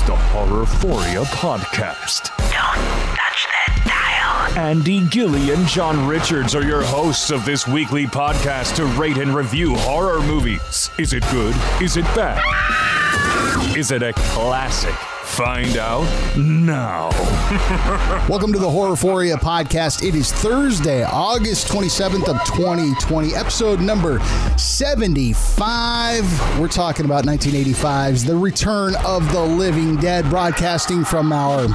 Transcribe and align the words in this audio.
It's 0.00 0.08
the 0.08 0.16
Horrorphoria 0.16 1.26
Podcast. 1.26 2.34
Don't 2.38 3.16
touch 3.16 3.46
that 3.52 4.48
dial. 4.56 4.58
Andy 4.58 5.06
Gilly 5.08 5.50
and 5.50 5.66
John 5.66 6.06
Richards 6.06 6.54
are 6.54 6.62
your 6.64 6.82
hosts 6.82 7.30
of 7.30 7.44
this 7.44 7.66
weekly 7.68 8.06
podcast 8.06 8.76
to 8.76 8.86
rate 8.86 9.18
and 9.18 9.34
review 9.34 9.74
horror 9.74 10.22
movies. 10.22 10.90
Is 10.98 11.12
it 11.12 11.22
good? 11.30 11.54
Is 11.82 11.98
it 11.98 12.06
bad? 12.16 12.40
Is 13.76 13.90
it 13.90 14.02
a 14.02 14.14
classic? 14.14 14.94
Find 15.30 15.76
out 15.78 16.04
now. 16.36 17.08
Welcome 18.28 18.52
to 18.52 18.58
the 18.58 18.66
Horrorphoria 18.66 19.36
podcast. 19.36 20.06
It 20.06 20.14
is 20.14 20.30
Thursday, 20.30 21.04
August 21.04 21.68
27th 21.68 22.28
of 22.28 22.44
2020, 22.44 23.34
episode 23.34 23.80
number 23.80 24.20
75. 24.58 26.58
We're 26.60 26.68
talking 26.68 27.06
about 27.06 27.24
1985's 27.24 28.24
The 28.24 28.36
Return 28.36 28.94
of 29.06 29.32
the 29.32 29.40
Living 29.40 29.96
Dead, 29.96 30.28
broadcasting 30.28 31.04
from 31.04 31.32
our 31.32 31.66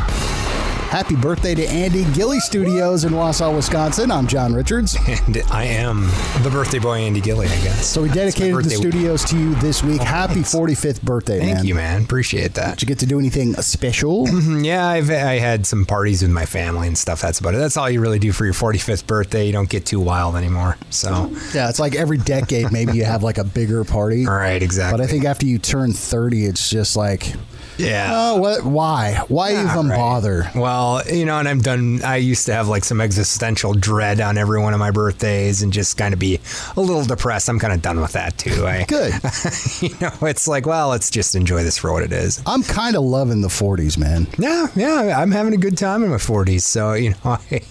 Happy 0.96 1.18
birthday 1.18 1.54
to 1.54 1.68
Andy 1.68 2.06
Gilly 2.14 2.40
Studios 2.40 3.04
in 3.04 3.12
Wausau, 3.12 3.54
Wisconsin. 3.54 4.10
I'm 4.12 4.28
John 4.28 4.54
Richards. 4.54 4.96
And 5.06 5.40
I 5.52 5.66
am 5.66 6.04
the 6.42 6.50
birthday 6.50 6.80
boy, 6.80 7.00
Andy 7.00 7.20
Gilly, 7.20 7.48
I 7.48 7.62
guess. 7.62 7.86
So 7.86 8.02
we 8.02 8.08
dedicated 8.08 8.64
the 8.64 8.70
week. 8.70 8.78
studios 8.78 9.26
to 9.26 9.38
you 9.38 9.56
this 9.56 9.84
week. 9.84 10.00
Happy 10.00 10.40
45th 10.40 11.02
birthday, 11.02 11.40
Thank 11.40 11.56
man. 11.56 11.66
you, 11.66 11.76
man. 11.76 12.04
Appreciate 12.04 12.54
that. 12.54 12.76
Did 12.76 12.84
you 12.84 12.88
get 12.88 13.00
to 13.00 13.06
do 13.06 13.20
anything 13.20 13.56
special? 13.56 14.26
Mm-hmm. 14.26 14.64
Yeah, 14.64 14.88
I've 14.88 15.12
I 15.12 15.38
had 15.38 15.68
some 15.68 15.86
parties 15.86 16.22
with 16.22 16.32
my 16.32 16.46
family 16.46 16.88
and 16.88 16.98
stuff. 16.98 17.20
That's 17.20 17.42
about 17.42 17.56
it. 17.56 17.58
That's 17.58 17.76
all 17.76 17.90
you 17.90 18.00
really 18.00 18.20
do 18.20 18.32
for 18.32 18.46
your 18.46 18.54
45th 18.54 19.06
birthday. 19.06 19.48
You 19.48 19.52
don't 19.52 19.68
get 19.68 19.86
too 19.86 20.00
wild 20.00 20.38
anymore. 20.38 20.78
So, 20.92 21.30
yeah, 21.54 21.68
it's 21.68 21.80
like 21.80 21.96
every 21.96 22.20
decade, 22.20 22.72
maybe 22.72 22.94
you 22.94 23.04
have 23.04 23.22
like 23.22 23.38
a 23.38 23.44
bigger 23.44 23.84
party. 23.84 24.26
all 24.26 24.34
right, 24.34 24.64
exactly. 24.64 24.98
But 24.98 25.04
I 25.04 25.08
think 25.08 25.26
after 25.26 25.46
you 25.46 25.60
turn 25.60 25.92
30, 25.92 26.46
it's 26.46 26.70
just 26.70 26.96
like, 26.96 27.34
yeah. 27.78 28.10
oh, 28.12 28.38
what? 28.38 28.64
Why? 28.64 29.16
Why 29.28 29.52
even 29.52 29.90
right. 29.90 29.98
bother? 29.98 30.50
Well, 30.56 31.02
you 31.08 31.26
know, 31.26 31.40
and 31.40 31.48
I'm 31.48 31.62
done. 31.62 32.02
I 32.04 32.18
used 32.18 32.46
to 32.48 32.54
have 32.54 32.68
like 32.68 32.84
some 32.84 33.02
existential 33.02 33.74
dread 33.74 34.22
on 34.22 34.38
every 34.38 34.60
one 34.62 34.74
of 34.74 34.80
my 34.80 34.92
birthdays 34.92 35.62
and 35.62 35.72
just 35.74 35.98
kind 35.98 36.14
of 36.14 36.20
be 36.20 36.40
a 36.78 36.82
little 36.82 37.04
depressed. 37.04 37.50
I'm 37.50 37.60
kind 37.60 37.74
of 37.74 37.82
done 37.82 38.00
with 38.02 38.14
that 38.14 38.38
too. 38.38 38.66
I, 38.66 38.84
Good. 38.86 39.14
you 39.82 39.98
know, 40.00 40.28
it's 40.28 40.48
like, 40.48 40.66
well, 40.66 40.90
let's 40.90 41.10
just 41.10 41.36
enjoy 41.36 41.64
this 41.64 41.78
for 41.78 41.92
what 41.92 42.04
it 42.04 42.12
is. 42.12 42.42
I'm 42.46 42.64
kind 42.64 42.96
of 42.96 43.04
loving 43.04 43.42
the 43.42 43.48
40s, 43.48 43.98
man. 43.98 44.28
Yeah, 44.38 44.68
yeah, 44.76 45.20
I'm 45.20 45.32
having 45.32 45.54
a 45.54 45.58
good 45.58 45.78
time 45.78 46.04
in 46.04 46.10
my 46.10 46.18
40s. 46.18 46.62
So 46.62 46.94
you 46.94 47.12
know, 47.12 47.18
I, 47.52 47.62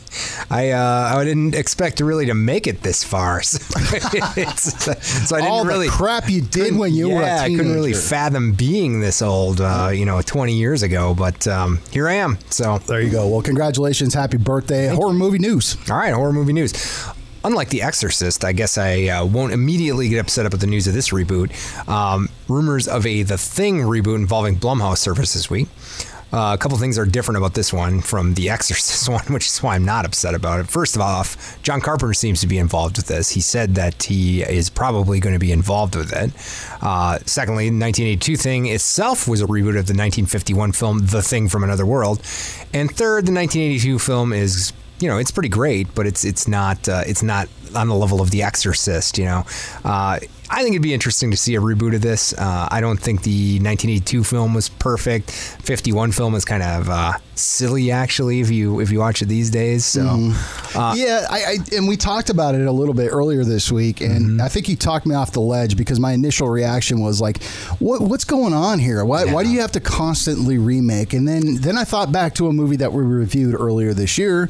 I, 0.50 0.70
uh, 0.70 1.14
I 1.16 1.24
didn't 1.24 1.54
expect 1.54 1.98
to 1.98 2.04
really 2.04 2.26
to 2.26 2.34
make 2.34 2.66
it 2.66 2.82
this 2.82 3.02
far. 3.02 3.42
So, 3.54 4.40
it's- 4.40 5.28
so 5.28 5.36
I 5.36 5.40
didn't 5.40 5.52
All 5.52 5.64
really 5.64 5.88
crap 5.88 6.28
you 6.28 6.40
did 6.40 6.76
when 6.76 6.92
you 6.94 7.08
yeah, 7.08 7.14
were 7.14 7.22
a 7.22 7.38
I 7.40 7.48
couldn't 7.48 7.72
really 7.72 7.92
fathom 7.92 8.52
being 8.52 9.00
this 9.00 9.22
old, 9.22 9.60
uh, 9.60 9.90
you 9.94 10.04
know, 10.06 10.20
20 10.20 10.52
years 10.54 10.82
ago. 10.82 11.14
But 11.14 11.46
um, 11.46 11.80
here 11.90 12.08
I 12.08 12.14
am. 12.14 12.38
So 12.50 12.78
there 12.78 13.00
you 13.00 13.10
go. 13.10 13.28
Well, 13.28 13.42
congratulations. 13.42 14.14
Happy 14.14 14.36
birthday. 14.36 14.88
Horror 14.88 15.12
movie 15.12 15.38
news. 15.38 15.76
all 15.90 15.96
right, 15.96 16.12
horror 16.12 16.32
movie 16.32 16.52
news. 16.52 16.72
Unlike 17.44 17.68
The 17.68 17.82
Exorcist, 17.82 18.42
I 18.42 18.52
guess 18.52 18.78
I 18.78 19.08
uh, 19.08 19.24
won't 19.26 19.52
immediately 19.52 20.08
get 20.08 20.18
upset 20.18 20.46
about 20.46 20.60
the 20.60 20.66
news 20.66 20.86
of 20.86 20.94
this 20.94 21.10
reboot. 21.10 21.52
Um, 21.86 22.30
rumors 22.48 22.88
of 22.88 23.04
a 23.06 23.22
The 23.22 23.36
Thing 23.36 23.80
reboot 23.80 24.14
involving 24.16 24.56
Blumhouse 24.56 24.98
surfaced 24.98 25.34
this 25.34 25.50
week. 25.50 25.68
Uh, 26.34 26.52
a 26.52 26.58
couple 26.58 26.76
things 26.76 26.98
are 26.98 27.06
different 27.06 27.38
about 27.38 27.54
this 27.54 27.72
one 27.72 28.00
from 28.00 28.34
the 28.34 28.50
Exorcist 28.50 29.08
one, 29.08 29.24
which 29.26 29.46
is 29.46 29.62
why 29.62 29.76
I'm 29.76 29.84
not 29.84 30.04
upset 30.04 30.34
about 30.34 30.58
it. 30.58 30.66
First 30.66 30.96
of 30.96 31.02
all, 31.02 31.24
John 31.62 31.80
Carpenter 31.80 32.12
seems 32.12 32.40
to 32.40 32.48
be 32.48 32.58
involved 32.58 32.96
with 32.96 33.06
this. 33.06 33.30
He 33.30 33.40
said 33.40 33.76
that 33.76 34.02
he 34.02 34.42
is 34.42 34.68
probably 34.68 35.20
going 35.20 35.34
to 35.34 35.38
be 35.38 35.52
involved 35.52 35.94
with 35.94 36.12
it. 36.12 36.32
Uh, 36.82 37.18
secondly, 37.24 37.68
the 37.68 37.78
1982 37.78 38.36
thing 38.36 38.66
itself 38.66 39.28
was 39.28 39.42
a 39.42 39.46
reboot 39.46 39.78
of 39.78 39.86
the 39.86 39.94
1951 39.94 40.72
film 40.72 41.06
The 41.06 41.22
Thing 41.22 41.48
from 41.48 41.62
Another 41.62 41.86
World. 41.86 42.18
And 42.72 42.90
third, 42.90 43.26
the 43.26 43.32
1982 43.32 44.00
film 44.00 44.32
is 44.32 44.72
you 45.00 45.08
know, 45.08 45.18
it's 45.18 45.32
pretty 45.32 45.48
great, 45.48 45.92
but 45.94 46.06
it's 46.06 46.24
it's 46.24 46.46
not 46.46 46.88
uh, 46.88 47.02
it's 47.06 47.22
not 47.22 47.48
on 47.74 47.88
the 47.88 47.94
level 47.94 48.20
of 48.20 48.30
The 48.30 48.42
Exorcist. 48.42 49.18
You 49.18 49.24
know, 49.24 49.44
uh, 49.84 50.18
I 50.50 50.62
think 50.62 50.74
it'd 50.74 50.82
be 50.82 50.94
interesting 50.94 51.30
to 51.30 51.36
see 51.36 51.54
a 51.54 51.60
reboot 51.60 51.94
of 51.94 52.02
this. 52.02 52.32
Uh, 52.34 52.68
I 52.70 52.80
don't 52.80 52.98
think 53.00 53.22
the 53.22 53.54
1982 53.54 54.24
film 54.24 54.54
was 54.54 54.68
perfect. 54.68 55.30
51 55.30 56.12
film 56.12 56.34
is 56.34 56.44
kind 56.44 56.62
of 56.62 56.88
uh, 56.88 57.12
silly, 57.34 57.90
actually, 57.90 58.40
if 58.40 58.50
you 58.50 58.80
if 58.80 58.90
you 58.90 58.98
watch 58.98 59.22
it 59.22 59.26
these 59.26 59.50
days. 59.50 59.84
So, 59.84 60.30
uh, 60.74 60.94
yeah, 60.96 61.26
I, 61.30 61.44
I 61.44 61.56
and 61.76 61.88
we 61.88 61.96
talked 61.96 62.30
about 62.30 62.54
it 62.54 62.66
a 62.66 62.72
little 62.72 62.94
bit 62.94 63.08
earlier 63.10 63.44
this 63.44 63.70
week, 63.72 64.00
and 64.00 64.14
Mm-hmm. 64.24 64.40
I 64.40 64.48
think 64.48 64.68
you 64.68 64.76
talked 64.76 65.06
me 65.06 65.14
off 65.14 65.32
the 65.32 65.40
ledge 65.40 65.76
because 65.76 65.98
my 65.98 66.12
initial 66.12 66.48
reaction 66.48 67.00
was 67.00 67.20
like, 67.20 67.42
"What 67.78 68.00
what's 68.00 68.24
going 68.24 68.54
on 68.54 68.78
here? 68.78 69.04
Why 69.04 69.24
why 69.24 69.42
do 69.44 69.50
you 69.50 69.60
have 69.60 69.72
to 69.72 69.80
constantly 69.80 70.56
remake?" 70.58 71.12
And 71.12 71.26
then 71.26 71.56
then 71.56 71.76
I 71.76 71.84
thought 71.84 72.12
back 72.12 72.34
to 72.36 72.46
a 72.48 72.52
movie 72.52 72.76
that 72.76 72.92
we 72.92 73.02
reviewed 73.02 73.54
earlier 73.58 73.92
this 73.94 74.18
year. 74.18 74.48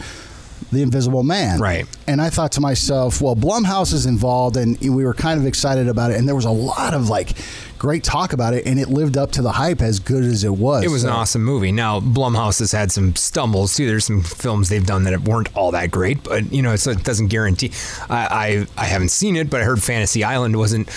The 0.72 0.82
Invisible 0.82 1.22
Man. 1.22 1.60
Right. 1.60 1.86
And 2.06 2.20
I 2.20 2.30
thought 2.30 2.52
to 2.52 2.60
myself, 2.60 3.20
well, 3.20 3.36
Blumhouse 3.36 3.92
is 3.92 4.06
involved 4.06 4.56
and 4.56 4.78
we 4.80 5.04
were 5.04 5.14
kind 5.14 5.38
of 5.38 5.46
excited 5.46 5.88
about 5.88 6.10
it. 6.10 6.16
And 6.16 6.26
there 6.26 6.34
was 6.34 6.44
a 6.44 6.50
lot 6.50 6.94
of 6.94 7.08
like 7.08 7.36
great 7.78 8.02
talk 8.02 8.32
about 8.32 8.54
it. 8.54 8.66
And 8.66 8.78
it 8.78 8.88
lived 8.88 9.16
up 9.16 9.32
to 9.32 9.42
the 9.42 9.52
hype 9.52 9.82
as 9.82 10.00
good 10.00 10.24
as 10.24 10.42
it 10.42 10.52
was. 10.52 10.84
It 10.84 10.90
was 10.90 11.04
an 11.04 11.10
awesome 11.10 11.44
movie. 11.44 11.70
Now 11.72 12.00
Blumhouse 12.00 12.58
has 12.58 12.72
had 12.72 12.90
some 12.90 13.14
stumbles 13.14 13.76
too. 13.76 13.86
There's 13.86 14.04
some 14.04 14.22
films 14.22 14.68
they've 14.68 14.84
done 14.84 15.04
that 15.04 15.20
weren't 15.20 15.54
all 15.56 15.70
that 15.72 15.90
great, 15.90 16.24
but 16.24 16.52
you 16.52 16.62
know, 16.62 16.76
so 16.76 16.90
it 16.90 17.04
doesn't 17.04 17.28
guarantee. 17.28 17.72
I 18.08 18.24
I, 18.24 18.66
I 18.76 18.84
haven't 18.86 19.10
seen 19.10 19.36
it, 19.36 19.50
but 19.50 19.60
I 19.60 19.64
heard 19.64 19.82
Fantasy 19.82 20.24
Island 20.24 20.56
wasn't 20.56 20.88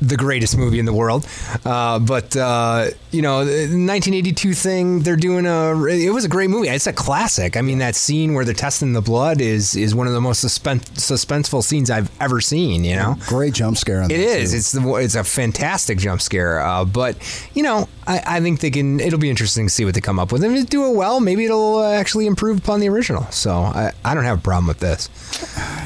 the 0.00 0.16
greatest 0.16 0.56
movie 0.56 0.78
in 0.78 0.84
the 0.86 0.92
world. 0.92 1.26
Uh, 1.64 1.98
but 1.98 2.36
uh, 2.36 2.86
you 3.10 3.22
know, 3.22 3.44
the 3.44 3.52
1982 3.52 4.54
thing, 4.54 5.00
they're 5.00 5.16
doing 5.16 5.46
a. 5.46 5.72
It 5.86 6.10
was 6.10 6.24
a 6.24 6.28
great 6.28 6.50
movie. 6.50 6.68
It's 6.68 6.86
a 6.86 6.92
classic. 6.92 7.56
I 7.56 7.62
mean, 7.62 7.78
that 7.78 7.94
scene 7.94 8.34
where 8.34 8.44
they're 8.44 8.54
testing 8.54 8.92
the 8.92 9.00
blood 9.02 9.40
is 9.40 9.76
is 9.76 9.94
one 9.94 10.06
of 10.06 10.12
the 10.12 10.20
most 10.20 10.40
suspense, 10.40 10.84
suspenseful 10.90 11.62
scenes 11.62 11.90
I've 11.90 12.10
ever 12.20 12.40
seen. 12.40 12.84
You 12.84 12.96
know. 12.96 13.16
Great 13.26 13.54
jump 13.54 13.76
scare 13.76 14.02
on 14.02 14.10
It 14.10 14.20
is. 14.20 14.50
too. 14.52 14.56
It's 14.56 14.72
the. 14.72 14.94
It's 14.96 15.14
a 15.14 15.24
fantastic 15.24 15.98
jump 15.98 16.20
scare. 16.20 16.60
Uh, 16.60 16.84
but 16.84 17.16
you 17.54 17.62
know, 17.62 17.88
I, 18.06 18.22
I 18.26 18.40
think 18.40 18.60
they 18.60 18.70
can. 18.70 19.00
It'll 19.00 19.18
be 19.18 19.30
interesting 19.30 19.66
to 19.66 19.70
see 19.72 19.84
what 19.84 19.94
they 19.94 20.00
come 20.00 20.18
up 20.18 20.32
with. 20.32 20.42
And 20.44 20.54
if 20.56 20.60
they 20.62 20.66
do 20.66 20.86
it 20.90 20.96
well, 20.96 21.20
maybe 21.20 21.44
it'll 21.44 21.78
uh, 21.78 21.92
actually 21.92 22.26
improve 22.26 22.58
upon 22.58 22.80
the 22.80 22.88
original. 22.88 23.24
So 23.30 23.50
I, 23.52 23.92
I 24.04 24.14
don't 24.14 24.24
have 24.24 24.38
a 24.38 24.42
problem 24.42 24.66
with 24.66 24.78
this. 24.80 25.08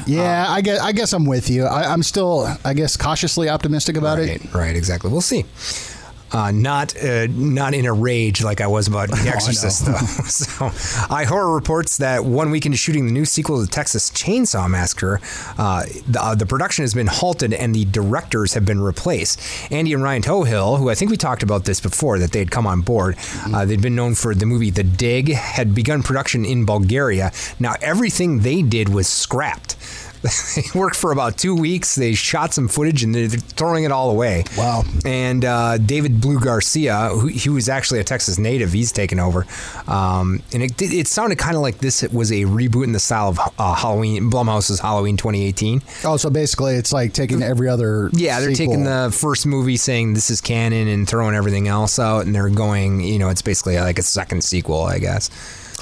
Yeah, 0.07 0.45
I 0.47 0.61
guess 0.61 0.79
I 0.79 0.91
guess 0.91 1.13
I'm 1.13 1.25
with 1.25 1.49
you. 1.49 1.65
I, 1.65 1.91
I'm 1.91 2.03
still, 2.03 2.47
I 2.63 2.73
guess, 2.73 2.95
cautiously 2.95 3.49
optimistic 3.49 3.97
about 3.97 4.04
it. 4.19 4.43
Right. 4.45 4.53
Right. 4.53 4.75
Exactly. 4.75 5.11
We'll 5.11 5.21
see. 5.21 5.45
Uh, 6.31 6.51
not 6.51 6.93
uh, 7.01 7.27
not 7.29 7.73
in 7.73 7.85
a 7.85 7.93
rage 7.93 8.43
like 8.43 8.59
I 8.59 8.67
was 8.67 8.87
about 8.87 9.09
The 9.23 9.31
Exorcist, 9.33 9.85
though. 9.85 9.93
so, 10.25 10.65
iHorror 11.07 11.53
reports 11.53 11.97
that 11.99 12.25
one 12.25 12.49
week 12.51 12.65
into 12.65 12.77
shooting 12.77 13.05
the 13.05 13.13
new 13.13 13.23
sequel 13.23 13.57
to 13.59 13.65
the 13.65 13.71
Texas 13.71 14.09
Chainsaw 14.09 14.69
Massacre, 14.69 15.21
uh, 15.57 15.85
the, 16.07 16.21
uh, 16.21 16.35
the 16.35 16.45
production 16.45 16.83
has 16.83 16.93
been 16.93 17.07
halted 17.07 17.53
and 17.53 17.73
the 17.73 17.85
directors 17.85 18.53
have 18.53 18.65
been 18.65 18.81
replaced. 18.81 19.39
Andy 19.71 19.93
and 19.93 20.03
Ryan 20.03 20.23
Tohill, 20.23 20.77
who 20.79 20.89
I 20.89 20.95
think 20.95 21.09
we 21.11 21.15
talked 21.15 21.43
about 21.43 21.63
this 21.63 21.79
before, 21.79 22.19
that 22.19 22.31
they 22.31 22.39
had 22.39 22.51
come 22.51 22.67
on 22.67 22.81
board. 22.81 23.15
Uh, 23.53 23.63
they'd 23.63 23.81
been 23.81 23.95
known 23.95 24.15
for 24.15 24.35
the 24.35 24.45
movie 24.45 24.71
The 24.71 24.83
Dig, 24.83 25.31
had 25.31 25.73
begun 25.75 26.03
production 26.03 26.43
in 26.43 26.65
Bulgaria. 26.65 27.31
Now 27.59 27.75
everything 27.81 28.39
they 28.39 28.61
did 28.61 28.89
was 28.89 29.07
scrapped. 29.07 29.77
they 30.55 30.63
worked 30.77 30.95
for 30.95 31.11
about 31.11 31.37
two 31.37 31.55
weeks. 31.55 31.95
They 31.95 32.13
shot 32.13 32.53
some 32.53 32.67
footage 32.67 33.03
and 33.03 33.13
they're 33.13 33.29
throwing 33.29 33.83
it 33.83 33.91
all 33.91 34.09
away. 34.09 34.43
Wow. 34.57 34.83
And 35.05 35.45
uh, 35.45 35.77
David 35.77 36.21
Blue 36.21 36.39
Garcia, 36.39 37.09
who 37.09 37.27
he 37.27 37.49
was 37.49 37.69
actually 37.69 37.99
a 37.99 38.03
Texas 38.03 38.37
native, 38.37 38.71
he's 38.73 38.91
taken 38.91 39.19
over. 39.19 39.45
Um, 39.87 40.41
and 40.53 40.63
it, 40.63 40.81
it 40.81 41.07
sounded 41.07 41.37
kind 41.37 41.55
of 41.55 41.61
like 41.61 41.79
this 41.79 42.03
was 42.09 42.31
a 42.31 42.43
reboot 42.43 42.83
in 42.83 42.91
the 42.91 42.99
style 42.99 43.29
of 43.29 43.39
uh, 43.57 43.73
Halloween, 43.75 44.29
Blumhouse's 44.31 44.79
Halloween 44.79 45.17
2018. 45.17 45.81
Oh, 46.03 46.17
so 46.17 46.29
basically, 46.29 46.75
it's 46.75 46.93
like 46.93 47.13
taking 47.13 47.41
every 47.41 47.69
other. 47.69 48.09
Yeah, 48.13 48.39
they're 48.39 48.53
sequel. 48.53 48.73
taking 48.73 48.83
the 48.85 49.15
first 49.15 49.45
movie, 49.45 49.77
saying 49.77 50.13
this 50.13 50.29
is 50.29 50.41
canon, 50.41 50.87
and 50.87 51.07
throwing 51.07 51.35
everything 51.35 51.67
else 51.67 51.99
out, 51.99 52.25
and 52.25 52.33
they're 52.33 52.49
going, 52.49 53.01
you 53.01 53.19
know, 53.19 53.29
it's 53.29 53.41
basically 53.41 53.77
like 53.77 53.99
a 53.99 54.03
second 54.03 54.43
sequel, 54.43 54.83
I 54.83 54.99
guess. 54.99 55.29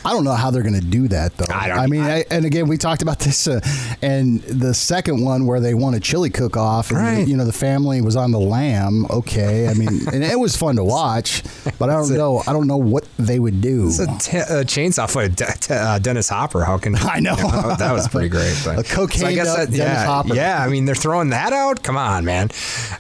I 0.05 0.11
don't 0.11 0.23
know 0.23 0.33
how 0.33 0.51
they're 0.51 0.63
going 0.63 0.79
to 0.79 0.85
do 0.85 1.07
that 1.09 1.37
though. 1.37 1.45
I 1.53 1.67
don't- 1.69 1.89
mean, 1.89 2.01
I, 2.01 2.25
and 2.31 2.45
again, 2.45 2.67
we 2.67 2.77
talked 2.77 3.01
about 3.01 3.19
this, 3.19 3.47
uh, 3.47 3.59
and 4.01 4.41
the 4.43 4.73
second 4.73 5.23
one 5.23 5.45
where 5.45 5.59
they 5.59 5.73
won 5.73 5.93
a 5.93 5.99
chili 5.99 6.29
cook-off, 6.29 6.89
and 6.91 6.99
Right. 6.99 7.27
you 7.27 7.37
know 7.37 7.45
the 7.45 7.51
family 7.53 8.01
was 8.01 8.15
on 8.15 8.31
the 8.31 8.39
lam. 8.39 9.05
Okay, 9.09 9.67
I 9.67 9.73
mean, 9.73 10.07
and 10.13 10.23
it 10.23 10.39
was 10.39 10.55
fun 10.55 10.75
to 10.77 10.83
watch, 10.83 11.43
but 11.79 11.89
I 11.89 11.93
don't 11.93 12.09
know. 12.13 12.41
I 12.47 12.53
don't 12.53 12.67
know 12.67 12.77
what 12.77 13.05
they 13.17 13.39
would 13.39 13.61
do. 13.61 13.87
It's 13.87 13.99
a, 13.99 14.05
t- 14.19 14.37
a 14.37 14.63
chainsaw 14.65 15.09
fight, 15.09 15.35
De- 15.35 15.45
De- 15.67 15.73
uh, 15.75 15.99
Dennis 15.99 16.29
Hopper. 16.29 16.63
How 16.63 16.77
can 16.77 16.95
I 16.99 17.19
know. 17.19 17.35
that, 17.35 17.75
that 17.79 17.91
was 17.93 18.07
pretty 18.07 18.29
great. 18.29 18.59
But, 18.65 18.79
A 18.79 18.83
cocaine 18.83 19.39
up 19.39 19.55
Dennis 19.57 19.77
yeah, 19.77 20.05
Hopper. 20.05 20.35
yeah. 20.35 20.63
I 20.63 20.69
mean, 20.69 20.85
they're 20.85 20.95
throwing 20.95 21.29
that 21.29 21.53
out. 21.53 21.83
Come 21.83 21.97
on, 21.97 22.25
man. 22.25 22.49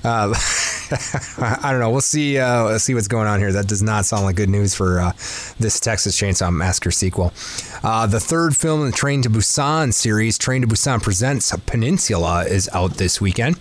Uh, 0.03 0.33
I 1.39 1.69
don't 1.71 1.79
know. 1.79 1.89
We'll 1.91 2.01
see. 2.01 2.37
Uh, 2.37 2.77
see 2.77 2.93
what's 2.93 3.07
going 3.07 3.27
on 3.27 3.39
here. 3.39 3.51
That 3.51 3.67
does 3.67 3.81
not 3.81 4.05
sound 4.05 4.23
like 4.25 4.35
good 4.35 4.49
news 4.49 4.75
for 4.75 4.99
uh, 4.99 5.11
this 5.59 5.79
Texas 5.79 6.19
Chainsaw 6.19 6.53
Massacre 6.53 6.91
sequel. 6.93 7.31
Uh, 7.83 8.07
the 8.07 8.19
third 8.19 8.55
film 8.55 8.79
in 8.79 8.91
the 8.91 8.95
Train 8.95 9.21
to 9.23 9.29
Busan 9.29 9.93
series, 9.93 10.37
Train 10.37 10.61
to 10.61 10.67
Busan 10.67 11.03
Presents 11.03 11.53
Peninsula, 11.65 12.45
is 12.45 12.69
out 12.71 12.91
this 12.91 13.19
weekend. 13.19 13.57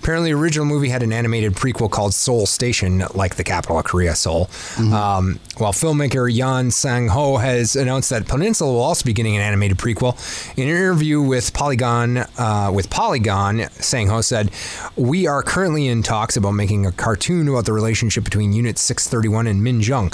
Apparently, 0.00 0.32
the 0.32 0.38
original 0.38 0.64
movie 0.64 0.90
had 0.90 1.02
an 1.02 1.12
animated 1.12 1.54
prequel 1.54 1.90
called 1.90 2.14
Seoul 2.14 2.46
Station, 2.46 3.02
like 3.14 3.34
the 3.34 3.42
capital 3.42 3.78
of 3.78 3.84
Korea, 3.84 4.14
Seoul. 4.14 4.48
Um, 4.78 5.40
while 5.56 5.72
filmmaker 5.72 6.32
Yeon 6.32 6.72
Sang 6.72 7.08
Ho 7.08 7.38
has 7.38 7.74
announced 7.74 8.10
that 8.10 8.28
Peninsula 8.28 8.72
will 8.72 8.80
also 8.80 9.04
be 9.04 9.12
getting 9.12 9.34
an 9.34 9.42
animated 9.42 9.76
prequel. 9.76 10.14
In 10.56 10.68
an 10.68 10.76
interview 10.76 11.20
with 11.20 11.52
Polygon, 11.52 12.18
uh, 12.38 12.70
with 12.72 12.90
Polygon, 12.90 13.68
Sang 13.80 14.06
Ho 14.08 14.20
said, 14.20 14.52
"We 14.94 15.26
are 15.26 15.42
currently 15.42 15.88
in 15.88 16.04
talks 16.04 16.36
about 16.36 16.52
making 16.52 16.86
a 16.86 16.92
cartoon 16.92 17.48
about 17.48 17.64
the 17.64 17.72
relationship 17.72 18.22
between 18.22 18.52
Unit 18.52 18.78
631 18.78 19.48
and 19.48 19.62
Minjung. 19.62 20.12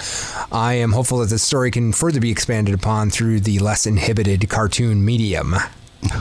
I 0.51 0.75
am 0.75 0.93
hopeful 0.93 1.19
that 1.19 1.29
this 1.29 1.43
story 1.43 1.71
can 1.71 1.93
further 1.93 2.21
be 2.21 2.31
expanded 2.31 2.75
upon 2.75 3.11
through 3.11 3.41
the 3.41 3.50
less 3.59 3.87
inhibited 3.87 4.49
cartoon 4.49 5.05
medium." 5.05 5.55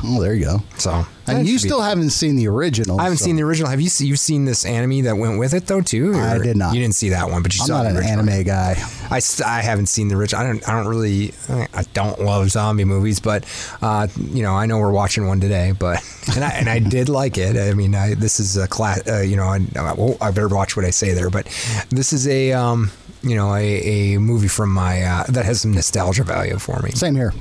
Oh, 0.04 0.22
there 0.22 0.34
you 0.34 0.44
go. 0.44 0.62
So, 0.78 1.06
And 1.26 1.48
you 1.48 1.58
still 1.58 1.80
haven't 1.80 2.10
seen 2.10 2.36
the 2.36 2.50
original. 2.50 3.00
I 3.00 3.04
haven't 3.04 3.20
so- 3.20 3.26
seen 3.26 3.38
the 3.38 3.44
original. 3.44 3.70
Have 3.70 3.80
you 3.80 3.88
se- 3.88 4.04
you've 4.08 4.20
seen 4.20 4.44
this 4.44 4.66
anime 4.66 5.04
that 5.04 5.16
went 5.16 5.40
with 5.40 5.54
it 5.54 5.68
though 5.68 5.80
too? 5.80 6.16
I 6.16 6.38
did 6.38 6.58
not. 6.58 6.74
You 6.76 6.81
didn't 6.81 6.96
see 6.96 7.08
that 7.10 7.30
one, 7.30 7.44
but 7.44 7.56
you 7.56 7.62
I'm 7.62 7.68
saw 7.68 7.84
not 7.84 7.94
the 7.94 8.00
an 8.00 8.06
anime 8.06 8.44
guy. 8.44 8.72
I, 9.10 9.20
st- 9.20 9.48
I 9.48 9.62
haven't 9.62 9.86
seen 9.88 10.10
the 10.10 10.16
original. 10.16 10.42
I 10.42 10.48
don't 10.48 10.68
I 10.68 10.74
don't 10.74 10.88
really 10.88 11.34
I 11.74 11.84
don't 11.94 12.20
love 12.20 12.50
zombie 12.50 12.84
movies, 12.84 13.22
but 13.22 13.46
uh, 13.81 14.08
you 14.18 14.44
know 14.44 14.54
I 14.54 14.66
know 14.66 14.80
we're 14.80 14.92
watching 14.92 15.28
one 15.28 15.40
today. 15.40 15.72
But 15.72 16.04
and 16.36 16.44
I, 16.44 16.50
and 16.50 16.68
I 16.68 16.80
did 16.80 17.08
like 17.08 17.38
it. 17.38 17.56
I 17.56 17.74
mean 17.74 17.96
I, 17.96 18.16
this 18.16 18.42
is 18.42 18.58
a 18.58 18.68
class. 18.68 19.08
Uh, 19.08 19.22
you 19.22 19.38
know 19.38 19.46
I, 19.46 19.60
well, 19.94 20.18
I 20.20 20.31
better 20.31 20.50
watch 20.50 20.76
what 20.76 20.84
I 20.84 20.90
say 20.90 21.14
there. 21.14 21.30
But 21.30 21.46
this 21.90 22.12
is 22.12 22.28
a 22.28 22.52
um, 22.52 22.92
you 23.21 23.36
know 23.36 23.54
a, 23.56 24.16
a 24.16 24.19
movie 24.19 24.48
from 24.48 24.71
my 24.71 25.01
uh, 25.04 25.24
that 25.30 25.45
has 25.45 25.62
some 25.62 25.74
nostalgia 25.74 26.24
value 26.24 26.57
for 26.57 26.80
me. 26.81 26.92
Same 26.92 27.16
here. 27.16 27.33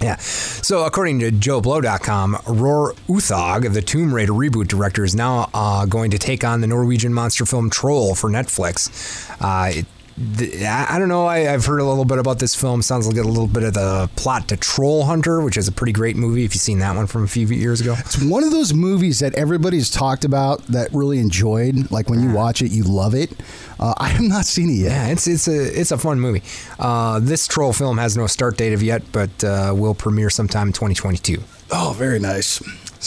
Yeah. 0.00 0.16
So, 0.16 0.84
according 0.84 1.20
to 1.20 1.30
JoBlo.com, 1.30 2.38
Roar 2.46 2.94
Uthaug, 3.08 3.72
the 3.72 3.82
Tomb 3.82 4.14
Raider 4.14 4.32
reboot 4.32 4.68
director, 4.68 5.04
is 5.04 5.14
now 5.14 5.50
uh, 5.52 5.86
going 5.86 6.10
to 6.12 6.18
take 6.18 6.44
on 6.44 6.60
the 6.60 6.66
Norwegian 6.66 7.12
monster 7.12 7.44
film 7.44 7.70
Troll 7.70 8.14
for 8.14 8.30
Netflix. 8.30 9.30
Uh, 9.40 9.80
it, 9.80 9.86
I 10.18 10.96
don't 10.98 11.08
know. 11.08 11.26
I, 11.26 11.52
I've 11.52 11.64
heard 11.64 11.78
a 11.80 11.84
little 11.84 12.04
bit 12.04 12.18
about 12.18 12.38
this 12.38 12.54
film. 12.54 12.82
Sounds 12.82 13.06
like 13.06 13.16
a 13.16 13.22
little 13.22 13.46
bit 13.46 13.62
of 13.62 13.74
the 13.74 14.10
plot 14.16 14.48
to 14.48 14.56
Troll 14.56 15.04
Hunter, 15.04 15.40
which 15.40 15.56
is 15.56 15.68
a 15.68 15.72
pretty 15.72 15.92
great 15.92 16.16
movie. 16.16 16.44
If 16.44 16.54
you've 16.54 16.62
seen 16.62 16.80
that 16.80 16.94
one 16.94 17.06
from 17.06 17.24
a 17.24 17.28
few 17.28 17.46
years 17.46 17.80
ago, 17.80 17.94
It's 17.98 18.22
one 18.22 18.44
of 18.44 18.50
those 18.50 18.74
movies 18.74 19.20
that 19.20 19.34
everybody's 19.34 19.90
talked 19.90 20.24
about 20.24 20.64
that 20.66 20.92
really 20.92 21.18
enjoyed. 21.18 21.90
Like 21.90 22.10
when 22.10 22.22
you 22.22 22.30
watch 22.30 22.60
it, 22.62 22.70
you 22.72 22.84
love 22.84 23.14
it. 23.14 23.32
Uh, 23.80 23.94
I 23.96 24.08
have 24.08 24.22
not 24.22 24.44
seen 24.44 24.68
it 24.70 24.74
yet. 24.74 24.90
yeah, 24.92 25.06
it's 25.08 25.26
it's 25.26 25.48
a 25.48 25.80
it's 25.80 25.90
a 25.92 25.98
fun 25.98 26.20
movie. 26.20 26.42
Uh, 26.78 27.18
this 27.18 27.46
Troll 27.48 27.72
film 27.72 27.98
has 27.98 28.16
no 28.16 28.26
start 28.26 28.56
date 28.56 28.72
of 28.72 28.82
yet, 28.82 29.02
but 29.12 29.42
uh, 29.42 29.72
will 29.74 29.94
premiere 29.94 30.30
sometime 30.30 30.68
in 30.68 30.72
2022. 30.72 31.42
Oh, 31.70 31.94
very 31.96 32.18
nice. 32.20 32.62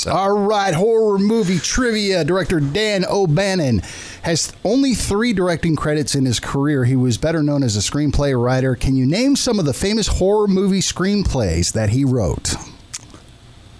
All 0.06 0.32
right, 0.38 0.74
horror 0.74 1.18
movie 1.18 1.58
trivia. 1.60 2.24
Director 2.26 2.60
Dan 2.60 3.06
O'Bannon 3.10 3.80
has 4.24 4.52
only 4.66 4.94
three 4.94 5.32
directing 5.32 5.76
credits 5.76 6.16
in 6.16 6.26
his 6.26 6.40
career. 6.40 6.84
He 6.84 6.96
was 6.96 7.18
better 7.18 7.42
known 7.42 7.64
as 7.64 7.78
a 7.78 7.80
screenplay 7.80 8.40
writer. 8.42 8.76
Can 8.76 8.96
you 8.96 9.06
name 9.06 9.36
some 9.36 9.58
of 9.58 9.66
the 9.66 9.74
famous 9.74 10.08
horror 10.08 10.48
movie 10.48 10.82
screenplays 10.82 11.72
that 11.74 11.90
he 11.90 12.04
wrote? 12.04 12.56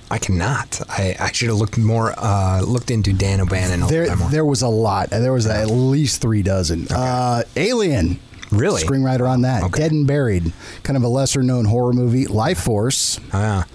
I 0.10 0.18
cannot. 0.20 0.82
I, 0.88 1.16
I 1.20 1.32
should 1.32 1.50
have 1.50 1.58
looked 1.58 1.78
more, 1.78 2.14
uh, 2.18 2.62
looked 2.62 2.92
into 2.92 3.12
Dan 3.12 3.42
O'Bannon 3.42 3.82
There, 3.82 4.02
little 4.04 4.16
bit 4.16 4.20
more. 4.20 4.30
there 4.30 4.46
was 4.46 4.62
a 4.62 4.68
lot. 4.68 5.10
There 5.10 5.34
was 5.34 5.48
at 5.48 5.68
least 5.70 6.22
three 6.22 6.44
dozen. 6.44 6.88
Uh, 6.90 7.42
Alien. 7.56 8.20
Really? 8.52 8.84
Screenwriter 8.84 9.28
on 9.28 9.42
that. 9.42 9.64
Okay. 9.64 9.82
Dead 9.82 9.92
and 9.92 10.06
Buried. 10.08 10.54
Kind 10.84 10.96
of 10.96 11.04
a 11.04 11.08
lesser 11.08 11.42
known 11.42 11.66
horror 11.66 11.92
movie. 11.94 12.28
Life 12.28 12.60
Force. 12.60 13.20
Ah, 13.34 13.66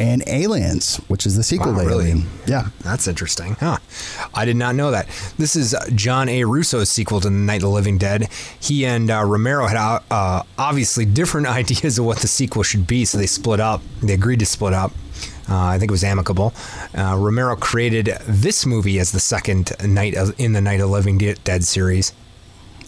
And 0.00 0.22
Aliens, 0.28 0.96
which 1.08 1.26
is 1.26 1.36
the 1.36 1.42
sequel 1.42 1.72
Wow, 1.72 1.80
to 1.80 1.86
really? 1.88 2.04
Alien. 2.10 2.28
Yeah. 2.46 2.68
that's 2.84 3.08
interesting. 3.08 3.54
Huh. 3.58 3.78
I 4.32 4.44
did 4.44 4.56
not 4.56 4.76
know 4.76 4.92
that. 4.92 5.08
This 5.38 5.56
is 5.56 5.74
John 5.94 6.28
A. 6.28 6.44
Russo's 6.44 6.88
sequel 6.88 7.20
to 7.20 7.28
The 7.28 7.34
Night 7.34 7.56
of 7.56 7.62
the 7.62 7.68
Living 7.70 7.98
Dead. 7.98 8.28
He 8.60 8.86
and 8.86 9.10
uh, 9.10 9.24
Romero 9.24 9.66
had 9.66 9.76
uh, 10.10 10.42
obviously 10.56 11.04
different 11.04 11.46
ideas 11.60 11.98
of 11.98 12.04
what 12.04 12.18
the 12.18 12.28
sequel 12.28 12.62
should 12.62 12.86
be, 12.86 13.04
so 13.04 13.18
they 13.18 13.26
split 13.26 13.58
up. 13.58 13.82
They 14.00 14.12
agreed 14.14 14.38
to 14.38 14.46
split 14.46 14.72
up. 14.72 14.92
Uh, 15.50 15.56
I 15.64 15.78
think 15.80 15.90
it 15.90 15.92
was 15.92 16.04
amicable. 16.04 16.54
Uh, 16.96 17.16
Romero 17.18 17.56
created 17.56 18.06
this 18.26 18.64
movie 18.66 18.98
as 19.00 19.10
the 19.12 19.18
second 19.20 19.72
night 19.84 20.14
of, 20.14 20.38
in 20.38 20.52
the 20.52 20.60
Night 20.60 20.74
of 20.74 20.88
the 20.88 20.92
Living 20.94 21.18
De- 21.18 21.34
Dead 21.34 21.64
series. 21.64 22.12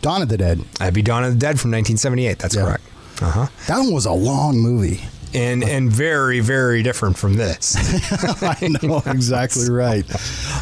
Dawn 0.00 0.22
of 0.22 0.28
the 0.28 0.38
Dead. 0.38 0.60
That'd 0.78 0.94
be 0.94 1.02
Dawn 1.02 1.24
of 1.24 1.32
the 1.32 1.38
Dead 1.38 1.58
from 1.58 1.72
1978. 1.72 2.38
That's 2.38 2.54
Yeah. 2.54 2.62
correct. 2.66 2.84
Uh 3.20 3.30
huh. 3.30 3.46
That 3.66 3.78
one 3.80 3.92
was 3.92 4.06
a 4.06 4.12
long 4.12 4.58
movie. 4.58 5.00
And 5.32 5.62
and 5.62 5.90
very 5.90 6.40
very 6.40 6.82
different 6.82 7.16
from 7.16 7.34
this. 7.34 7.76
I 8.42 8.68
know 8.82 9.02
exactly 9.06 9.70
right. 9.70 10.04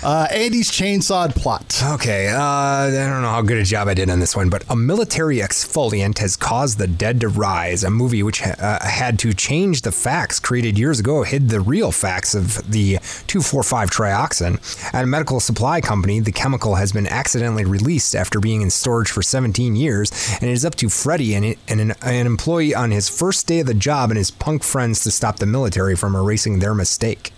Uh, 0.03 0.29
Andy's 0.31 0.70
chainsawed 0.70 1.35
plot. 1.35 1.82
Okay, 1.94 2.29
uh, 2.29 2.41
I 2.41 2.91
don't 2.91 3.23
know 3.23 3.31
how 3.31 3.43
good 3.43 3.59
a 3.59 3.65
job 3.65 3.88
I 3.88 3.94
did 3.94 4.11
on 4.11 4.20
this 4.20 4.37
one, 4.37 4.50
but 4.50 4.65
a 4.69 4.76
military 4.76 5.38
exfoliant 5.38 6.19
has 6.19 6.37
caused 6.37 6.79
the 6.79 6.87
dead 6.87 7.20
to 7.20 7.29
rise. 7.29 7.82
A 7.82 7.91
movie 7.91 8.23
which 8.23 8.43
uh, 8.43 8.79
had 8.85 9.19
to 9.20 9.32
change 9.32 9.82
the 9.82 9.93
facts 9.93 10.38
created 10.38 10.79
years 10.79 11.00
ago 11.00 11.23
hid 11.23 11.49
the 11.49 11.61
real 11.61 11.93
facts 11.93 12.35
of 12.35 12.70
the 12.70 12.94
2,4,5 12.94 13.88
trioxin. 13.88 14.94
At 14.94 15.05
a 15.05 15.06
medical 15.06 15.41
supply 15.41 15.81
company, 15.81 16.20
the 16.20 16.32
chemical 16.32 16.76
has 16.76 16.93
been 16.93 17.06
accidentally 17.06 17.65
released 17.65 18.15
after 18.15 18.41
being 18.41 18.62
in 18.62 18.70
storage 18.70 19.11
for 19.11 19.23
17 19.23 19.76
years, 19.76 20.11
and 20.41 20.50
it 20.50 20.53
is 20.53 20.65
up 20.65 20.75
to 20.76 20.88
Freddie 20.88 21.35
and, 21.35 21.56
and 21.69 21.81
an, 21.81 21.94
an 22.03 22.26
employee 22.26 22.75
on 22.75 22.91
his 22.91 23.09
first 23.09 23.47
day 23.47 23.61
of 23.61 23.67
the 23.67 23.75
job 23.75 24.11
and 24.11 24.19
his 24.19 24.31
punk 24.31 24.57
friends 24.64 25.02
to 25.05 25.10
stop 25.10 25.38
the 25.38 25.46
military 25.46 25.96
from 25.96 26.14
erasing 26.14 26.58
their 26.58 26.75
mistake. 26.75 27.32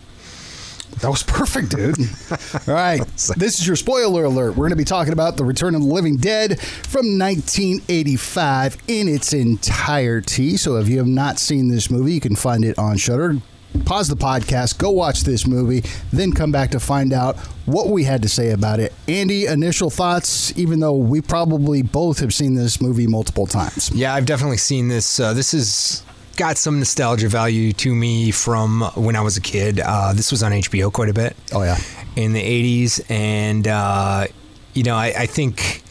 That 1.00 1.08
was 1.08 1.22
perfect, 1.22 1.70
dude. 1.70 1.98
All 2.68 2.74
right. 2.74 3.06
This 3.36 3.60
is 3.60 3.66
your 3.66 3.76
spoiler 3.76 4.24
alert. 4.24 4.50
We're 4.50 4.64
going 4.64 4.70
to 4.70 4.76
be 4.76 4.84
talking 4.84 5.12
about 5.12 5.36
The 5.36 5.44
Return 5.44 5.74
of 5.74 5.82
the 5.82 5.86
Living 5.86 6.16
Dead 6.16 6.60
from 6.60 7.18
1985 7.18 8.76
in 8.88 9.08
its 9.08 9.32
entirety. 9.32 10.56
So 10.56 10.76
if 10.76 10.88
you 10.88 10.98
have 10.98 11.06
not 11.06 11.38
seen 11.38 11.68
this 11.68 11.90
movie, 11.90 12.12
you 12.12 12.20
can 12.20 12.36
find 12.36 12.64
it 12.64 12.78
on 12.78 12.96
Shudder. 12.96 13.36
Pause 13.84 14.08
the 14.08 14.16
podcast, 14.16 14.78
go 14.78 14.90
watch 14.90 15.20
this 15.22 15.46
movie, 15.46 15.84
then 16.12 16.32
come 16.32 16.50
back 16.50 16.72
to 16.72 16.80
find 16.80 17.12
out 17.12 17.38
what 17.66 17.86
we 17.86 18.02
had 18.02 18.20
to 18.22 18.28
say 18.28 18.50
about 18.50 18.80
it. 18.80 18.92
Andy, 19.06 19.46
initial 19.46 19.90
thoughts, 19.90 20.56
even 20.58 20.80
though 20.80 20.96
we 20.96 21.20
probably 21.20 21.82
both 21.82 22.18
have 22.18 22.34
seen 22.34 22.56
this 22.56 22.80
movie 22.80 23.06
multiple 23.06 23.46
times. 23.46 23.90
Yeah, 23.94 24.12
I've 24.12 24.26
definitely 24.26 24.56
seen 24.56 24.88
this. 24.88 25.20
Uh, 25.20 25.34
this 25.34 25.52
has 25.52 26.02
got 26.36 26.56
some 26.56 26.78
nostalgia 26.78 27.28
value 27.28 27.72
to 27.74 27.94
me 27.94 28.30
from 28.30 28.82
when 28.94 29.16
I 29.16 29.20
was 29.20 29.36
a 29.36 29.40
kid. 29.40 29.80
Uh, 29.80 30.12
this 30.12 30.30
was 30.30 30.42
on 30.42 30.52
HBO 30.52 30.92
quite 30.92 31.08
a 31.08 31.14
bit. 31.14 31.36
Oh, 31.52 31.62
yeah. 31.62 31.78
In 32.16 32.32
the 32.32 32.42
80s. 32.42 33.10
And, 33.10 33.66
uh, 33.68 34.26
you 34.74 34.82
know, 34.82 34.94
I, 34.94 35.12
I 35.16 35.26
think 35.26 35.82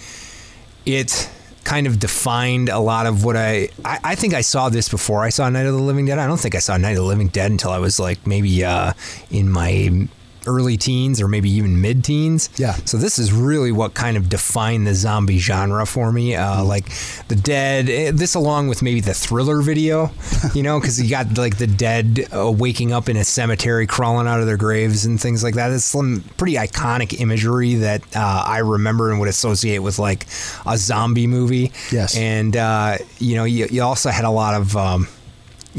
it 0.86 1.30
kind 1.64 1.86
of 1.86 2.00
defined 2.00 2.70
a 2.70 2.80
lot 2.80 3.06
of 3.06 3.24
what 3.24 3.38
I, 3.38 3.70
I. 3.86 4.00
I 4.04 4.16
think 4.16 4.34
I 4.34 4.42
saw 4.42 4.70
this 4.70 4.90
before 4.90 5.24
I 5.24 5.30
saw 5.30 5.48
Night 5.50 5.66
of 5.66 5.74
the 5.74 5.82
Living 5.82 6.06
Dead. 6.06 6.18
I 6.18 6.26
don't 6.26 6.40
think 6.40 6.56
I 6.56 6.60
saw 6.60 6.78
Night 6.78 6.92
of 6.92 6.98
the 6.98 7.04
Living 7.04 7.28
Dead 7.28 7.52
until 7.52 7.72
I 7.72 7.78
was 7.78 8.00
like 8.00 8.26
maybe 8.26 8.64
uh, 8.64 8.94
in 9.30 9.50
my 9.50 10.08
early 10.48 10.78
teens 10.78 11.22
or 11.22 11.28
maybe 11.28 11.50
even 11.50 11.82
mid 11.82 12.04
teens. 12.04 12.50
Yeah. 12.58 12.74
So 12.86 12.98
this 12.98 13.20
is 13.20 13.32
really 13.34 13.72
what 13.72 13.94
kind 13.94 14.18
of 14.18 14.30
defined 14.30 14.88
the 14.88 14.96
zombie 14.96 15.38
genre 15.40 15.86
for 15.86 16.12
me. 16.12 16.36
Uh, 16.36 16.64
Like 16.64 16.86
the 17.28 17.36
Dead. 17.36 17.90
eh, 17.90 18.12
This 18.14 18.36
along 18.36 18.68
with 18.68 18.82
maybe 18.82 19.02
the 19.02 19.14
Thriller 19.14 19.62
video, 19.62 20.12
you 20.54 20.64
know, 20.64 20.80
because 20.80 21.02
you 21.02 21.10
got 21.10 21.38
like 21.38 21.58
the 21.58 21.68
dead 21.68 22.28
uh, 22.36 22.52
waking 22.52 22.92
up 22.94 23.10
in 23.10 23.18
a 23.18 23.24
cemetery, 23.24 23.86
crawling 23.88 24.28
out 24.28 24.40
of 24.40 24.46
their 24.46 24.58
graves 24.58 25.06
and 25.06 25.20
things 25.20 25.44
like 25.44 25.56
that. 25.56 25.72
It's 25.72 25.84
some 25.86 26.24
pretty 26.38 26.56
iconic 26.56 27.20
imagery 27.20 27.76
that 27.76 28.02
uh, 28.16 28.44
I 28.46 28.60
remember 28.60 29.12
and 29.12 29.20
would 29.20 29.30
associate 29.30 29.80
with 29.80 30.00
like 30.00 30.26
a 30.66 30.78
zombie 30.78 31.28
movie. 31.28 31.72
Yes. 31.92 32.16
And 32.18 32.56
uh, 32.56 32.98
you 33.20 33.36
know, 33.36 33.44
you, 33.44 33.68
you 33.70 33.82
also 33.84 34.10
had 34.10 34.26
a 34.26 34.32
lot 34.32 34.54
of. 34.56 34.76
Um, 34.78 35.08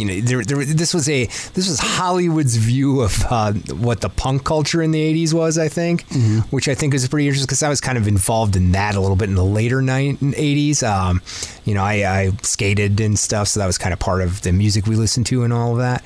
you 0.00 0.06
know, 0.06 0.20
there, 0.20 0.42
there, 0.44 0.64
this 0.64 0.94
was 0.94 1.08
a 1.08 1.26
this 1.26 1.68
was 1.68 1.78
Hollywood's 1.80 2.56
view 2.56 3.00
of 3.02 3.24
uh, 3.30 3.52
what 3.74 4.00
the 4.00 4.08
punk 4.08 4.44
culture 4.44 4.82
in 4.82 4.90
the 4.90 5.00
'80s 5.14 5.32
was. 5.34 5.58
I 5.58 5.68
think, 5.68 6.04
which 6.50 6.68
I 6.68 6.74
think 6.74 6.94
is 6.94 7.06
pretty 7.08 7.26
interesting 7.26 7.46
because 7.46 7.62
I 7.62 7.68
was 7.68 7.80
kind 7.80 7.98
of 7.98 8.08
involved 8.08 8.56
in 8.56 8.72
that 8.72 8.94
a 8.94 9.00
little 9.00 9.16
bit 9.16 9.28
in 9.28 9.34
the 9.34 9.44
later 9.44 9.82
ni- 9.82 10.14
'80s. 10.16 10.82
Um, 10.82 11.20
you 11.64 11.74
know, 11.74 11.82
I, 11.84 11.94
I 12.22 12.30
skated 12.42 13.00
and 13.00 13.18
stuff, 13.18 13.48
so 13.48 13.60
that 13.60 13.66
was 13.66 13.78
kind 13.78 13.92
of 13.92 13.98
part 13.98 14.22
of 14.22 14.42
the 14.42 14.52
music 14.52 14.86
we 14.86 14.96
listened 14.96 15.26
to 15.26 15.44
and 15.44 15.52
all 15.52 15.72
of 15.72 15.78
that. 15.78 16.02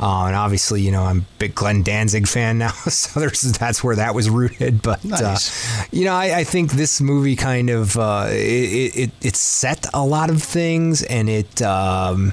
Uh, 0.00 0.26
and 0.26 0.36
obviously, 0.36 0.80
you 0.80 0.92
know, 0.92 1.02
I'm 1.02 1.20
a 1.20 1.24
big 1.40 1.54
Glenn 1.56 1.82
Danzig 1.82 2.28
fan 2.28 2.58
now, 2.58 2.70
so 2.88 3.18
there's, 3.18 3.40
that's 3.42 3.82
where 3.82 3.96
that 3.96 4.14
was 4.14 4.30
rooted. 4.30 4.80
But 4.80 5.04
Nice. 5.04 5.80
uh, 5.80 5.84
you 5.90 6.04
know, 6.04 6.12
I, 6.14 6.38
I 6.40 6.44
think 6.44 6.72
this 6.72 7.00
movie 7.00 7.34
kind 7.34 7.68
of 7.70 7.96
uh, 7.96 8.26
it, 8.30 8.96
it 8.96 9.10
it 9.22 9.34
set 9.36 9.86
a 9.94 10.04
lot 10.04 10.30
of 10.30 10.40
things, 10.42 11.02
and 11.02 11.28
it 11.28 11.60
um, 11.62 12.32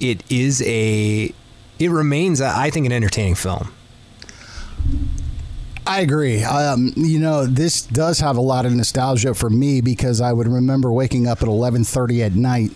it 0.00 0.24
is 0.30 0.62
a 0.62 1.32
it 1.78 1.90
remains, 1.90 2.40
I 2.40 2.70
think, 2.70 2.86
an 2.86 2.92
entertaining 2.92 3.34
film. 3.34 3.72
I 5.86 6.00
agree. 6.00 6.44
Um, 6.44 6.92
you 6.94 7.18
know, 7.18 7.46
this 7.46 7.82
does 7.82 8.20
have 8.20 8.36
a 8.36 8.40
lot 8.40 8.66
of 8.66 8.72
nostalgia 8.72 9.34
for 9.34 9.50
me 9.50 9.80
because 9.80 10.20
I 10.20 10.32
would 10.32 10.46
remember 10.46 10.92
waking 10.92 11.26
up 11.26 11.42
at 11.42 11.48
11:30 11.48 12.22
at 12.22 12.34
night 12.34 12.70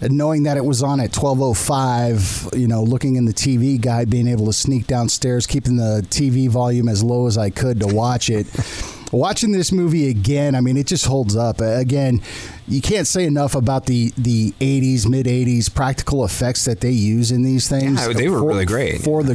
and 0.00 0.16
knowing 0.16 0.44
that 0.44 0.56
it 0.56 0.64
was 0.64 0.82
on 0.82 1.00
at 1.00 1.12
12:05, 1.12 2.58
you 2.58 2.66
know, 2.66 2.82
looking 2.82 3.16
in 3.16 3.26
the 3.26 3.32
TV 3.32 3.80
guide 3.80 4.10
being 4.10 4.26
able 4.26 4.46
to 4.46 4.52
sneak 4.52 4.86
downstairs 4.86 5.46
keeping 5.46 5.76
the 5.76 6.04
TV 6.10 6.48
volume 6.48 6.88
as 6.88 7.02
low 7.02 7.26
as 7.26 7.36
I 7.36 7.50
could 7.50 7.80
to 7.80 7.86
watch 7.86 8.30
it. 8.30 8.46
watching 9.12 9.52
this 9.52 9.72
movie 9.72 10.08
again, 10.08 10.54
I 10.54 10.60
mean, 10.60 10.76
it 10.76 10.86
just 10.86 11.06
holds 11.06 11.36
up. 11.36 11.60
Uh, 11.60 11.76
again, 11.76 12.20
you 12.66 12.80
can't 12.80 13.06
say 13.06 13.24
enough 13.24 13.54
about 13.54 13.86
the 13.86 14.12
the 14.16 14.52
80s, 14.60 15.08
mid 15.08 15.26
80s 15.26 15.72
practical 15.74 16.24
effects 16.24 16.64
that 16.64 16.80
they 16.80 16.90
use 16.90 17.30
in 17.30 17.42
these 17.42 17.68
things. 17.68 18.06
Yeah, 18.06 18.12
they 18.12 18.28
were 18.28 18.38
for, 18.38 18.48
really 18.48 18.66
great. 18.66 19.02
for 19.02 19.22
the 19.22 19.34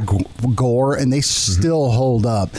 gore, 0.56 0.96
and 0.96 1.12
they 1.12 1.22
still 1.22 1.90
hold 1.92 2.26
up. 2.26 2.50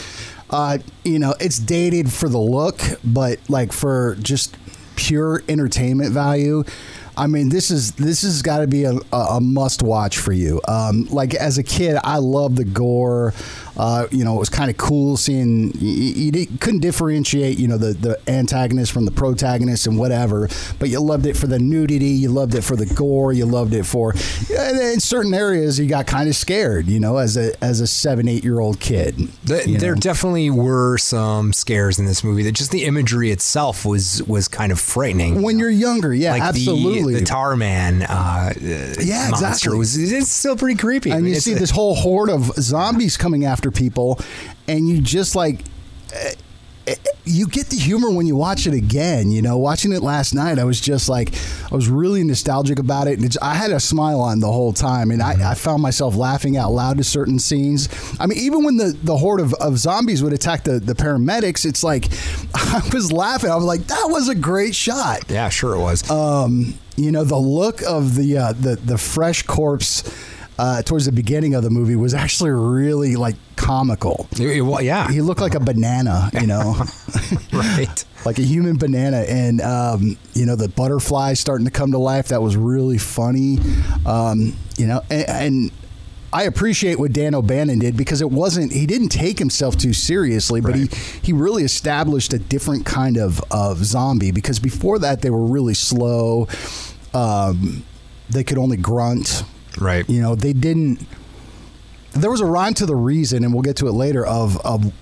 Uh, 0.50 0.78
you 1.04 1.18
know, 1.18 1.34
it's 1.40 1.58
dated 1.58 2.12
for 2.12 2.28
the 2.28 2.38
look, 2.38 2.80
but 3.02 3.38
like 3.48 3.72
for 3.72 4.16
just 4.20 4.56
pure 4.96 5.42
entertainment 5.48 6.12
value. 6.12 6.64
I 7.16 7.28
mean, 7.28 7.48
this 7.48 7.70
is 7.70 7.92
this 7.92 8.22
has 8.22 8.42
got 8.42 8.58
to 8.58 8.66
be 8.66 8.84
a, 8.84 8.94
a, 9.12 9.16
a 9.16 9.40
must 9.40 9.82
watch 9.82 10.18
for 10.18 10.32
you. 10.32 10.60
Um, 10.66 11.06
like 11.10 11.34
as 11.34 11.58
a 11.58 11.62
kid, 11.62 11.96
I 12.02 12.18
love 12.18 12.56
the 12.56 12.64
gore. 12.64 13.32
Uh, 13.76 14.06
you 14.10 14.24
know, 14.24 14.36
it 14.36 14.38
was 14.38 14.48
kind 14.48 14.70
of 14.70 14.76
cool 14.76 15.16
seeing 15.16 15.72
you, 15.78 16.30
you 16.32 16.46
couldn't 16.60 16.80
differentiate, 16.80 17.58
you 17.58 17.66
know, 17.68 17.76
the 17.78 17.92
the 17.94 18.18
antagonist 18.30 18.92
from 18.92 19.04
the 19.04 19.10
protagonist 19.10 19.86
and 19.86 19.98
whatever. 19.98 20.48
But 20.78 20.88
you 20.90 21.00
loved 21.00 21.26
it 21.26 21.36
for 21.36 21.46
the 21.46 21.58
nudity, 21.58 22.06
you 22.06 22.28
loved 22.30 22.54
it 22.54 22.62
for 22.62 22.76
the 22.76 22.86
gore, 22.86 23.32
you 23.32 23.46
loved 23.46 23.74
it 23.74 23.84
for. 23.84 24.12
In 24.50 25.00
certain 25.00 25.34
areas, 25.34 25.78
you 25.78 25.86
got 25.86 26.06
kind 26.06 26.28
of 26.28 26.36
scared, 26.36 26.86
you 26.86 27.00
know, 27.00 27.16
as 27.18 27.36
a 27.36 27.52
as 27.64 27.80
a 27.80 27.86
seven 27.86 28.28
eight 28.28 28.44
year 28.44 28.60
old 28.60 28.78
kid. 28.80 29.16
The, 29.44 29.76
there 29.78 29.94
know. 29.94 30.00
definitely 30.00 30.50
were 30.50 30.98
some 30.98 31.52
scares 31.52 31.98
in 31.98 32.06
this 32.06 32.22
movie. 32.22 32.42
That 32.44 32.52
just 32.52 32.70
the 32.70 32.84
imagery 32.84 33.30
itself 33.30 33.84
was 33.84 34.22
was 34.24 34.48
kind 34.48 34.70
of 34.72 34.78
frightening. 34.80 35.42
when 35.42 35.58
you're 35.58 35.70
younger, 35.70 36.14
yeah, 36.14 36.32
like 36.32 36.42
absolutely. 36.42 37.14
the, 37.14 37.24
Tar 37.24 37.56
Man, 37.56 38.02
uh, 38.02 38.52
Yeah, 38.60 39.30
monster 39.30 39.70
exactly. 39.70 39.78
was 39.78 39.96
it's 40.12 40.30
still 40.30 40.56
pretty 40.56 40.76
creepy. 40.78 41.10
And 41.10 41.26
you 41.26 41.32
it's 41.34 41.44
see 41.44 41.52
a- 41.54 41.58
this 41.58 41.70
whole 41.70 41.94
horde 41.94 42.30
of 42.30 42.52
zombies 42.56 43.16
coming 43.16 43.44
after 43.44 43.63
people, 43.70 44.18
and 44.68 44.88
you 44.88 45.00
just 45.00 45.34
like. 45.36 45.60
eh, 46.12 46.32
eh, 46.86 46.94
You 47.26 47.46
get 47.48 47.68
the 47.70 47.76
humor 47.76 48.10
when 48.10 48.26
you 48.26 48.36
watch 48.36 48.66
it 48.66 48.74
again. 48.74 49.30
You 49.30 49.40
know, 49.40 49.56
watching 49.56 49.92
it 49.92 50.02
last 50.02 50.34
night, 50.34 50.58
I 50.58 50.64
was 50.64 50.78
just 50.78 51.08
like, 51.08 51.34
I 51.72 51.74
was 51.74 51.88
really 51.88 52.22
nostalgic 52.22 52.78
about 52.78 53.06
it, 53.08 53.14
and 53.16 53.24
it's, 53.24 53.38
I 53.40 53.54
had 53.54 53.70
a 53.70 53.80
smile 53.80 54.20
on 54.20 54.40
the 54.40 54.52
whole 54.52 54.74
time, 54.74 55.10
and 55.10 55.22
I, 55.22 55.52
I 55.52 55.54
found 55.54 55.80
myself 55.82 56.14
laughing 56.14 56.58
out 56.58 56.72
loud 56.72 56.98
to 56.98 57.04
certain 57.04 57.38
scenes. 57.38 57.88
I 58.20 58.26
mean, 58.26 58.38
even 58.38 58.62
when 58.64 58.76
the, 58.76 58.94
the 59.02 59.16
horde 59.16 59.40
of, 59.40 59.54
of 59.54 59.78
zombies 59.78 60.22
would 60.22 60.34
attack 60.34 60.64
the, 60.64 60.78
the 60.78 60.92
paramedics, 60.94 61.64
it's 61.64 61.82
like 61.82 62.08
I 62.54 62.82
was 62.92 63.10
laughing. 63.10 63.48
I 63.50 63.56
was 63.56 63.64
like, 63.64 63.86
that 63.86 64.06
was 64.10 64.28
a 64.28 64.34
great 64.34 64.74
shot. 64.74 65.30
yeah, 65.30 65.48
sure 65.48 65.74
it 65.74 65.80
was. 65.80 66.08
Um, 66.10 66.74
you 66.96 67.10
know, 67.10 67.24
the 67.24 67.36
look 67.38 67.80
of 67.82 68.14
the 68.14 68.36
uh, 68.38 68.52
the 68.52 68.76
the 68.76 68.96
fresh 68.98 69.42
corpse 69.42 70.04
uh, 70.58 70.82
towards 70.82 71.06
the 71.06 71.12
beginning 71.12 71.54
of 71.54 71.62
the 71.62 71.70
movie 71.70 71.96
was 71.96 72.14
actually 72.14 72.50
really 72.50 73.16
like 73.16 73.36
comical. 73.56 74.28
It 74.32 74.84
yeah, 74.84 75.10
He 75.10 75.20
looked 75.20 75.40
like 75.40 75.54
a 75.54 75.60
banana, 75.60 76.30
you 76.32 76.46
know, 76.46 76.76
right. 77.52 78.04
like 78.24 78.38
a 78.38 78.42
human 78.42 78.76
banana, 78.76 79.18
and 79.28 79.60
um, 79.60 80.16
you 80.34 80.46
know 80.46 80.56
the 80.56 80.68
butterflies 80.68 81.40
starting 81.40 81.64
to 81.64 81.70
come 81.70 81.92
to 81.92 81.98
life. 81.98 82.28
That 82.28 82.42
was 82.42 82.56
really 82.56 82.98
funny, 82.98 83.58
um, 84.06 84.56
you 84.76 84.86
know, 84.86 85.02
and. 85.10 85.28
and 85.28 85.70
I 86.36 86.46
appreciate 86.46 86.98
what 86.98 87.12
Dan 87.12 87.32
O'Bannon 87.32 87.78
did 87.78 87.96
because 87.96 88.20
it 88.20 88.28
wasn't 88.28 88.72
he 88.72 88.86
didn't 88.86 89.10
take 89.10 89.38
himself 89.38 89.76
too 89.76 89.92
seriously, 89.92 90.60
but 90.60 90.74
he, 90.74 90.88
he 91.22 91.32
really 91.32 91.62
established 91.62 92.32
a 92.32 92.40
different 92.40 92.84
kind 92.84 93.18
of, 93.18 93.40
of 93.52 93.84
zombie 93.84 94.32
because 94.32 94.58
before 94.58 94.98
that 94.98 95.22
they 95.22 95.30
were 95.30 95.46
really 95.46 95.74
slow. 95.74 96.48
Um, 97.14 97.84
they 98.28 98.42
could 98.44 98.58
only 98.58 98.76
grunt. 98.76 99.44
Right. 99.78 100.08
You 100.08 100.22
know, 100.22 100.34
they 100.34 100.52
didn't. 100.52 101.06
There 102.12 102.30
was 102.30 102.40
a 102.40 102.46
rhyme 102.46 102.74
to 102.74 102.86
the 102.86 102.94
reason, 102.94 103.44
and 103.44 103.52
we'll 103.52 103.62
get 103.62 103.76
to 103.76 103.88
it 103.88 103.92
later. 103.92 104.24
Of, 104.24 104.60
of 104.64 104.92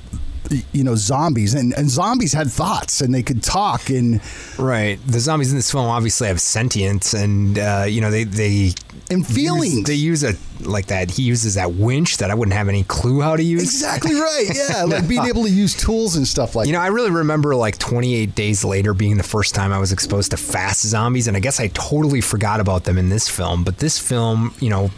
you 0.72 0.84
know, 0.84 0.94
zombies, 0.94 1.54
and, 1.54 1.72
and 1.74 1.90
zombies 1.90 2.32
had 2.32 2.50
thoughts, 2.50 3.00
and 3.00 3.14
they 3.14 3.22
could 3.22 3.42
talk, 3.42 3.90
and 3.90 4.20
Right. 4.58 4.98
The 5.06 5.20
zombies 5.20 5.50
in 5.50 5.56
this 5.58 5.70
film 5.70 5.86
obviously 5.86 6.28
have 6.28 6.40
sentience, 6.40 7.14
and 7.14 7.58
uh, 7.58 7.84
you 7.88 8.00
know 8.00 8.10
they 8.10 8.24
they 8.24 8.72
And 9.10 9.26
feelings. 9.26 9.74
Use, 9.74 9.84
they 9.84 9.94
use 9.94 10.24
a 10.24 10.34
like 10.60 10.86
that. 10.86 11.10
He 11.10 11.22
uses 11.22 11.54
that 11.54 11.72
winch 11.74 12.18
that 12.18 12.30
I 12.30 12.34
wouldn't 12.34 12.54
have 12.54 12.68
any 12.68 12.84
clue 12.84 13.20
how 13.20 13.36
to 13.36 13.42
use. 13.42 13.62
exactly 13.62 14.14
right. 14.14 14.48
Yeah, 14.54 14.84
like 14.84 15.08
being 15.08 15.24
able 15.24 15.44
to 15.44 15.50
use 15.50 15.74
tools 15.74 16.16
and 16.16 16.26
stuff 16.26 16.54
like. 16.54 16.66
You 16.66 16.72
know, 16.72 16.80
I 16.80 16.88
really 16.88 17.10
remember 17.10 17.54
like 17.56 17.78
28 17.78 18.34
days 18.34 18.64
later 18.64 18.94
being 18.94 19.16
the 19.16 19.22
first 19.22 19.54
time 19.54 19.72
I 19.72 19.78
was 19.78 19.92
exposed 19.92 20.30
to 20.32 20.36
fast 20.36 20.82
zombies, 20.86 21.26
and 21.26 21.36
I 21.36 21.40
guess 21.40 21.58
I 21.60 21.68
totally 21.68 22.20
forgot 22.20 22.60
about 22.60 22.84
them 22.84 22.98
in 22.98 23.08
this 23.08 23.28
film. 23.28 23.64
But 23.64 23.78
this 23.78 23.98
film, 23.98 24.54
you 24.60 24.70
know, 24.70 24.90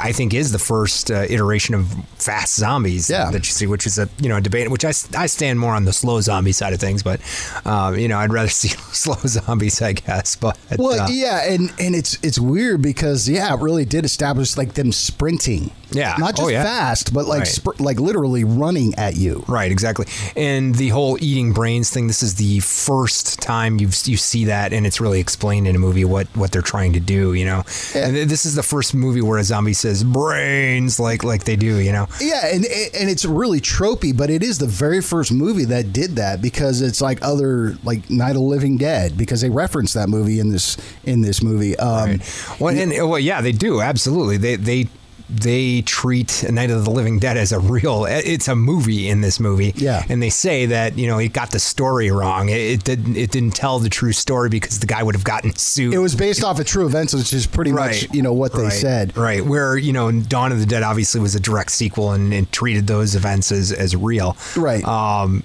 I 0.00 0.12
think 0.12 0.34
is 0.34 0.52
the 0.52 0.58
first 0.58 1.10
uh, 1.10 1.24
iteration 1.28 1.74
of 1.74 1.86
fast 2.16 2.54
zombies 2.56 3.10
Yeah. 3.10 3.30
that 3.30 3.38
you 3.46 3.52
see, 3.52 3.66
which 3.66 3.86
is 3.86 3.98
a 3.98 4.08
you 4.20 4.28
know 4.28 4.36
a 4.36 4.40
debate. 4.40 4.70
Which 4.70 4.84
I, 4.84 4.92
I 5.16 5.26
stand 5.26 5.58
more 5.58 5.74
on 5.74 5.84
the 5.84 5.92
slow 5.92 6.20
zombie 6.20 6.52
side 6.52 6.72
of 6.72 6.80
things, 6.80 7.02
but 7.02 7.20
um, 7.64 7.98
you 7.98 8.08
know 8.08 8.18
I'd 8.18 8.32
rather 8.32 8.48
see 8.62 8.68
slow 8.92 9.16
zombies, 9.26 9.80
I 9.82 9.92
guess. 9.94 10.36
But 10.36 10.58
Well, 10.78 11.00
uh, 11.00 11.08
yeah, 11.10 11.50
and 11.52 11.72
and 11.78 11.94
it's 11.94 12.18
it's 12.22 12.38
weird 12.38 12.82
because 12.82 13.28
yeah, 13.28 13.52
it 13.54 13.60
really 13.60 13.84
did 13.84 14.04
establish 14.04 14.56
like 14.56 14.74
them 14.74 14.92
sprinting. 14.92 15.70
Yeah. 15.94 16.14
not 16.18 16.36
just 16.36 16.46
Oh, 16.46 16.48
yeah. 16.48 16.62
fast, 16.62 17.12
but 17.12 17.26
like 17.26 17.40
Right. 17.40 17.48
spr- 17.48 17.78
like 17.78 18.00
literally 18.00 18.44
running 18.44 18.94
at 18.94 19.14
you. 19.18 19.44
Right, 19.46 19.70
exactly. 19.70 20.06
And 20.36 20.74
the 20.74 20.88
whole 20.88 21.18
eating 21.22 21.52
brains 21.52 21.90
thing. 21.90 22.06
This 22.06 22.22
is 22.22 22.36
the 22.36 22.60
first 22.60 23.40
time 23.42 23.78
you 23.78 23.88
you 24.04 24.16
see 24.16 24.46
that, 24.46 24.72
and 24.72 24.86
it's 24.86 25.02
really 25.02 25.20
explained 25.20 25.68
in 25.68 25.76
a 25.76 25.78
movie 25.78 26.06
what 26.06 26.28
what 26.34 26.50
they're 26.50 26.62
trying 26.62 26.94
to 26.94 27.00
do. 27.00 27.34
You 27.34 27.44
know, 27.44 27.58
and 27.94 28.14
th- 28.14 28.28
this 28.28 28.46
is 28.46 28.54
the 28.54 28.62
first 28.62 28.94
movie 28.94 29.20
where 29.20 29.38
a 29.38 29.44
zombie 29.44 29.74
says 29.82 30.04
brains 30.04 30.98
like 30.98 31.24
like 31.24 31.44
they 31.44 31.56
do. 31.56 31.78
You 31.78 31.92
know, 31.92 32.08
Yeah, 32.20 32.46
and 32.46 32.64
and 32.64 33.10
it's 33.10 33.24
really 33.24 33.60
tropey, 33.60 34.16
but 34.16 34.30
it 34.30 34.42
is 34.42 34.58
the 34.58 34.66
very 34.66 35.02
first 35.02 35.32
movie 35.32 35.66
that 35.66 35.92
did 35.92 36.16
that 36.16 36.40
because 36.40 36.80
it's 36.80 37.00
like 37.00 37.18
other 37.22 37.76
like 37.84 38.08
Night 38.08 38.30
of 38.30 38.36
the 38.36 38.40
Living 38.40 38.78
Dead 38.78 39.18
because 39.18 39.40
they 39.40 39.50
reference 39.50 39.92
that 39.92 40.08
movie 40.08 40.40
in 40.40 40.50
this 40.50 40.76
in 41.04 41.20
this 41.20 41.42
movie. 41.42 41.76
Um, 41.78 42.20
well, 42.58 42.74
and 42.76 42.92
well, 42.92 43.18
yeah, 43.18 43.40
they 43.40 43.52
do 43.52 43.80
absolutely. 43.80 44.36
They 44.38 44.56
they. 44.56 44.88
They 45.32 45.82
treat 45.82 46.44
Night 46.50 46.70
of 46.70 46.84
the 46.84 46.90
Living 46.90 47.18
Dead 47.18 47.36
as 47.36 47.52
a 47.52 47.58
real. 47.58 48.04
It's 48.04 48.48
a 48.48 48.54
movie 48.54 49.08
in 49.08 49.22
this 49.22 49.40
movie, 49.40 49.72
Yeah. 49.76 50.04
And 50.08 50.22
they 50.22 50.30
say 50.30 50.66
that 50.66 50.98
you 50.98 51.06
know 51.06 51.18
it 51.18 51.32
got 51.32 51.50
the 51.50 51.58
story 51.58 52.10
wrong. 52.10 52.48
It, 52.48 52.60
it 52.60 52.84
didn't. 52.84 53.16
It 53.16 53.30
didn't 53.30 53.54
tell 53.54 53.78
the 53.78 53.88
true 53.88 54.12
story 54.12 54.48
because 54.48 54.80
the 54.80 54.86
guy 54.86 55.02
would 55.02 55.14
have 55.14 55.24
gotten 55.24 55.54
sued. 55.56 55.94
It 55.94 55.98
was 55.98 56.14
based 56.14 56.44
off 56.44 56.60
of 56.60 56.66
true 56.66 56.86
events, 56.86 57.14
which 57.14 57.32
is 57.32 57.46
pretty 57.46 57.72
much 57.72 58.12
you 58.12 58.22
know 58.22 58.32
what 58.32 58.52
they 58.52 58.64
right, 58.64 58.72
said. 58.72 59.16
Right. 59.16 59.44
Where, 59.44 59.76
you 59.76 59.92
know, 59.92 60.12
Dawn 60.12 60.52
of 60.52 60.60
the 60.60 60.66
Dead 60.66 60.82
obviously 60.82 61.20
was 61.20 61.34
a 61.34 61.40
direct 61.40 61.70
sequel 61.70 62.12
and, 62.12 62.32
and 62.32 62.50
treated 62.52 62.86
those 62.86 63.14
events 63.14 63.50
as, 63.52 63.72
as 63.72 63.96
real. 63.96 64.36
Right. 64.56 64.84
Um, 64.84 65.42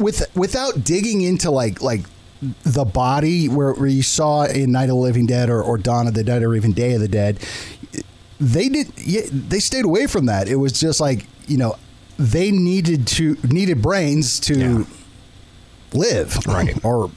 with 0.00 0.24
without 0.36 0.84
digging 0.84 1.20
into 1.22 1.50
like 1.50 1.80
like 1.82 2.04
the 2.62 2.84
body 2.84 3.48
where, 3.48 3.72
where 3.72 3.88
you 3.88 4.02
saw 4.02 4.44
in 4.44 4.70
Night 4.72 4.84
of 4.84 4.90
the 4.90 4.94
Living 4.94 5.26
Dead 5.26 5.50
or, 5.50 5.60
or 5.62 5.76
Dawn 5.76 6.06
of 6.06 6.14
the 6.14 6.22
Dead 6.22 6.42
or 6.42 6.54
even 6.54 6.72
Day 6.72 6.92
of 6.94 7.00
the 7.00 7.08
Dead, 7.08 7.38
they 8.40 8.68
did 8.68 8.92
yeah, 8.98 9.22
they 9.30 9.58
stayed 9.60 9.84
away 9.84 10.06
from 10.06 10.26
that. 10.26 10.48
It 10.48 10.56
was 10.56 10.72
just 10.72 11.00
like 11.00 11.26
you 11.46 11.56
know 11.56 11.76
they 12.18 12.50
needed 12.50 13.06
to 13.08 13.36
needed 13.44 13.80
brains 13.82 14.40
to 14.40 14.58
Yeah. 14.58 14.84
live 15.92 16.36
Right. 16.46 16.76
or 16.84 17.10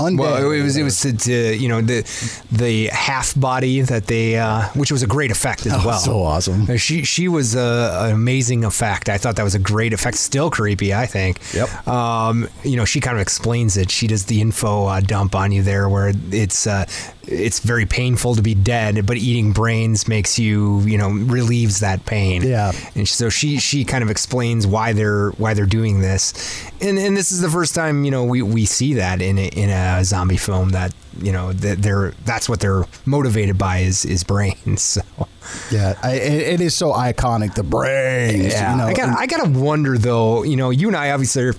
undead. 0.00 0.18
well, 0.18 0.50
it 0.50 0.60
was 0.62 0.76
it 0.76 0.82
was 0.82 1.00
to, 1.00 1.12
to 1.16 1.56
you 1.56 1.68
know 1.68 1.80
the 1.80 2.02
the 2.50 2.86
half 2.88 3.32
body 3.38 3.80
that 3.80 4.06
they 4.08 4.36
uh, 4.36 4.62
which 4.74 4.90
was 4.90 5.02
a 5.04 5.06
great 5.06 5.30
effect 5.30 5.66
as 5.66 5.72
Oh, 5.76 5.86
well. 5.86 5.98
so 5.98 6.22
awesome. 6.22 6.68
Uh, 6.68 6.76
She 6.76 7.04
she 7.04 7.28
was 7.28 7.54
a, 7.54 8.00
an 8.02 8.12
amazing 8.12 8.64
effect. 8.64 9.08
I 9.08 9.18
thought 9.18 9.36
that 9.36 9.44
was 9.44 9.54
a 9.54 9.58
great 9.60 9.92
effect. 9.92 10.16
Still 10.16 10.50
creepy, 10.50 10.92
I 10.92 11.06
think. 11.06 11.40
Yep. 11.54 11.86
Um, 11.86 12.48
you 12.64 12.76
know, 12.76 12.84
she 12.84 13.00
kind 13.00 13.16
of 13.16 13.20
explains 13.22 13.76
it. 13.76 13.88
She 13.90 14.06
does 14.08 14.24
the 14.26 14.40
info 14.40 14.86
uh, 14.86 15.00
dump 15.00 15.34
on 15.36 15.52
you 15.52 15.62
there, 15.62 15.88
where 15.88 16.12
it's 16.32 16.66
uh, 16.66 16.86
it's 17.26 17.60
very 17.60 17.86
painful 17.86 18.34
to 18.34 18.42
be 18.42 18.54
dead, 18.54 19.06
but 19.06 19.16
eating 19.16 19.52
brains 19.52 20.08
makes 20.08 20.38
you 20.38 20.80
you 20.80 20.98
know 20.98 21.10
relieves 21.10 21.80
that 21.80 22.04
pain. 22.06 22.42
Yeah. 22.42 22.72
And 22.94 23.08
so 23.08 23.28
she 23.28 23.58
she 23.58 23.84
kind 23.84 24.02
of 24.02 24.10
explains 24.10 24.66
why 24.66 24.92
they're 24.92 25.30
why 25.32 25.54
they're 25.54 25.66
doing 25.66 26.00
this, 26.00 26.32
and 26.80 26.98
and 26.98 27.16
this 27.16 27.32
is 27.32 27.40
the 27.40 27.50
first 27.50 27.74
time 27.74 28.04
you 28.04 28.10
know 28.10 28.24
we, 28.24 28.42
we 28.42 28.64
see 28.64 28.94
that 28.94 29.20
in 29.20 29.38
a, 29.38 29.48
in 29.48 29.70
a 29.70 30.04
zombie 30.04 30.36
film 30.36 30.70
that 30.70 30.94
you 31.20 31.32
know 31.32 31.52
that 31.52 31.82
they're 31.82 32.12
that's 32.24 32.48
what 32.48 32.60
they're 32.60 32.84
motivated 33.06 33.58
by 33.58 33.78
is 33.78 34.04
is 34.04 34.24
brains. 34.24 34.98
So. 35.14 35.28
yeah, 35.70 35.94
I, 36.02 36.14
it, 36.14 36.54
it 36.54 36.60
is 36.62 36.74
so 36.74 36.92
iconic. 36.92 37.54
The 37.54 37.62
brains. 37.62 38.46
Yeah, 38.46 38.72
you 38.72 38.78
know, 38.78 38.86
I 38.86 38.94
got 38.94 39.18
I 39.18 39.26
gotta 39.26 39.50
wonder 39.50 39.98
though. 39.98 40.42
You 40.42 40.56
know, 40.56 40.70
you 40.70 40.88
and 40.88 40.96
I 40.96 41.10
obviously 41.10 41.42
are 41.42 41.54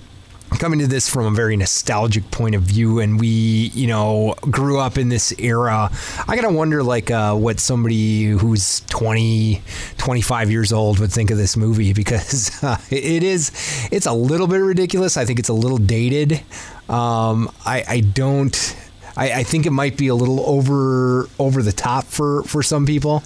coming 0.58 0.78
to 0.78 0.86
this 0.86 1.08
from 1.08 1.26
a 1.26 1.30
very 1.30 1.56
nostalgic 1.56 2.30
point 2.30 2.54
of 2.54 2.62
view, 2.62 3.00
and 3.00 3.20
we 3.20 3.28
you 3.74 3.86
know 3.86 4.34
grew 4.50 4.78
up 4.78 4.98
in 4.98 5.08
this 5.08 5.32
era. 5.38 5.90
I 6.28 6.36
gotta 6.36 6.50
wonder 6.50 6.82
like 6.82 7.10
uh, 7.10 7.34
what 7.34 7.60
somebody 7.60 8.24
who's 8.26 8.80
20, 8.88 9.62
25 9.98 10.50
years 10.50 10.72
old 10.72 10.98
would 10.98 11.12
think 11.12 11.30
of 11.30 11.38
this 11.38 11.56
movie 11.56 11.92
because 12.06 12.62
uh, 12.62 12.78
it 12.90 13.22
is 13.22 13.50
it's 13.90 14.06
a 14.06 14.12
little 14.12 14.46
bit 14.46 14.58
ridiculous. 14.58 15.16
I 15.16 15.24
think 15.24 15.38
it's 15.38 15.48
a 15.48 15.54
little 15.54 15.78
dated. 15.78 16.42
Um, 16.88 17.50
I 17.64 17.84
I 17.88 18.00
don't. 18.00 18.76
I, 19.18 19.32
I 19.32 19.42
think 19.44 19.64
it 19.64 19.70
might 19.70 19.96
be 19.96 20.08
a 20.08 20.14
little 20.14 20.40
over 20.40 21.28
over 21.38 21.62
the 21.62 21.72
top 21.72 22.04
for 22.04 22.42
for 22.44 22.62
some 22.62 22.86
people. 22.86 23.22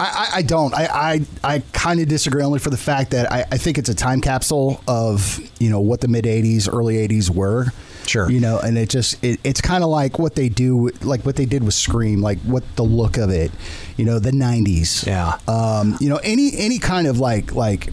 I, 0.00 0.28
I 0.36 0.42
don't. 0.42 0.74
I 0.74 0.86
I, 0.86 1.20
I 1.54 1.58
kind 1.72 2.00
of 2.00 2.08
disagree 2.08 2.42
only 2.42 2.58
for 2.58 2.70
the 2.70 2.76
fact 2.76 3.10
that 3.10 3.30
I, 3.30 3.44
I 3.52 3.58
think 3.58 3.78
it's 3.78 3.88
a 3.88 3.94
time 3.94 4.20
capsule 4.20 4.82
of 4.88 5.40
you 5.58 5.70
know 5.70 5.80
what 5.80 6.00
the 6.00 6.08
mid 6.08 6.24
'80s, 6.24 6.72
early 6.72 6.96
'80s 7.06 7.30
were. 7.30 7.66
Sure. 8.06 8.30
You 8.30 8.40
know, 8.40 8.58
and 8.58 8.76
it 8.78 8.88
just 8.88 9.22
it, 9.22 9.38
it's 9.44 9.60
kind 9.60 9.84
of 9.84 9.90
like 9.90 10.18
what 10.18 10.34
they 10.34 10.48
do, 10.48 10.90
like 11.02 11.24
what 11.24 11.36
they 11.36 11.44
did 11.44 11.62
with 11.62 11.74
Scream, 11.74 12.20
like 12.20 12.38
what 12.40 12.64
the 12.76 12.82
look 12.82 13.18
of 13.18 13.30
it. 13.30 13.52
You 13.96 14.04
know, 14.04 14.18
the 14.18 14.32
'90s. 14.32 15.06
Yeah. 15.06 15.38
Um, 15.46 15.96
you 16.00 16.08
know, 16.08 16.16
any 16.24 16.56
any 16.56 16.78
kind 16.78 17.06
of 17.06 17.18
like 17.18 17.54
like 17.54 17.92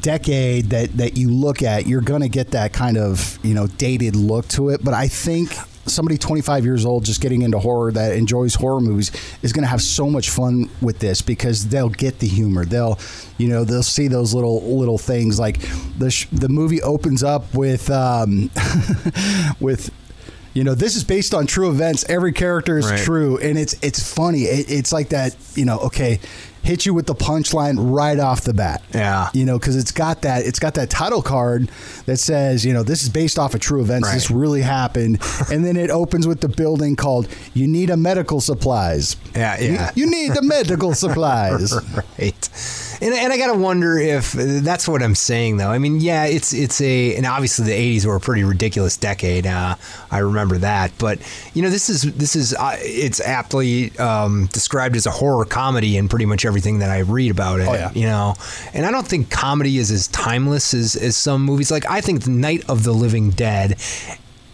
decade 0.00 0.66
that 0.70 0.96
that 0.96 1.16
you 1.16 1.30
look 1.30 1.62
at, 1.62 1.86
you're 1.86 2.00
going 2.00 2.22
to 2.22 2.28
get 2.28 2.52
that 2.52 2.72
kind 2.72 2.96
of 2.96 3.38
you 3.42 3.54
know 3.54 3.66
dated 3.66 4.16
look 4.16 4.48
to 4.48 4.70
it. 4.70 4.84
But 4.84 4.94
I 4.94 5.08
think 5.08 5.54
somebody 5.86 6.18
25 6.18 6.64
years 6.64 6.84
old 6.84 7.04
just 7.04 7.20
getting 7.20 7.42
into 7.42 7.58
horror 7.58 7.92
that 7.92 8.12
enjoys 8.16 8.54
horror 8.54 8.80
movies 8.80 9.10
is 9.42 9.52
going 9.52 9.62
to 9.62 9.68
have 9.68 9.80
so 9.82 10.10
much 10.10 10.30
fun 10.30 10.68
with 10.80 10.98
this 10.98 11.22
because 11.22 11.68
they'll 11.68 11.88
get 11.88 12.18
the 12.18 12.26
humor. 12.28 12.64
They'll, 12.64 12.98
you 13.38 13.48
know, 13.48 13.64
they'll 13.64 13.82
see 13.82 14.08
those 14.08 14.34
little 14.34 14.76
little 14.78 14.98
things 14.98 15.38
like 15.38 15.58
the 15.98 16.10
sh- 16.10 16.26
the 16.32 16.48
movie 16.48 16.82
opens 16.82 17.22
up 17.22 17.54
with 17.54 17.88
um, 17.90 18.50
with 19.60 19.90
you 20.54 20.64
know 20.64 20.74
this 20.74 20.96
is 20.96 21.04
based 21.04 21.34
on 21.34 21.46
true 21.46 21.68
events 21.68 22.04
every 22.08 22.32
character 22.32 22.78
is 22.78 22.90
Right. 22.90 22.98
true 22.98 23.36
and 23.38 23.58
it's 23.58 23.74
it's 23.82 24.00
funny 24.14 24.44
it, 24.44 24.70
it's 24.70 24.90
like 24.92 25.10
that 25.10 25.36
you 25.54 25.64
know 25.66 25.78
okay 25.80 26.18
hit 26.66 26.84
you 26.84 26.92
with 26.92 27.06
the 27.06 27.14
punchline 27.14 27.76
right 27.94 28.18
off 28.18 28.42
the 28.42 28.52
bat 28.52 28.82
Yeah. 28.92 29.30
you 29.32 29.44
know 29.44 29.58
because 29.58 29.76
it's 29.76 29.92
got 29.92 30.22
that 30.22 30.44
it's 30.44 30.58
got 30.58 30.74
that 30.74 30.90
title 30.90 31.22
card 31.22 31.70
that 32.06 32.16
says 32.18 32.64
you 32.64 32.72
know 32.72 32.82
this 32.82 33.02
is 33.02 33.08
based 33.08 33.38
off 33.38 33.54
of 33.54 33.60
true 33.60 33.80
events 33.80 34.12
this 34.12 34.30
really 34.30 34.62
happened 34.62 35.20
and 35.52 35.64
then 35.64 35.76
it 35.76 35.90
opens 35.90 36.26
with 36.26 36.40
the 36.40 36.48
building 36.48 36.96
called 36.96 37.28
you 37.54 37.66
need 37.68 37.88
a 37.90 37.96
medical 37.96 38.40
supplies 38.40 39.16
Yeah, 39.34 39.60
You- 39.60 39.72
yeah. 39.72 39.90
you, 39.94 40.10
need 40.10 40.34
the 40.34 40.42
medical 40.42 40.92
supplies 41.04 41.72
right. 42.18 42.48
And, 43.00 43.12
and 43.12 43.30
I 43.32 43.36
gotta 43.36 43.58
wonder 43.58 43.98
if 43.98 44.32
that's 44.32 44.88
what 44.88 45.02
I'm 45.02 45.14
saying, 45.14 45.58
though. 45.58 45.68
I 45.70 45.76
mean, 45.78 46.00
yeah, 46.00 46.24
it's 46.24 46.54
it's 46.54 46.80
a 46.80 47.14
and 47.14 47.26
obviously 47.26 47.66
the 47.66 47.72
'80s 47.98 48.06
were 48.06 48.16
a 48.16 48.20
pretty 48.20 48.42
ridiculous 48.42 48.96
decade. 48.96 49.46
Uh, 49.46 49.74
I 50.10 50.18
remember 50.20 50.56
that, 50.58 50.92
but 50.98 51.18
you 51.52 51.60
know, 51.60 51.68
this 51.68 51.90
is 51.90 52.02
this 52.14 52.34
is 52.34 52.54
uh, 52.54 52.74
it's 52.78 53.20
aptly 53.20 53.94
um, 53.98 54.46
described 54.50 54.96
as 54.96 55.04
a 55.04 55.10
horror 55.10 55.44
comedy 55.44 55.98
in 55.98 56.08
pretty 56.08 56.24
much 56.24 56.46
everything 56.56 56.78
that 56.78 56.88
I 56.88 57.00
read 57.00 57.30
about 57.30 57.60
it. 57.60 57.68
Oh, 57.68 57.74
yeah. 57.74 57.92
You 57.92 58.06
know, 58.06 58.34
and 58.72 58.86
I 58.86 58.90
don't 58.90 59.06
think 59.06 59.30
comedy 59.30 59.76
is 59.76 59.90
as 59.90 60.08
timeless 60.08 60.72
as 60.72 60.96
as 60.96 61.14
some 61.14 61.42
movies. 61.42 61.70
Like 61.70 61.84
I 61.90 62.00
think 62.00 62.22
The 62.22 62.30
Night 62.30 62.64
of 62.70 62.82
the 62.82 62.92
Living 62.92 63.28
Dead 63.30 63.76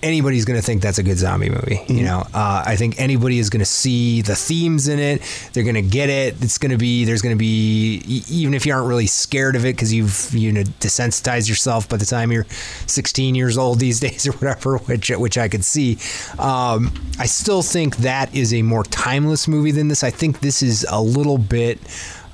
anybody's 0.02 0.44
going 0.44 0.58
to 0.58 0.64
think 0.64 0.82
that's 0.82 0.98
a 0.98 1.02
good 1.02 1.18
zombie 1.18 1.48
movie. 1.48 1.80
You 1.88 2.02
know, 2.04 2.26
uh, 2.34 2.64
I 2.66 2.76
think 2.76 3.00
anybody 3.00 3.38
is 3.38 3.50
going 3.50 3.60
to 3.60 3.66
see 3.66 4.22
the 4.22 4.34
themes 4.34 4.88
in 4.88 4.98
it. 4.98 5.22
They're 5.52 5.62
going 5.62 5.76
to 5.76 5.82
get 5.82 6.10
it. 6.10 6.42
It's 6.42 6.58
going 6.58 6.72
to 6.72 6.78
be 6.78 7.04
there's 7.04 7.22
going 7.22 7.34
to 7.34 7.38
be 7.38 8.02
even 8.28 8.54
if 8.54 8.66
you 8.66 8.74
aren't 8.74 8.88
really 8.88 9.06
scared 9.06 9.56
of 9.56 9.64
it 9.64 9.76
because 9.76 9.92
you've 9.92 10.32
you 10.34 10.52
know 10.52 10.62
desensitized 10.62 11.48
yourself 11.48 11.88
by 11.88 11.96
the 11.96 12.06
time 12.06 12.32
you're 12.32 12.46
16 12.86 13.34
years 13.34 13.56
old 13.56 13.78
these 13.78 14.00
days 14.06 14.26
or 14.26 14.32
whatever, 14.32 14.78
which 14.78 15.10
which 15.10 15.38
I 15.38 15.48
could 15.48 15.64
see. 15.64 15.98
Um, 16.38 16.92
I 17.18 17.26
still 17.26 17.62
think 17.62 17.98
that 17.98 18.34
is 18.34 18.52
a 18.52 18.62
more 18.62 18.84
timeless 18.84 19.46
movie 19.48 19.70
than 19.70 19.88
this. 19.88 20.02
I 20.02 20.10
think 20.10 20.40
this 20.40 20.62
is 20.62 20.86
a 20.90 21.00
little 21.00 21.38
bit. 21.38 21.78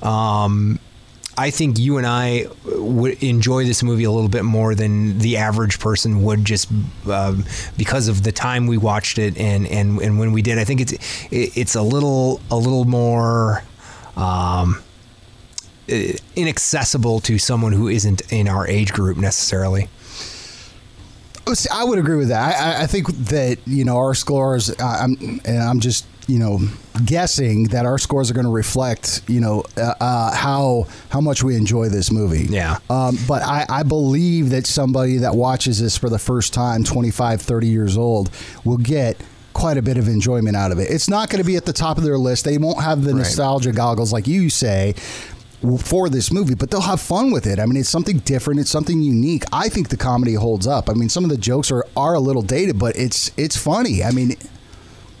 Um, 0.01 0.79
I 1.39 1.51
think 1.51 1.79
you 1.79 1.97
and 1.97 2.05
I 2.05 2.45
would 2.65 3.23
enjoy 3.23 3.63
this 3.65 3.81
movie 3.83 4.03
a 4.03 4.11
little 4.11 4.29
bit 4.29 4.43
more 4.43 4.75
than 4.75 5.19
the 5.19 5.37
average 5.37 5.79
person 5.79 6.21
would, 6.23 6.43
just 6.43 6.69
um, 7.09 7.45
because 7.77 8.07
of 8.09 8.23
the 8.23 8.31
time 8.31 8.67
we 8.67 8.77
watched 8.77 9.17
it 9.17 9.37
and, 9.37 9.65
and, 9.67 10.01
and 10.01 10.19
when 10.19 10.31
we 10.33 10.41
did. 10.41 10.57
I 10.59 10.65
think 10.65 10.81
it's 10.81 10.93
it's 11.31 11.75
a 11.75 11.81
little 11.81 12.41
a 12.51 12.57
little 12.57 12.85
more 12.85 13.63
um, 14.17 14.81
inaccessible 16.35 17.19
to 17.21 17.37
someone 17.37 17.71
who 17.73 17.87
isn't 17.87 18.21
in 18.31 18.47
our 18.47 18.67
age 18.67 18.91
group 18.93 19.17
necessarily. 19.17 19.87
Oh, 21.47 21.55
I 21.71 21.83
would 21.83 21.97
agree 21.99 22.17
with 22.17 22.27
that. 22.29 22.59
I, 22.61 22.83
I- 22.83 22.87
think 22.87 23.07
that 23.07 23.57
you 23.65 23.83
know 23.85 23.97
our 23.97 24.13
scores. 24.13 24.69
uh, 24.69 24.75
I'm 24.83 25.39
I'm 25.47 25.79
just 25.79 26.05
you 26.29 26.37
know 26.39 26.59
guessing 27.05 27.63
that 27.69 27.85
our 27.85 27.97
scores 27.97 28.29
are 28.29 28.33
going 28.33 28.45
to 28.45 28.51
reflect 28.51 29.21
you 29.27 29.39
know 29.41 29.63
uh, 29.77 29.93
uh, 29.99 30.35
how 30.35 30.85
how 31.09 31.19
much 31.21 31.43
we 31.43 31.55
enjoy 31.55 31.89
this 31.89 32.11
movie. 32.11 32.45
Yeah. 32.49 32.77
Um, 32.89 33.17
but 33.27 33.41
I, 33.41 33.65
I 33.69 33.83
believe 33.83 34.51
that 34.51 34.67
somebody 34.67 35.17
that 35.17 35.33
watches 35.35 35.79
this 35.81 35.97
for 35.97 36.09
the 36.09 36.19
first 36.19 36.53
time, 36.53 36.83
25, 36.83 37.41
30 37.41 37.67
years 37.67 37.97
old, 37.97 38.29
will 38.63 38.77
get 38.77 39.17
quite 39.53 39.77
a 39.77 39.81
bit 39.81 39.97
of 39.97 40.07
enjoyment 40.07 40.55
out 40.55 40.71
of 40.71 40.79
it. 40.79 40.89
It's 40.91 41.09
not 41.09 41.29
going 41.29 41.41
to 41.41 41.47
be 41.47 41.55
at 41.57 41.65
the 41.65 41.73
top 41.73 41.97
of 41.97 42.03
their 42.03 42.17
list. 42.17 42.45
They 42.45 42.57
won't 42.57 42.81
have 42.81 43.03
the 43.03 43.11
Right. 43.13 43.19
nostalgia 43.19 43.71
goggles 43.71 44.13
like 44.13 44.27
you 44.27 44.49
say 44.49 44.93
for 45.79 46.07
this 46.09 46.31
movie, 46.31 46.55
but 46.55 46.71
they'll 46.71 46.79
have 46.81 47.01
fun 47.01 47.31
with 47.31 47.45
it. 47.45 47.59
I 47.59 47.65
mean, 47.65 47.75
it's 47.75 47.89
something 47.89 48.19
different. 48.19 48.59
It's 48.61 48.69
something 48.69 49.01
unique. 49.01 49.43
I 49.51 49.67
think 49.67 49.89
the 49.89 49.97
comedy 49.97 50.35
holds 50.35 50.67
up. 50.67 50.89
I 50.89 50.93
mean, 50.93 51.09
some 51.09 51.23
of 51.25 51.29
the 51.29 51.37
jokes 51.37 51.69
are, 51.71 51.85
are 51.97 52.13
a 52.13 52.19
little 52.19 52.41
dated, 52.43 52.79
but 52.79 52.95
it's 52.95 53.31
it's 53.35 53.57
funny. 53.57 54.01
I 54.03 54.11
mean, 54.11 54.37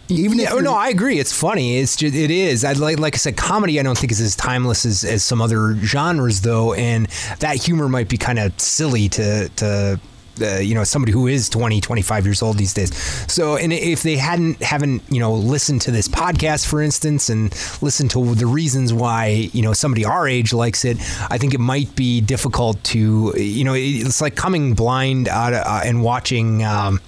even 0.09 0.39
Yeah, 0.39 0.47
if 0.47 0.53
oh, 0.53 0.59
no, 0.59 0.73
I 0.73 0.89
agree. 0.89 1.19
It's 1.19 1.33
funny. 1.33 1.77
It's 1.77 1.95
just 1.95 2.15
it 2.15 2.31
is. 2.31 2.63
I 2.63 2.73
like 2.73 2.99
like 2.99 3.15
I 3.15 3.17
said, 3.17 3.37
comedy. 3.37 3.79
I 3.79 3.83
don't 3.83 3.97
think 3.97 4.11
is 4.11 4.21
as 4.21 4.35
timeless 4.35 4.85
as, 4.85 5.03
as 5.03 5.23
some 5.23 5.41
other 5.41 5.75
genres, 5.75 6.41
though, 6.41 6.73
and 6.73 7.07
that 7.39 7.55
humor 7.63 7.87
might 7.89 8.09
be 8.09 8.17
kind 8.17 8.39
of 8.39 8.59
silly 8.59 9.09
to 9.09 9.49
to. 9.49 9.99
Uh, 10.41 10.57
you 10.59 10.73
know 10.73 10.85
somebody 10.85 11.11
who 11.11 11.27
is 11.27 11.49
20 11.49 11.81
25 11.81 12.23
years 12.23 12.41
old 12.41 12.57
these 12.57 12.73
days 12.73 12.95
so 13.29 13.57
and 13.57 13.73
if 13.73 14.03
they 14.03 14.15
hadn't 14.15 14.63
haven't 14.63 15.03
you 15.09 15.19
know 15.19 15.33
listened 15.33 15.81
to 15.81 15.91
this 15.91 16.07
podcast 16.07 16.65
for 16.65 16.81
instance 16.81 17.27
and 17.27 17.51
listened 17.81 18.09
to 18.09 18.35
the 18.35 18.45
reasons 18.45 18.93
why 18.93 19.49
you 19.51 19.61
know 19.61 19.73
somebody 19.73 20.05
our 20.05 20.29
age 20.29 20.53
likes 20.53 20.85
it 20.85 20.95
i 21.29 21.37
think 21.37 21.53
it 21.53 21.59
might 21.59 21.93
be 21.93 22.21
difficult 22.21 22.81
to 22.85 23.33
you 23.37 23.65
know 23.65 23.73
it's 23.75 24.21
like 24.21 24.37
coming 24.37 24.73
blind 24.73 25.27
out 25.27 25.51
of, 25.53 25.61
uh, 25.67 25.81
and 25.83 26.03
watching 26.03 26.63
um, 26.63 27.01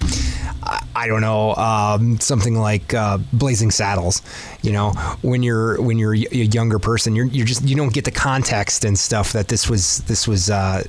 I- 1.04 1.06
don't 1.06 1.20
know 1.20 1.54
um, 1.56 2.18
something 2.20 2.54
like 2.56 2.94
uh, 2.94 3.18
Blazing 3.32 3.70
Saddles. 3.70 4.22
You 4.62 4.72
know, 4.72 4.90
when 5.22 5.42
you're 5.42 5.80
when 5.82 5.98
you're 5.98 6.14
a 6.14 6.18
younger 6.56 6.78
person, 6.78 7.14
you're 7.16 7.26
you're 7.26 7.46
just 7.46 7.62
you 7.68 7.76
don't 7.76 7.92
get 7.92 8.04
the 8.04 8.10
context 8.10 8.84
and 8.84 8.98
stuff 8.98 9.32
that 9.32 9.48
this 9.48 9.68
was 9.68 9.98
this 10.04 10.26
was 10.28 10.48
uh, 10.50 10.82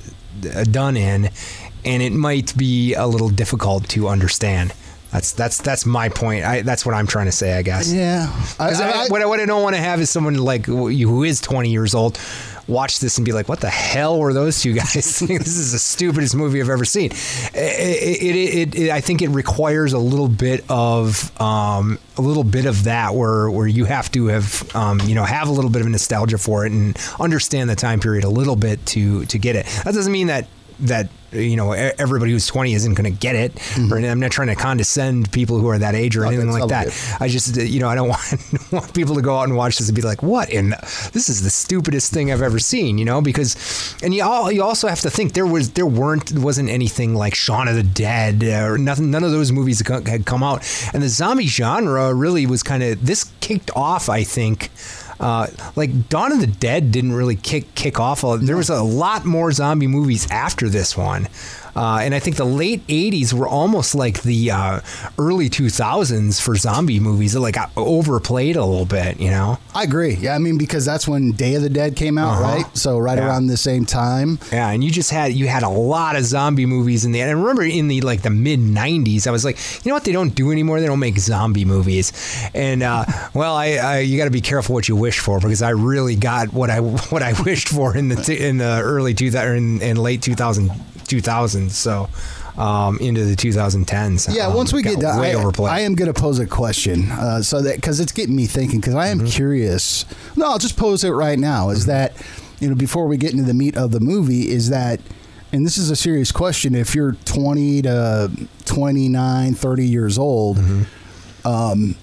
done 0.70 0.96
in, 0.96 1.30
and 1.84 2.02
it 2.02 2.12
might 2.12 2.56
be 2.56 2.94
a 2.94 3.06
little 3.06 3.28
difficult 3.28 3.88
to 3.90 4.08
understand. 4.08 4.72
That's 5.12 5.32
that's 5.32 5.58
that's 5.60 5.86
my 5.86 6.08
point. 6.08 6.44
I, 6.44 6.62
that's 6.62 6.84
what 6.84 6.94
I'm 6.94 7.06
trying 7.06 7.26
to 7.26 7.32
say, 7.32 7.56
I 7.56 7.62
guess. 7.62 7.92
yeah, 7.92 8.26
I, 8.58 8.70
I- 8.70 9.06
what, 9.08 9.22
I, 9.22 9.26
what 9.26 9.38
I 9.40 9.46
don't 9.46 9.62
want 9.62 9.76
to 9.76 9.80
have 9.82 10.00
is 10.00 10.10
someone 10.10 10.34
like 10.36 10.66
you 10.66 11.08
who 11.08 11.22
is 11.22 11.40
20 11.40 11.70
years 11.70 11.94
old 11.94 12.18
watch 12.66 13.00
this 13.00 13.18
and 13.18 13.24
be 13.24 13.32
like, 13.32 13.48
"What 13.48 13.60
the 13.60 13.70
hell 13.70 14.18
were 14.18 14.32
those 14.32 14.60
two 14.60 14.72
guys? 14.74 15.20
This 15.34 15.56
is 15.56 15.72
the 15.72 15.78
stupidest 15.78 16.34
movie 16.34 16.60
I've 16.60 16.70
ever 16.70 16.84
seen." 16.84 17.10
It, 17.54 18.22
it, 18.22 18.74
it, 18.74 18.90
I 18.90 19.00
think 19.00 19.22
it 19.22 19.28
requires 19.28 19.92
a 19.92 19.98
little 19.98 20.28
bit 20.28 20.64
of 20.68 21.38
um, 21.40 21.98
a 22.16 22.22
little 22.22 22.44
bit 22.44 22.66
of 22.66 22.84
that, 22.84 23.14
where 23.14 23.50
where 23.50 23.66
you 23.66 23.84
have 23.84 24.10
to 24.12 24.26
have 24.26 24.74
um, 24.74 25.00
you 25.00 25.14
know 25.14 25.24
have 25.24 25.48
a 25.48 25.52
little 25.52 25.70
bit 25.70 25.82
of 25.82 25.88
nostalgia 25.88 26.38
for 26.38 26.66
it 26.66 26.72
and 26.72 26.96
understand 27.20 27.70
the 27.70 27.76
time 27.76 28.00
period 28.00 28.24
a 28.24 28.28
little 28.30 28.56
bit 28.56 28.84
to 28.86 29.24
to 29.26 29.38
get 29.38 29.56
it. 29.56 29.66
That 29.84 29.94
doesn't 29.94 30.12
mean 30.12 30.28
that 30.28 30.46
that 30.80 31.08
you 31.34 31.56
know 31.56 31.72
everybody 31.72 32.32
who's 32.32 32.46
20 32.46 32.74
isn't 32.74 32.94
going 32.94 33.10
to 33.12 33.18
get 33.18 33.34
it 33.36 33.52
or 33.90 33.98
i'm 33.98 34.20
not 34.20 34.30
trying 34.30 34.48
to 34.48 34.54
condescend 34.54 35.30
people 35.32 35.58
who 35.58 35.68
are 35.68 35.78
that 35.78 35.94
age 35.94 36.16
or 36.16 36.24
Oh, 36.24 36.28
anything 36.28 36.50
like 36.50 36.68
that. 36.68 36.86
I 37.20 37.28
just, 37.28 37.58
uh, 37.58 37.62
you 37.62 37.80
know, 37.80 37.88
I 37.88 37.94
don't 37.94 38.08
want, 38.14 38.72
want 38.72 38.94
people 38.94 39.14
to 39.16 39.22
go 39.22 39.36
out 39.38 39.44
and 39.44 39.56
watch 39.56 39.78
this 39.78 39.88
and 39.88 39.96
be 39.96 40.02
like, 40.02 40.22
"What? 40.22 40.48
in 40.50 40.70
the, 40.70 40.76
this 41.12 41.28
is 41.28 41.42
the 41.42 41.50
stupidest 41.50 42.12
thing 42.12 42.32
I've 42.32 42.40
ever 42.42 42.58
seen," 42.58 42.96
you 42.98 43.04
know? 43.04 43.20
Because, 43.20 43.94
and 44.02 44.14
you 44.14 44.22
all, 44.24 44.50
you 44.50 44.62
also 44.62 44.88
have 44.88 45.00
to 45.02 45.10
think 45.10 45.32
there 45.34 45.46
was, 45.46 45.72
there 45.72 45.86
weren't, 45.86 46.32
wasn't 46.32 46.70
anything 46.70 47.14
like 47.14 47.34
Shaun 47.34 47.68
of 47.68 47.74
the 47.74 47.82
Dead 47.82 48.42
or 48.44 48.78
nothing. 48.78 49.10
None 49.10 49.24
of 49.24 49.32
those 49.32 49.52
movies 49.52 49.86
had 49.86 50.24
come 50.24 50.42
out, 50.42 50.62
and 50.94 51.02
the 51.02 51.08
zombie 51.08 51.46
genre 51.46 52.14
really 52.14 52.46
was 52.46 52.62
kind 52.62 52.82
of 52.82 53.04
this 53.04 53.30
kicked 53.40 53.70
off. 53.76 54.08
I 54.08 54.24
think. 54.24 54.70
Uh, 55.20 55.46
like 55.76 56.08
Dawn 56.08 56.32
of 56.32 56.40
the 56.40 56.46
Dead 56.46 56.90
didn't 56.90 57.12
really 57.12 57.36
kick 57.36 57.74
kick 57.74 58.00
off. 58.00 58.22
There 58.40 58.56
was 58.56 58.70
a 58.70 58.82
lot 58.82 59.24
more 59.24 59.52
zombie 59.52 59.86
movies 59.86 60.30
after 60.30 60.68
this 60.68 60.96
one, 60.96 61.28
uh, 61.76 61.98
and 62.02 62.14
I 62.14 62.18
think 62.18 62.36
the 62.36 62.44
late 62.44 62.86
'80s 62.86 63.32
were 63.32 63.48
almost 63.48 63.94
like 63.94 64.22
the 64.22 64.50
uh, 64.50 64.80
early 65.18 65.48
2000s 65.50 66.40
for 66.40 66.54
zombie 66.56 67.00
movies. 67.00 67.34
It 67.34 67.40
like 67.40 67.54
got 67.54 67.70
overplayed 67.76 68.56
a 68.56 68.64
little 68.64 68.86
bit, 68.86 69.20
you 69.20 69.30
know. 69.30 69.58
I 69.74 69.82
agree. 69.84 70.14
Yeah, 70.14 70.34
I 70.34 70.38
mean 70.38 70.58
because 70.58 70.84
that's 70.84 71.06
when 71.08 71.32
Day 71.32 71.54
of 71.54 71.62
the 71.62 71.70
Dead 71.70 71.96
came 71.96 72.18
out, 72.18 72.34
Uh-huh. 72.34 72.42
right? 72.42 72.76
So 72.76 72.98
right 72.98 73.18
Yeah. 73.18 73.26
around 73.26 73.46
the 73.46 73.56
same 73.56 73.84
time. 73.84 74.38
Yeah, 74.52 74.70
and 74.70 74.82
you 74.84 74.90
just 74.90 75.10
had 75.10 75.32
you 75.32 75.46
had 75.48 75.62
a 75.62 75.68
lot 75.68 76.16
of 76.16 76.24
zombie 76.24 76.66
movies 76.66 77.04
in 77.04 77.12
the. 77.12 77.20
And 77.20 77.30
I 77.30 77.32
remember 77.32 77.62
in 77.62 77.88
the 77.88 78.00
like 78.02 78.22
the 78.22 78.30
mid 78.30 78.60
'90s, 78.60 79.26
I 79.26 79.30
was 79.30 79.44
like, 79.44 79.58
you 79.84 79.90
know 79.90 79.94
what? 79.96 80.04
They 80.04 80.12
don't 80.12 80.34
do 80.34 80.50
anymore. 80.52 80.80
They 80.80 80.86
don't 80.86 80.98
make 81.00 81.18
zombie 81.18 81.64
movies. 81.64 82.12
And 82.54 82.82
uh, 82.82 83.04
well, 83.34 83.54
I, 83.56 83.66
I 83.76 83.98
you 84.00 84.16
got 84.18 84.24
to 84.24 84.30
be 84.30 84.40
careful 84.40 84.74
what 84.74 84.88
you 84.88 84.96
wish 84.96 85.18
for 85.18 85.40
because 85.40 85.62
I 85.62 85.70
really 85.70 86.16
got 86.16 86.52
what 86.52 86.70
I 86.70 86.80
what 87.10 87.22
I 87.22 87.32
wished 87.42 87.68
for 87.68 87.96
in 87.96 88.08
the 88.08 88.16
t- 88.16 88.38
in 88.44 88.58
the 88.58 88.80
early 88.82 89.14
2000 89.14 89.56
in, 89.56 89.82
in 89.82 89.96
late 89.96 90.22
2000 90.22 90.70
2000s. 91.04 91.70
So. 91.70 92.08
um, 92.56 92.98
into 93.00 93.24
the 93.24 93.34
2010s. 93.34 94.32
Yeah, 94.32 94.46
Um, 94.46 94.54
once 94.54 94.72
we 94.72 94.80
get 94.82 94.98
way 95.00 95.32
I, 95.32 95.34
overplayed. 95.34 95.72
I 95.72 95.80
am 95.80 95.96
going 95.96 96.06
to 96.12 96.18
pose 96.18 96.38
a 96.38 96.46
question, 96.46 97.10
uh, 97.10 97.42
so 97.42 97.60
that 97.62 97.74
because 97.74 97.98
it's 97.98 98.12
getting 98.12 98.36
me 98.36 98.46
thinking. 98.46 98.78
Because 98.78 98.94
I 98.94 99.08
am 99.08 99.18
Mm-hmm. 99.18 99.26
curious. 99.26 100.04
No, 100.36 100.46
I'll 100.50 100.58
just 100.58 100.76
pose 100.76 101.02
it 101.02 101.10
right 101.10 101.36
now. 101.36 101.70
Is 101.70 101.86
that 101.86 102.12
you 102.60 102.68
know 102.68 102.76
before 102.76 103.08
we 103.08 103.16
get 103.16 103.32
into 103.32 103.42
the 103.42 103.54
meat 103.54 103.76
of 103.76 103.90
the 103.90 103.98
movie, 103.98 104.52
is 104.52 104.70
that 104.70 105.00
and 105.52 105.66
this 105.66 105.76
is 105.78 105.90
a 105.90 105.96
serious 105.96 106.30
question. 106.30 106.76
If 106.76 106.94
you're 106.94 107.14
20 107.24 107.82
to 107.82 108.30
29, 108.66 109.54
30 109.54 109.86
years 109.86 110.16
old, 110.16 110.58
Mm-hmm. 110.58 111.48
um, 111.48 111.96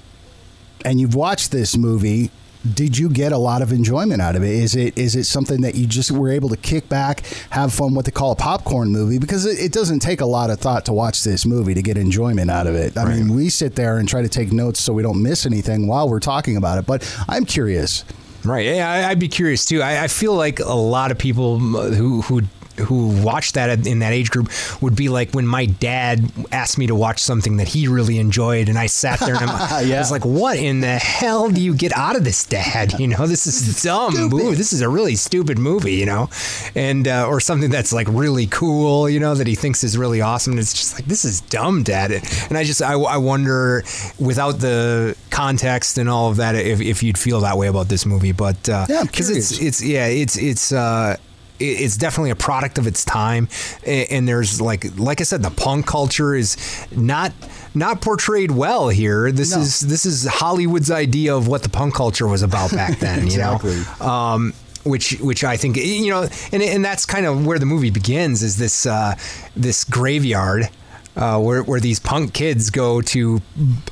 and 0.84 1.00
you've 1.00 1.16
watched 1.16 1.52
this 1.52 1.78
movie. 1.78 2.30
Did 2.76 2.96
you 2.98 3.10
get 3.10 3.32
a 3.32 3.38
lot 3.38 3.62
of 3.64 3.72
enjoyment 3.72 4.22
out 4.22 4.36
of 4.36 4.44
it? 4.44 4.50
Is 4.52 4.76
it 4.76 4.96
is 4.98 5.16
it 5.16 5.24
something 5.24 5.62
that 5.62 5.74
you 5.76 5.88
just 5.88 6.12
were 6.12 6.30
able 6.30 6.50
to 6.50 6.58
kick 6.58 6.88
back, 6.90 7.22
have 7.50 7.74
fun, 7.74 7.96
what 7.96 8.06
they 8.06 8.12
call 8.12 8.32
a 8.32 8.36
popcorn 8.36 8.90
movie? 8.92 9.18
Because 9.18 9.46
it, 9.48 9.60
it 9.60 9.72
doesn't 9.72 10.00
take 10.00 10.22
a 10.22 10.26
lot 10.28 10.52
of 10.52 10.60
thought 10.60 10.86
to 10.86 10.94
watch 10.94 11.24
this 11.24 11.44
movie 11.46 11.74
to 11.74 11.82
get 11.82 11.98
enjoyment 11.98 12.52
out 12.52 12.68
of 12.68 12.76
it. 12.76 12.96
I 12.98 13.06
mean, 13.06 13.34
we 13.34 13.50
sit 13.50 13.74
there 13.76 13.98
and 13.98 14.08
try 14.08 14.22
to 14.22 14.30
take 14.30 14.52
notes 14.52 14.80
so 14.80 14.94
we 14.94 15.02
don't 15.02 15.24
miss 15.24 15.46
anything 15.48 15.88
while 15.88 16.08
we're 16.08 16.20
talking 16.20 16.56
about 16.56 16.78
it. 16.78 16.86
But 16.86 17.02
I'm 17.28 17.46
curious. 17.46 18.06
Right. 18.46 18.66
Yeah, 18.68 18.90
I- 18.90 19.10
I'd 19.10 19.20
be 19.20 19.28
curious 19.28 19.66
too. 19.66 19.82
I, 19.82 20.04
I 20.04 20.08
feel 20.08 20.34
like 20.36 20.60
a 20.60 20.74
lot 20.74 21.10
of 21.12 21.18
people 21.18 21.58
who 21.58 22.22
who 22.22 22.42
who 22.82 23.22
watched 23.24 23.56
that 23.56 23.86
in 23.88 24.00
that 24.00 24.14
age 24.14 24.30
group 24.32 24.50
would 24.82 24.96
be 24.96 25.10
like 25.10 25.32
when 25.32 25.46
my 25.48 25.66
dad 25.66 26.32
asked 26.52 26.78
me 26.78 26.88
to 26.88 26.96
watch 26.96 27.20
something 27.20 27.58
that 27.58 27.68
he 27.68 27.88
really 27.88 28.18
enjoyed, 28.20 28.70
and 28.70 28.78
I 28.78 28.88
sat 28.88 29.20
there 29.20 29.36
and 29.36 29.46
I'm, 29.50 29.86
Yeah. 29.88 29.96
I 29.96 30.00
was 30.00 30.12
like, 30.12 30.26
"What 30.26 30.58
in 30.58 30.82
the 30.82 30.98
hell 30.98 31.50
do 31.50 31.62
you 31.62 31.74
get 31.74 31.96
out 31.98 32.16
of 32.16 32.24
this, 32.24 32.46
Dad? 32.46 32.94
You 33.02 33.08
know, 33.08 33.26
this 33.26 33.48
is 33.48 33.82
dumb 33.82 34.14
movie. 34.30 34.56
This 34.56 34.74
is 34.74 34.82
a 34.82 34.90
really 34.90 35.16
stupid 35.16 35.58
movie. 35.58 35.96
You 35.96 36.06
know, 36.06 36.30
and 36.76 37.08
uh, 37.08 37.26
or 37.28 37.40
something 37.40 37.72
that's 37.72 37.92
like 37.92 38.08
really 38.10 38.48
cool. 38.48 39.10
You 39.10 39.20
know, 39.20 39.34
that 39.34 39.48
he 39.48 39.56
thinks 39.56 39.84
is 39.84 39.98
really 39.98 40.22
awesome. 40.22 40.54
And 40.54 40.60
it's 40.60 40.74
just 40.74 40.96
like 40.96 41.06
this 41.06 41.26
is 41.26 41.42
dumb, 41.42 41.84
Dad. 41.84 42.12
And 42.50 42.58
I 42.58 42.64
just 42.64 42.82
I, 42.82 42.94
I 42.94 43.18
wonder 43.18 43.84
without 44.20 44.60
the 44.60 45.16
context 45.32 45.98
and 45.98 46.10
all 46.10 46.30
of 46.30 46.38
that 46.38 46.56
if, 46.56 46.80
if 46.82 47.02
you'd 47.02 47.18
feel 47.18 47.40
that 47.42 47.58
way 47.58 47.68
about 47.68 47.88
this 47.90 48.06
movie. 48.06 48.32
But 48.34 48.70
uh, 48.70 48.86
Yeah, 48.90 49.04
because 49.04 49.30
it's 49.30 49.60
it's 49.60 49.82
yeah 49.84 50.06
it's 50.08 50.38
it's 50.38 50.72
uh 50.72 51.18
it's 51.62 51.98
definitely 51.98 52.32
a 52.32 52.36
product 52.36 52.78
of 52.78 52.88
its 52.88 53.06
time 53.06 53.48
and 53.86 54.28
there's 54.28 54.60
like 54.60 54.98
like 54.98 55.22
i 55.22 55.24
said 55.24 55.42
the 55.44 55.52
punk 55.52 55.86
culture 55.86 56.34
is 56.36 56.58
not 56.96 57.32
not 57.76 58.02
portrayed 58.02 58.52
well 58.52 58.90
here 58.90 59.32
this 59.32 59.52
No. 59.56 59.62
is 59.62 59.80
this 59.82 60.06
is 60.06 60.26
hollywood's 60.26 60.92
idea 60.92 61.36
of 61.36 61.48
what 61.48 61.64
the 61.64 61.70
punk 61.70 61.94
culture 61.96 62.28
was 62.28 62.42
about 62.42 62.72
back 62.72 63.00
then 63.00 63.24
Exactly. 63.24 63.74
you 63.76 63.86
know 64.00 64.06
um 64.06 64.54
which 64.84 65.12
which 65.20 65.44
I 65.44 65.58
think 65.58 65.78
you 65.78 66.10
know 66.10 66.28
and 66.52 66.64
and 66.64 66.84
that's 66.84 67.06
kind 67.06 67.28
of 67.28 67.46
where 67.46 67.60
the 67.60 67.68
movie 67.68 67.92
begins 67.92 68.42
is 68.42 68.58
this 68.58 68.88
uh 68.88 69.14
this 69.56 69.84
graveyard 69.84 70.70
uh, 71.16 71.40
where, 71.40 71.62
where 71.64 71.80
these 71.80 72.00
punk 72.00 72.34
kids 72.34 72.70
go 72.70 73.02
to 73.02 73.42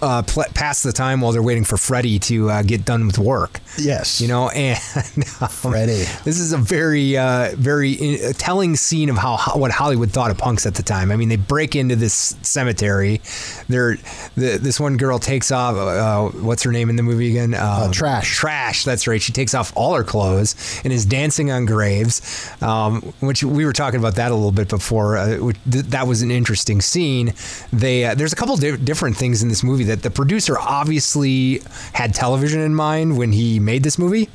uh, 0.01 0.21
pl- 0.23 0.45
pass 0.53 0.83
the 0.83 0.91
time 0.93 1.21
while 1.21 1.31
they're 1.31 1.43
waiting 1.43 1.63
for 1.65 1.77
Freddy 1.77 2.17
to 2.19 2.49
uh, 2.49 2.61
get 2.63 2.85
done 2.85 3.05
with 3.07 3.17
work. 3.19 3.59
Yes. 3.77 4.21
You 4.21 4.27
know, 4.29 4.49
and 4.49 4.77
um, 5.41 5.49
Freddy. 5.49 6.05
This 6.23 6.39
is 6.39 6.53
a 6.53 6.57
very, 6.57 7.17
uh, 7.17 7.51
very 7.55 7.91
in- 7.93 8.33
telling 8.33 8.75
scene 8.75 9.09
of 9.09 9.17
how 9.17 9.35
ho- 9.37 9.59
what 9.59 9.71
Hollywood 9.71 10.11
thought 10.11 10.31
of 10.31 10.37
punks 10.37 10.65
at 10.65 10.75
the 10.75 10.83
time. 10.83 11.11
I 11.11 11.15
mean, 11.17 11.29
they 11.29 11.35
break 11.35 11.75
into 11.75 11.95
this 11.95 12.35
cemetery. 12.41 13.21
They're 13.67 13.97
the, 14.35 14.57
this 14.61 14.79
one 14.79 14.97
girl 14.97 15.19
takes 15.19 15.51
off. 15.51 15.75
Uh, 15.75 16.37
what's 16.39 16.63
her 16.63 16.71
name 16.71 16.89
in 16.89 16.95
the 16.95 17.03
movie 17.03 17.29
again? 17.29 17.53
Um, 17.53 17.91
Trash. 17.91 18.33
Trash. 18.37 18.83
That's 18.85 19.07
right. 19.07 19.21
She 19.21 19.31
takes 19.33 19.53
off 19.53 19.73
all 19.75 19.93
her 19.95 20.03
clothes 20.03 20.55
and 20.83 20.93
is 20.93 21.05
dancing 21.05 21.51
on 21.51 21.65
graves. 21.65 22.49
Um, 22.61 23.01
which 23.19 23.43
we 23.43 23.65
were 23.65 23.73
talking 23.73 23.99
about 23.99 24.15
that 24.15 24.31
a 24.31 24.35
little 24.35 24.51
bit 24.51 24.69
before. 24.69 25.17
Uh, 25.17 25.35
which, 25.37 25.57
th- 25.69 25.85
that 25.85 26.07
was 26.07 26.21
an 26.21 26.31
interesting 26.31 26.79
scene. 26.81 27.08
They 27.73 28.05
uh, 28.05 28.15
there's 28.15 28.33
a 28.33 28.35
couple 28.35 28.55
di- 28.57 28.77
different 28.77 29.17
things 29.17 29.41
in 29.43 29.49
this 29.49 29.63
movie 29.63 29.85
that 29.85 30.01
the 30.03 30.09
producer 30.11 30.57
obviously 30.59 31.61
had 31.93 32.13
television 32.13 32.61
in 32.61 32.73
mind 32.75 33.17
when 33.17 33.31
he 33.31 33.59
made 33.59 33.83
this 33.83 33.97
movie. 33.97 34.29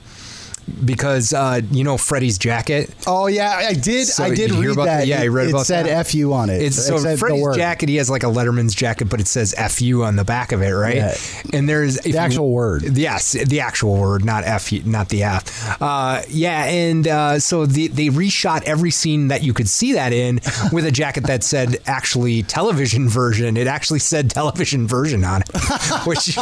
Because 0.84 1.32
uh, 1.32 1.60
you 1.70 1.84
know 1.84 1.96
Freddy's 1.98 2.38
jacket. 2.38 2.94
Oh 3.06 3.26
yeah, 3.26 3.50
I 3.54 3.74
did. 3.74 4.06
So 4.06 4.24
I 4.24 4.34
did 4.34 4.50
read 4.52 4.70
about 4.70 4.84
that. 4.86 5.06
Yeah, 5.06 5.20
I 5.20 5.26
read 5.28 5.46
it, 5.46 5.50
about 5.50 5.62
it 5.62 5.64
said 5.66 5.86
that. 5.86 6.06
"fu" 6.06 6.32
on 6.32 6.50
it. 6.50 6.62
It's 6.62 6.78
It 6.78 6.82
so 6.82 6.98
said 6.98 7.14
the 7.14 7.18
Freddy's 7.18 7.56
jacket. 7.56 7.88
He 7.88 7.96
has 7.96 8.08
like 8.10 8.22
a 8.22 8.26
Letterman's 8.26 8.74
jacket, 8.74 9.06
but 9.06 9.20
it 9.20 9.26
says 9.26 9.54
"fu" 9.70 10.02
on 10.02 10.16
the 10.16 10.24
back 10.24 10.52
of 10.52 10.62
it, 10.62 10.70
right? 10.70 10.96
Yeah. 10.96 11.14
And 11.52 11.68
there's 11.68 11.98
The 11.98 12.10
you- 12.10 12.16
actual 12.16 12.50
word. 12.50 12.96
Yes, 12.96 13.32
the 13.32 13.60
actual 13.60 13.96
word, 13.96 14.24
not 14.24 14.44
"f," 14.44 14.72
not 14.84 15.08
the 15.10 15.22
"f." 15.24 15.80
Uh, 15.82 16.22
yeah, 16.28 16.64
and 16.64 17.06
uh, 17.08 17.38
so 17.38 17.66
the, 17.66 17.88
they 17.88 18.06
reshot 18.08 18.62
every 18.64 18.90
scene 18.90 19.28
that 19.28 19.42
you 19.42 19.52
could 19.52 19.68
see 19.68 19.92
that 19.92 20.12
in 20.12 20.40
with 20.72 20.86
a 20.86 20.90
jacket 20.92 21.24
that 21.26 21.44
said 21.44 21.76
actually 21.86 22.42
television 22.42 23.08
version. 23.08 23.56
It 23.56 23.66
actually 23.66 23.98
said 24.00 24.30
television 24.30 24.86
version 24.88 25.24
on 25.24 25.42
it, 25.42 25.48
which 26.06 26.36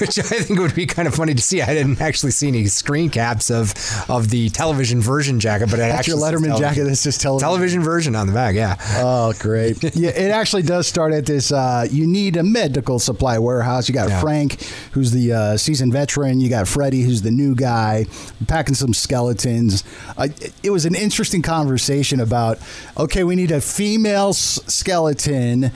which 0.00 0.18
I 0.18 0.40
think 0.40 0.58
would 0.58 0.74
be 0.74 0.86
kind 0.86 1.06
of 1.08 1.14
funny 1.14 1.34
to 1.34 1.42
see. 1.42 1.62
I 1.62 1.74
didn't 1.74 2.00
actually 2.00 2.32
see 2.32 2.48
any 2.48 2.66
screen 2.66 3.10
caps 3.10 3.50
of 3.50 3.67
of 4.08 4.30
the 4.30 4.48
television 4.50 5.00
version 5.00 5.40
jacket, 5.40 5.66
but 5.70 5.74
it 5.78 5.82
That's 5.82 6.06
your 6.06 6.16
actually 6.16 6.38
says 6.40 6.50
Letterman 6.52 6.58
jacket. 6.58 6.84
That's 6.84 7.02
just 7.02 7.20
television. 7.20 7.46
Television 7.48 7.82
version 7.82 8.16
on 8.16 8.26
the 8.26 8.32
back, 8.32 8.54
yeah. 8.54 8.76
Oh, 8.98 9.32
great. 9.38 9.82
yeah, 9.96 10.10
it 10.10 10.30
actually 10.30 10.62
does 10.62 10.86
start 10.86 11.12
at 11.12 11.26
this. 11.26 11.52
Uh, 11.52 11.86
you 11.90 12.06
need 12.06 12.36
a 12.36 12.42
medical 12.42 12.98
supply 12.98 13.38
warehouse. 13.38 13.88
You 13.88 13.94
got 13.94 14.08
Yeah. 14.08 14.20
Frank, 14.20 14.62
who's 14.92 15.10
the 15.12 15.32
uh, 15.32 15.56
seasoned 15.56 15.92
veteran. 15.92 16.40
You 16.40 16.48
got 16.48 16.68
Freddie, 16.68 17.02
who's 17.02 17.22
the 17.22 17.30
new 17.30 17.54
guy, 17.54 18.06
packing 18.46 18.74
some 18.74 18.92
skeletons. 18.94 19.84
Uh, 20.16 20.28
it- 20.40 20.52
it 20.62 20.70
was 20.70 20.84
an 20.86 20.94
interesting 20.94 21.40
conversation 21.42 22.20
about 22.20 22.58
okay, 22.96 23.24
we 23.24 23.36
need 23.36 23.50
a 23.50 23.60
female 23.60 24.30
s- 24.30 24.60
skeleton. 24.66 25.70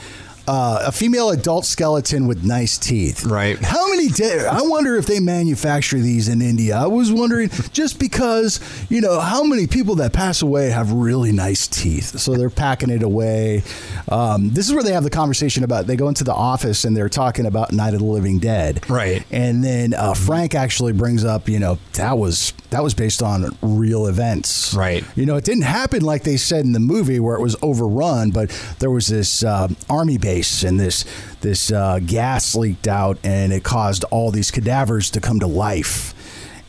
Uh, 0.55 0.83
a 0.85 0.93
female 0.93 1.31
adult 1.31 1.65
skeleton 1.65 2.27
with 2.27 2.45
nice 2.45 2.77
teeth. 2.77 3.25
Right. 3.25 3.59
How 3.59 3.89
many? 3.89 4.11
I 4.23 4.61
wonder 4.61 4.97
if 4.97 5.07
they 5.07 5.19
manufacture 5.19 5.99
these 5.99 6.29
in 6.29 6.43
India. 6.43 6.77
I 6.77 6.89
was 6.89 7.11
wondering 7.11 7.49
just 7.73 7.99
because 7.99 8.61
you 8.91 9.01
know 9.01 9.19
how 9.19 9.45
many 9.45 9.67
people 9.67 9.95
that 9.95 10.13
pass 10.13 10.43
away 10.43 10.69
have 10.69 10.93
really 10.93 11.33
nice 11.33 11.67
teeth, 11.67 12.21
so 12.21 12.35
they're 12.35 12.51
packing 12.51 12.91
it 12.91 13.03
away. 13.03 13.63
Um, 14.11 14.51
this 14.51 14.67
is 14.69 14.75
where 14.75 14.83
they 14.83 14.93
have 14.93 15.05
the 15.05 15.11
conversation 15.11 15.65
about. 15.65 15.87
They 15.87 15.97
go 15.97 16.09
into 16.09 16.23
the 16.23 16.35
office 16.35 16.85
and 16.85 16.95
they're 16.95 17.09
talking 17.09 17.47
about 17.47 17.73
Night 17.73 17.95
of 17.95 18.01
the 18.01 18.07
Living 18.07 18.39
Dead. 18.39 18.91
Right. 18.91 19.25
And 19.31 19.65
then 19.65 19.95
uh, 19.95 20.13
Frank 20.13 20.55
actually 20.55 20.93
brings 20.93 21.25
up, 21.25 21.49
you 21.49 21.61
know, 21.61 21.79
that 21.95 22.19
was 22.19 22.53
that 22.73 22.83
was 22.83 22.95
based 22.95 23.23
on 23.23 23.55
real 23.61 24.07
events. 24.07 24.73
Right. 24.75 25.05
You 25.15 25.27
know, 25.27 25.37
it 25.37 25.45
didn't 25.45 25.65
happen 25.65 26.03
like 26.03 26.23
they 26.25 26.39
said 26.39 26.65
in 26.65 26.73
the 26.73 26.81
movie 26.81 27.21
where 27.21 27.37
it 27.37 27.43
was 27.43 27.55
overrun, 27.61 28.31
but 28.31 28.49
there 28.79 28.91
was 28.91 29.09
this 29.09 29.45
uh, 29.45 29.69
army 29.91 30.17
base 30.17 30.63
and 30.63 30.81
this 30.81 31.05
this 31.43 31.71
uh, 31.71 32.01
gas 32.05 32.55
leaked 32.55 32.89
out, 32.89 33.19
and 33.23 33.53
it 33.53 33.63
caused 33.63 34.05
all 34.05 34.31
these 34.31 34.51
cadavers 34.51 35.11
to 35.11 35.21
come 35.21 35.39
to 35.41 35.47
life. 35.47 36.15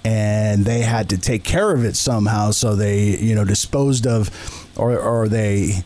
And 0.05 0.65
they 0.65 0.81
had 0.81 1.09
to 1.11 1.17
take 1.17 1.45
care 1.45 1.73
of 1.73 1.85
it 1.85 1.95
somehow, 1.95 2.51
so 2.51 2.75
they, 2.75 3.17
you 3.17 3.33
know, 3.33 3.45
disposed 3.45 4.05
of, 4.05 4.29
or 4.77 4.99
or 4.99 5.29
they 5.29 5.83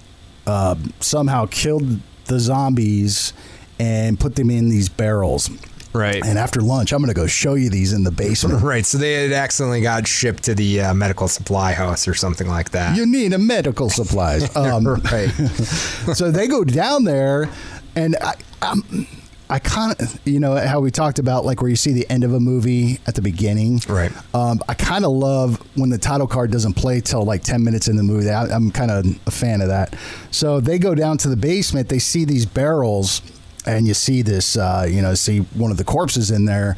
uh, 0.48 0.76
somehow 1.00 1.46
killed 1.46 2.00
the 2.26 2.40
zombies 2.40 3.34
and 3.80 4.20
put 4.20 4.36
them 4.36 4.50
in 4.50 4.70
these 4.70 4.90
barrels. 4.90 5.52
Right. 5.98 6.24
And 6.24 6.38
after 6.38 6.62
lunch, 6.62 6.94
I'm 6.94 7.00
going 7.00 7.14
to 7.14 7.20
go 7.20 7.26
show 7.28 7.56
you 7.56 7.70
these 7.70 7.94
in 7.94 8.04
the 8.04 8.12
basement. 8.12 8.62
Right, 8.68 8.86
so 8.86 8.98
they 8.98 9.14
had 9.14 9.32
accidentally 9.32 9.82
got 9.82 10.08
shipped 10.08 10.44
to 10.44 10.56
the 10.56 10.82
uh, 10.82 10.94
medical 10.94 11.28
supply 11.28 11.72
house 11.72 12.08
or 12.08 12.14
something 12.14 12.48
like 12.48 12.72
that. 12.72 12.98
You 12.98 13.06
need 13.06 13.32
a 13.34 13.38
medical 13.38 13.90
supplies. 13.90 14.48
Um, 14.58 14.86
right. 14.86 15.30
so 16.14 16.32
they 16.32 16.48
go 16.48 16.64
down 16.64 17.04
there, 17.04 17.50
and 17.96 18.16
I, 18.22 18.34
I'm, 18.62 19.08
I 19.50 19.60
kind 19.60 19.96
of, 20.00 20.20
you 20.28 20.40
know, 20.40 20.56
how 20.56 20.80
we 20.80 20.92
talked 20.92 21.20
about 21.20 21.46
like 21.46 21.62
where 21.62 21.70
you 21.70 21.76
see 21.76 21.94
the 21.94 22.10
end 22.10 22.24
of 22.24 22.34
a 22.34 22.40
movie 22.40 23.00
at 23.08 23.16
the 23.16 23.22
beginning. 23.22 23.80
Right. 23.88 24.12
Um, 24.34 24.60
I 24.68 24.74
kind 24.74 25.06
of 25.06 25.12
love 25.12 25.62
when 25.78 25.90
the 25.90 25.98
title 25.98 26.28
card 26.28 26.52
doesn't 26.52 26.74
play 26.74 27.00
till 27.02 27.24
like 27.24 27.44
10 27.44 27.64
minutes 27.64 27.88
in 27.88 27.96
the 27.96 28.04
movie. 28.04 28.30
I, 28.30 28.46
I'm 28.46 28.72
kind 28.72 28.92
of 28.92 29.06
a 29.28 29.32
fan 29.32 29.62
of 29.62 29.70
that. 29.70 29.96
So 30.32 30.60
they 30.60 30.80
go 30.80 30.96
down 30.96 31.18
to 31.20 31.30
the 31.30 31.38
basement, 31.38 31.88
they 31.88 32.00
see 32.00 32.26
these 32.26 32.46
barrels, 32.46 33.22
and 33.68 33.88
you 33.88 33.94
see 33.94 34.22
this, 34.22 34.58
uh, 34.58 34.88
you 34.90 35.02
know, 35.02 35.14
see 35.14 35.40
one 35.40 35.72
of 35.72 35.78
the 35.78 35.84
corpses 35.84 36.32
in 36.32 36.46
there. 36.46 36.76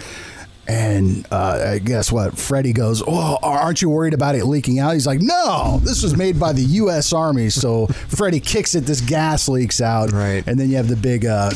And 0.67 1.25
uh, 1.31 1.79
guess 1.79 2.11
what? 2.11 2.37
Freddie 2.37 2.73
goes, 2.73 3.01
"Oh, 3.07 3.39
aren't 3.41 3.81
you 3.81 3.89
worried 3.89 4.13
about 4.13 4.35
it 4.35 4.45
leaking 4.45 4.77
out?" 4.77 4.93
He's 4.93 5.07
like, 5.07 5.19
"No, 5.19 5.79
this 5.81 6.03
was 6.03 6.15
made 6.15 6.39
by 6.39 6.53
the 6.53 6.61
U.S. 6.61 7.11
Army." 7.11 7.49
So 7.49 7.87
Freddie 7.87 8.39
kicks 8.39 8.75
it, 8.75 8.81
this 8.85 9.01
gas 9.01 9.49
leaks 9.49 9.81
out, 9.81 10.11
Right. 10.11 10.43
And 10.45 10.59
then 10.59 10.69
you 10.69 10.75
have 10.75 10.87
the 10.87 10.95
big, 10.95 11.25
uh, 11.25 11.49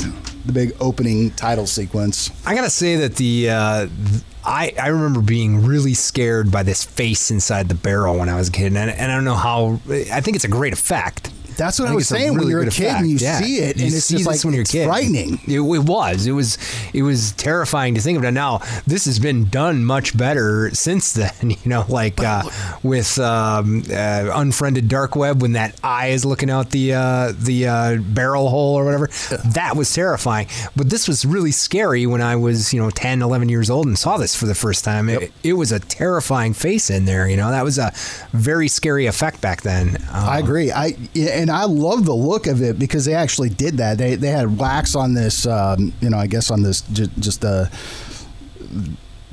the 0.45 0.51
big 0.51 0.75
opening 0.79 1.29
title 1.31 1.67
sequence. 1.67 2.31
I 2.43 2.55
gotta 2.55 2.71
say 2.71 2.95
that 2.95 3.15
the 3.17 3.51
uh, 3.51 3.79
th- 3.85 4.23
I 4.43 4.73
I 4.81 4.87
remember 4.87 5.21
being 5.21 5.63
really 5.63 5.93
scared 5.93 6.51
by 6.51 6.63
this 6.63 6.83
face 6.83 7.29
inside 7.29 7.69
the 7.69 7.75
barrel 7.75 8.17
when 8.17 8.29
I 8.29 8.35
was 8.35 8.49
a 8.49 8.51
kid, 8.51 8.75
and, 8.75 8.77
and 8.77 9.11
I 9.11 9.15
don't 9.15 9.25
know 9.25 9.35
how. 9.35 9.79
I 10.11 10.21
think 10.21 10.35
it's 10.35 10.45
a 10.45 10.49
great 10.49 10.73
effect. 10.73 11.29
That's 11.55 11.79
what 11.79 11.85
I, 11.85 11.89
think 11.89 11.97
was 11.99 12.07
saying. 12.07 12.37
when 12.37 12.47
you're 12.47 12.63
a 12.63 12.69
kid 12.69 12.87
and 12.95 13.09
you 13.09 13.17
Yeah. 13.17 13.39
see 13.39 13.57
it, 13.57 13.77
You 13.77 13.85
and 13.85 13.93
it's 13.93 14.07
just 14.09 14.25
like 14.25 14.43
when 14.43 14.53
you're 14.53 14.63
a 14.63 14.65
kid. 14.65 14.85
frightening. 14.87 15.39
It, 15.47 15.59
it 15.59 15.83
was. 15.83 16.25
It 16.27 16.31
was. 16.31 16.57
It 16.93 17.03
was 17.03 17.31
terrifying 17.33 17.95
to 17.95 18.01
think 18.01 18.17
of. 18.17 18.23
It. 18.23 18.31
Now 18.31 18.61
this 18.87 19.05
has 19.05 19.19
been 19.19 19.49
done 19.49 19.85
much 19.85 20.17
better 20.17 20.69
since 20.73 21.13
then. 21.13 21.31
You 21.63 21.69
know, 21.69 21.85
like 21.87 22.21
uh, 22.21 22.43
with 22.81 23.17
um, 23.19 23.83
uh, 23.89 24.29
unfriended 24.33 24.87
dark 24.89 25.15
web 25.15 25.41
when 25.41 25.53
that 25.53 25.79
eye 25.83 26.07
is 26.07 26.25
looking 26.25 26.49
out 26.49 26.71
the 26.71 26.93
uh, 26.93 27.33
the 27.37 27.67
uh, 27.67 27.97
barrel 28.01 28.49
hole 28.49 28.75
or 28.75 28.83
whatever. 28.85 29.07
That 29.53 29.75
was 29.75 29.93
terrifying. 29.93 30.47
But 30.75 30.89
this 30.89 31.07
was 31.07 31.25
really 31.25 31.51
scary 31.51 32.05
when 32.05 32.21
I 32.21 32.35
was 32.35 32.73
you 32.73 32.81
know 32.81 32.89
10, 32.89 33.21
11 33.21 33.49
years 33.49 33.69
old 33.69 33.85
and 33.85 33.97
saw 33.97 34.17
this 34.17 34.35
for 34.35 34.45
the 34.45 34.55
first 34.55 34.83
time. 34.83 35.09
It, 35.09 35.31
it 35.43 35.53
was 35.53 35.71
a 35.71 35.79
terrifying 35.79 36.53
face 36.53 36.89
in 36.89 37.05
there. 37.05 37.27
You 37.29 37.37
know, 37.37 37.51
that 37.51 37.63
was 37.63 37.77
a 37.77 37.91
very 38.31 38.67
scary 38.67 39.05
effect 39.05 39.39
back 39.41 39.61
then. 39.61 39.97
I 40.11 40.39
Um, 40.39 40.43
agree. 40.43 40.71
I 40.71 40.95
yeah, 41.13 41.42
and 41.43 41.51
I 41.51 41.65
love 41.65 42.05
the 42.05 42.15
look 42.15 42.47
of 42.47 42.61
it 42.61 42.79
because 42.79 43.05
they 43.05 43.13
actually 43.13 43.49
did 43.49 43.77
that. 43.77 43.97
They 43.97 44.15
they 44.15 44.29
had 44.29 44.57
wax 44.57 44.95
on 44.95 45.13
this, 45.13 45.45
um, 45.45 45.93
you 46.01 46.09
know, 46.09 46.17
I 46.17 46.27
guess 46.27 46.49
on 46.49 46.63
this 46.63 46.81
just, 46.81 47.11
just 47.19 47.45
uh, 47.45 47.65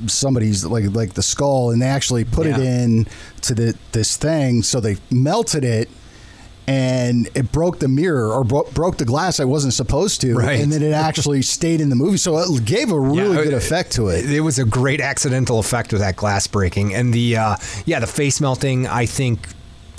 somebody's 0.07 0.65
like 0.65 0.85
like 0.93 1.13
the 1.13 1.23
skull, 1.23 1.71
and 1.71 1.81
they 1.81 1.85
actually 1.87 2.25
put 2.25 2.45
it 2.47 2.57
in 2.57 3.07
to 3.41 3.53
the 3.53 3.75
this 3.91 4.17
thing. 4.17 4.63
So 4.63 4.79
they 4.79 4.97
melted 5.09 5.63
it. 5.63 5.89
And 6.67 7.27
it 7.33 7.51
broke 7.51 7.79
the 7.79 7.87
mirror 7.87 8.31
or 8.31 8.43
bro- 8.43 8.69
broke 8.71 8.97
the 8.97 9.03
glass 9.03 9.39
I 9.39 9.45
wasn't 9.45 9.73
supposed 9.73 10.21
to, 10.21 10.35
Right. 10.35 10.59
and 10.61 10.71
then 10.71 10.83
it 10.83 10.91
actually 11.09 11.41
stayed 11.41 11.81
in 11.81 11.89
the 11.89 11.95
movie, 11.95 12.17
so 12.17 12.37
it 12.37 12.63
gave 12.65 12.91
a 12.91 12.99
really 12.99 13.35
Yeah, 13.35 13.43
good 13.45 13.53
effect 13.55 13.91
to 13.93 14.09
it. 14.09 14.29
It 14.29 14.41
was 14.41 14.59
a 14.59 14.63
great 14.63 15.01
accidental 15.01 15.57
effect 15.59 15.91
with 15.91 16.01
that 16.01 16.15
glass 16.15 16.45
breaking, 16.45 16.93
and 16.93 17.11
the 17.13 17.35
uh, 17.35 17.55
yeah, 17.87 17.99
the 17.99 18.07
face 18.07 18.39
melting. 18.39 18.85
I 18.87 19.07
think, 19.07 19.47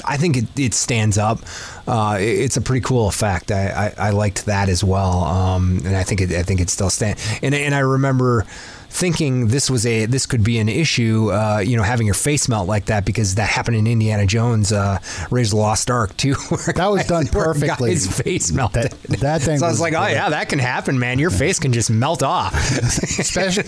I 0.04 0.16
think 0.16 0.36
it, 0.36 0.44
it 0.58 0.74
stands 0.74 1.18
up. 1.18 1.38
Uh, 1.86 2.18
it- 2.20 2.24
it's 2.42 2.56
a 2.56 2.60
pretty 2.60 2.82
cool 2.82 3.08
effect. 3.08 3.50
I, 3.50 3.92
I, 3.98 4.08
I 4.08 4.10
liked 4.10 4.46
that 4.46 4.68
as 4.68 4.82
well, 4.84 5.24
um, 5.24 5.80
and 5.84 5.96
I 5.96 6.02
think 6.02 6.20
it, 6.20 6.32
I 6.32 6.42
think 6.42 6.60
it 6.60 6.70
still 6.70 6.90
stands. 6.90 7.22
And 7.42 7.54
and 7.54 7.74
I 7.74 7.80
remember 7.80 8.46
thinking 8.92 9.48
this 9.48 9.70
was 9.70 9.86
a 9.86 10.06
this 10.06 10.26
could 10.26 10.44
be 10.44 10.58
an 10.58 10.68
issue. 10.68 11.30
Uh, 11.32 11.58
you 11.58 11.76
know, 11.76 11.82
having 11.82 12.06
your 12.06 12.14
face 12.14 12.48
melt 12.48 12.68
like 12.68 12.84
that 12.86 13.04
because 13.04 13.36
that 13.36 13.48
happened 13.48 13.76
in 13.78 13.86
Indiana 13.86 14.26
Jones, 14.26 14.70
uh, 14.72 14.98
Raiders 15.30 15.48
of 15.52 15.56
the 15.56 15.62
Lost 15.62 15.90
Ark 15.90 16.16
too. 16.16 16.34
where 16.48 16.72
That 16.74 16.86
was 16.86 17.02
guy- 17.02 17.08
done 17.08 17.26
perfectly. 17.32 17.90
His 17.90 18.06
face 18.20 18.52
melted. 18.52 18.92
That- 18.92 19.20
that 19.20 19.42
thing 19.42 19.58
So 19.58 19.66
I 19.66 19.68
was 19.70 19.74
was 19.74 19.80
like, 19.80 19.94
oh 19.94 20.06
yeah, 20.06 20.28
that 20.30 20.48
can 20.48 20.58
happen, 20.58 20.98
man. 20.98 21.18
Your 21.18 21.30
face 21.30 21.58
can 21.58 21.72
just 21.72 21.90
melt 21.90 22.22
off. 22.22 22.52
especially, 22.82 23.64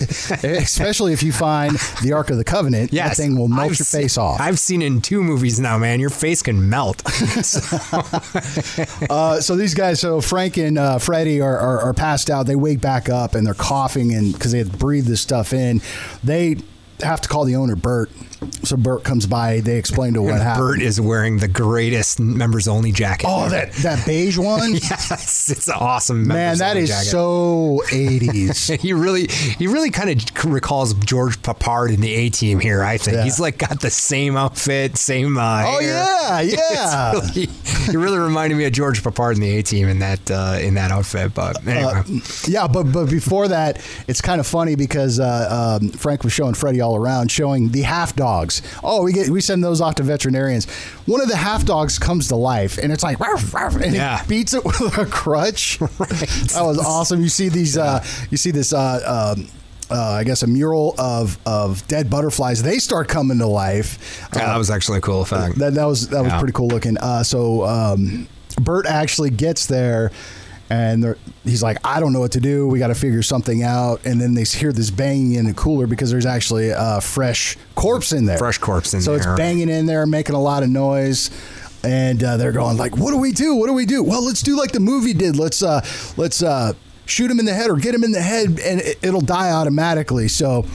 especially 0.59 1.13
if 1.13 1.23
you 1.23 1.31
find 1.31 1.75
the 2.03 2.13
Ark 2.13 2.29
of 2.29 2.37
the 2.37 2.43
Covenant, 2.43 2.93
Yes, 2.93 3.17
that 3.17 3.23
thing 3.23 3.37
will 3.37 3.47
melt 3.47 3.71
I've 3.71 3.79
your 3.79 3.85
seen- 3.85 4.01
face 4.01 4.17
off. 4.17 4.39
I've 4.39 4.59
seen 4.59 4.81
it 4.81 4.87
in 4.87 5.01
two 5.01 5.23
movies 5.23 5.59
now, 5.59 5.77
man. 5.77 5.99
Your 5.99 6.09
face 6.11 6.41
can 6.41 6.69
melt. 6.69 7.01
Uh, 9.09 9.39
so 9.41 9.55
these 9.55 9.73
guys, 9.73 9.99
so 9.99 10.21
Frank 10.21 10.57
and 10.57 10.77
uh, 10.77 10.99
Freddie 10.99 11.41
are, 11.41 11.57
are, 11.57 11.79
are 11.81 11.93
passed 11.93 12.29
out. 12.29 12.45
They 12.45 12.55
wake 12.55 12.81
back 12.81 13.09
up 13.09 13.35
and 13.35 13.45
they're 13.45 13.53
coughing 13.53 14.13
and 14.13 14.33
because 14.33 14.51
they 14.51 14.57
had 14.59 14.77
breathed 14.77 15.07
this 15.15 15.21
stuff 15.21 15.53
in. 15.53 15.81
They 16.23 16.57
have 16.99 17.21
to 17.21 17.29
call 17.29 17.45
the 17.45 17.55
owner, 17.55 17.77
Bert. 17.77 18.11
So 18.63 18.75
Bert 18.77 19.03
comes 19.03 19.25
by. 19.27 19.59
They 19.61 19.77
explain 19.77 20.13
to 20.13 20.21
what 20.21 20.41
happened. 20.41 20.65
Bert 20.67 20.81
is 20.81 20.99
wearing 20.99 21.37
the 21.37 21.47
greatest 21.47 22.19
members 22.19 22.67
only 22.67 22.91
jacket. 22.91 23.27
oh, 23.29 23.47
that 23.49 23.71
that 23.75 24.05
beige 24.05 24.37
one. 24.37 24.73
yes, 24.73 25.49
it's 25.49 25.67
an 25.67 25.75
awesome. 25.77 26.27
Man, 26.27 26.57
that 26.57 26.77
is 26.77 26.89
jacket. 26.89 27.05
so 27.09 27.81
80s. 27.87 28.75
He 28.85 28.93
really, 28.93 29.27
he 29.27 29.67
really 29.67 29.89
kind 29.89 30.09
of 30.09 30.45
recalls 30.45 30.93
George 30.95 31.41
Peppard 31.41 31.93
in 31.93 32.01
the 32.01 32.13
A 32.13 32.29
Team 32.29 32.59
here. 32.59 32.83
I 32.83 32.97
think 32.97 33.17
Yeah. 33.17 33.23
he's 33.23 33.39
like 33.39 33.57
got 33.57 33.79
the 33.81 33.89
same 33.89 34.35
outfit, 34.37 34.97
same. 34.97 35.37
Uh, 35.37 35.63
Oh, 35.65 35.79
hair. 35.79 35.89
yeah, 35.89 36.41
yeah. 36.71 37.11
Really, 37.13 37.47
he 37.89 37.97
really 37.97 38.17
reminded 38.19 38.55
me 38.57 38.65
of 38.65 38.73
George 38.73 39.01
Peppard 39.01 39.35
in 39.35 39.41
the 39.41 39.57
A 39.57 39.63
Team 39.63 39.87
in 39.87 39.99
that 39.99 40.29
uh, 40.29 40.57
in 40.61 40.73
that 40.75 40.91
outfit. 40.91 41.33
But 41.33 41.65
anyway, 41.67 42.01
Yeah, 42.47 42.67
but 42.67 42.83
but 42.91 43.09
before 43.09 43.47
that, 43.47 43.81
it's 44.07 44.21
kind 44.21 44.39
of 44.39 44.45
funny 44.47 44.75
because 44.75 45.19
uh, 45.19 45.77
um, 45.81 45.89
Frank 45.89 46.23
was 46.23 46.33
showing 46.33 46.53
Freddie 46.53 46.81
all 46.81 46.95
around, 46.95 47.31
showing 47.31 47.69
the 47.69 47.81
half 47.81 48.15
dogs. 48.25 48.61
Oh, 48.83 49.03
we 49.03 49.13
get 49.13 49.29
we 49.29 49.41
send 49.41 49.63
those 49.63 49.81
off 49.81 49.95
to 49.95 50.03
veterinarians. 50.03 50.65
One 51.05 51.21
of 51.21 51.27
the 51.29 51.35
half 51.37 51.65
dogs 51.65 51.99
comes 51.99 52.27
to 52.29 52.35
life, 52.35 52.77
and 52.81 52.91
it's 52.91 53.03
like 53.03 53.19
"Ruff, 53.19 53.53
ruff," 53.53 53.75
and 53.75 53.93
Yeah. 53.93 54.21
it 54.21 54.27
beats 54.27 54.53
it 54.53 54.63
with 54.65 54.97
a 54.97 55.05
crutch. 55.05 55.79
That 56.55 56.63
was 56.63 56.77
awesome. 56.79 57.21
You 57.21 57.29
see 57.29 57.49
these, 57.49 57.77
uh, 57.77 58.03
you 58.31 58.37
see 58.37 58.51
this. 58.51 58.73
Uh, 58.73 59.35
um, 59.37 59.47
uh, 59.91 60.13
I 60.21 60.23
guess 60.23 60.41
a 60.41 60.47
mural 60.47 60.95
of, 60.97 61.37
of 61.45 61.87
dead 61.87 62.09
butterflies. 62.09 62.63
They 62.63 62.79
start 62.79 63.07
coming 63.07 63.37
to 63.37 63.45
life. 63.45 63.99
yeah, 64.33 64.47
that 64.47 64.57
was 64.57 64.71
actually 64.71 64.97
a 64.97 65.01
cool 65.01 65.21
effect. 65.21 65.59
That, 65.59 65.75
that 65.75 65.85
was 65.85 66.07
that 66.09 66.23
was 66.23 66.33
pretty 66.33 66.53
cool 66.53 66.69
looking. 66.69 66.97
Uh, 66.97 67.21
so 67.23 67.63
um, 67.65 68.27
Bert 68.59 68.87
actually 68.87 69.29
gets 69.29 69.67
there, 69.67 70.11
and 70.69 71.15
he's 71.43 71.61
like, 71.61 71.77
"I 71.85 71.99
don't 71.99 72.13
know 72.13 72.19
what 72.19 72.31
to 72.33 72.39
do. 72.39 72.67
We 72.67 72.79
got 72.79 72.87
to 72.87 72.95
figure 72.95 73.21
something 73.21 73.63
out." 73.63 74.01
And 74.05 74.19
then 74.19 74.33
they 74.33 74.43
hear 74.43 74.71
this 74.71 74.89
banging 74.89 75.33
in 75.33 75.45
the 75.45 75.53
cooler 75.53 75.87
because 75.87 76.09
there's 76.11 76.25
actually 76.25 76.69
a 76.69 77.01
fresh 77.01 77.57
corpse 77.75 78.11
in 78.11 78.25
there. 78.25 78.37
Fresh 78.37 78.57
corpse 78.59 78.93
in 78.93 79.01
so 79.01 79.13
there. 79.13 79.23
So 79.23 79.31
it's 79.31 79.37
banging 79.37 79.69
in 79.69 79.85
there, 79.85 80.05
making 80.05 80.35
a 80.35 80.41
lot 80.41 80.63
of 80.63 80.69
noise. 80.69 81.29
And 81.83 82.23
uh, 82.23 82.37
they're 82.37 82.51
going 82.51 82.77
like, 82.77 82.97
"What 82.97 83.11
do 83.11 83.17
we 83.17 83.31
do? 83.31 83.55
What 83.55 83.67
do 83.67 83.73
we 83.73 83.85
do? 83.85 84.01
Well, 84.01 84.25
let's 84.25 84.41
do 84.41 84.57
like 84.57 84.71
the 84.71 84.79
movie 84.79 85.13
did. 85.13 85.37
Let's 85.37 85.61
uh, 85.61 85.85
let's 86.17 86.41
uh, 86.41 86.73
shoot 87.05 87.29
him 87.29 87.39
in 87.39 87.45
the 87.45 87.53
head 87.53 87.69
or 87.69 87.75
get 87.75 87.93
him 87.93 88.03
in 88.03 88.11
the 88.11 88.21
head, 88.21 88.59
and 88.59 88.81
it, 88.81 88.97
it'll 89.03 89.21
die 89.21 89.51
automatically." 89.51 90.27
So 90.27 90.65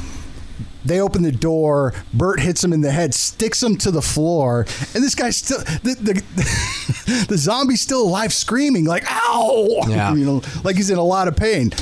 they 0.84 1.00
open 1.00 1.22
the 1.22 1.32
door. 1.32 1.94
Bert 2.12 2.40
hits 2.40 2.62
him 2.64 2.72
in 2.72 2.80
the 2.80 2.90
head, 2.92 3.14
sticks 3.14 3.62
him 3.62 3.76
to 3.78 3.90
the 3.90 4.02
floor, 4.02 4.66
and 4.94 5.02
this 5.04 5.14
guy's 5.14 5.36
still 5.36 5.58
the 5.58 5.96
the, 6.00 7.24
the 7.28 7.36
zombie's 7.38 7.80
still 7.80 8.02
alive, 8.02 8.32
screaming 8.32 8.84
like 8.84 9.04
"ow!" 9.08 9.66
Yeah. 9.88 10.14
you 10.14 10.24
know, 10.24 10.42
like 10.64 10.76
he's 10.76 10.90
in 10.90 10.98
a 10.98 11.04
lot 11.04 11.28
of 11.28 11.36
pain. 11.36 11.72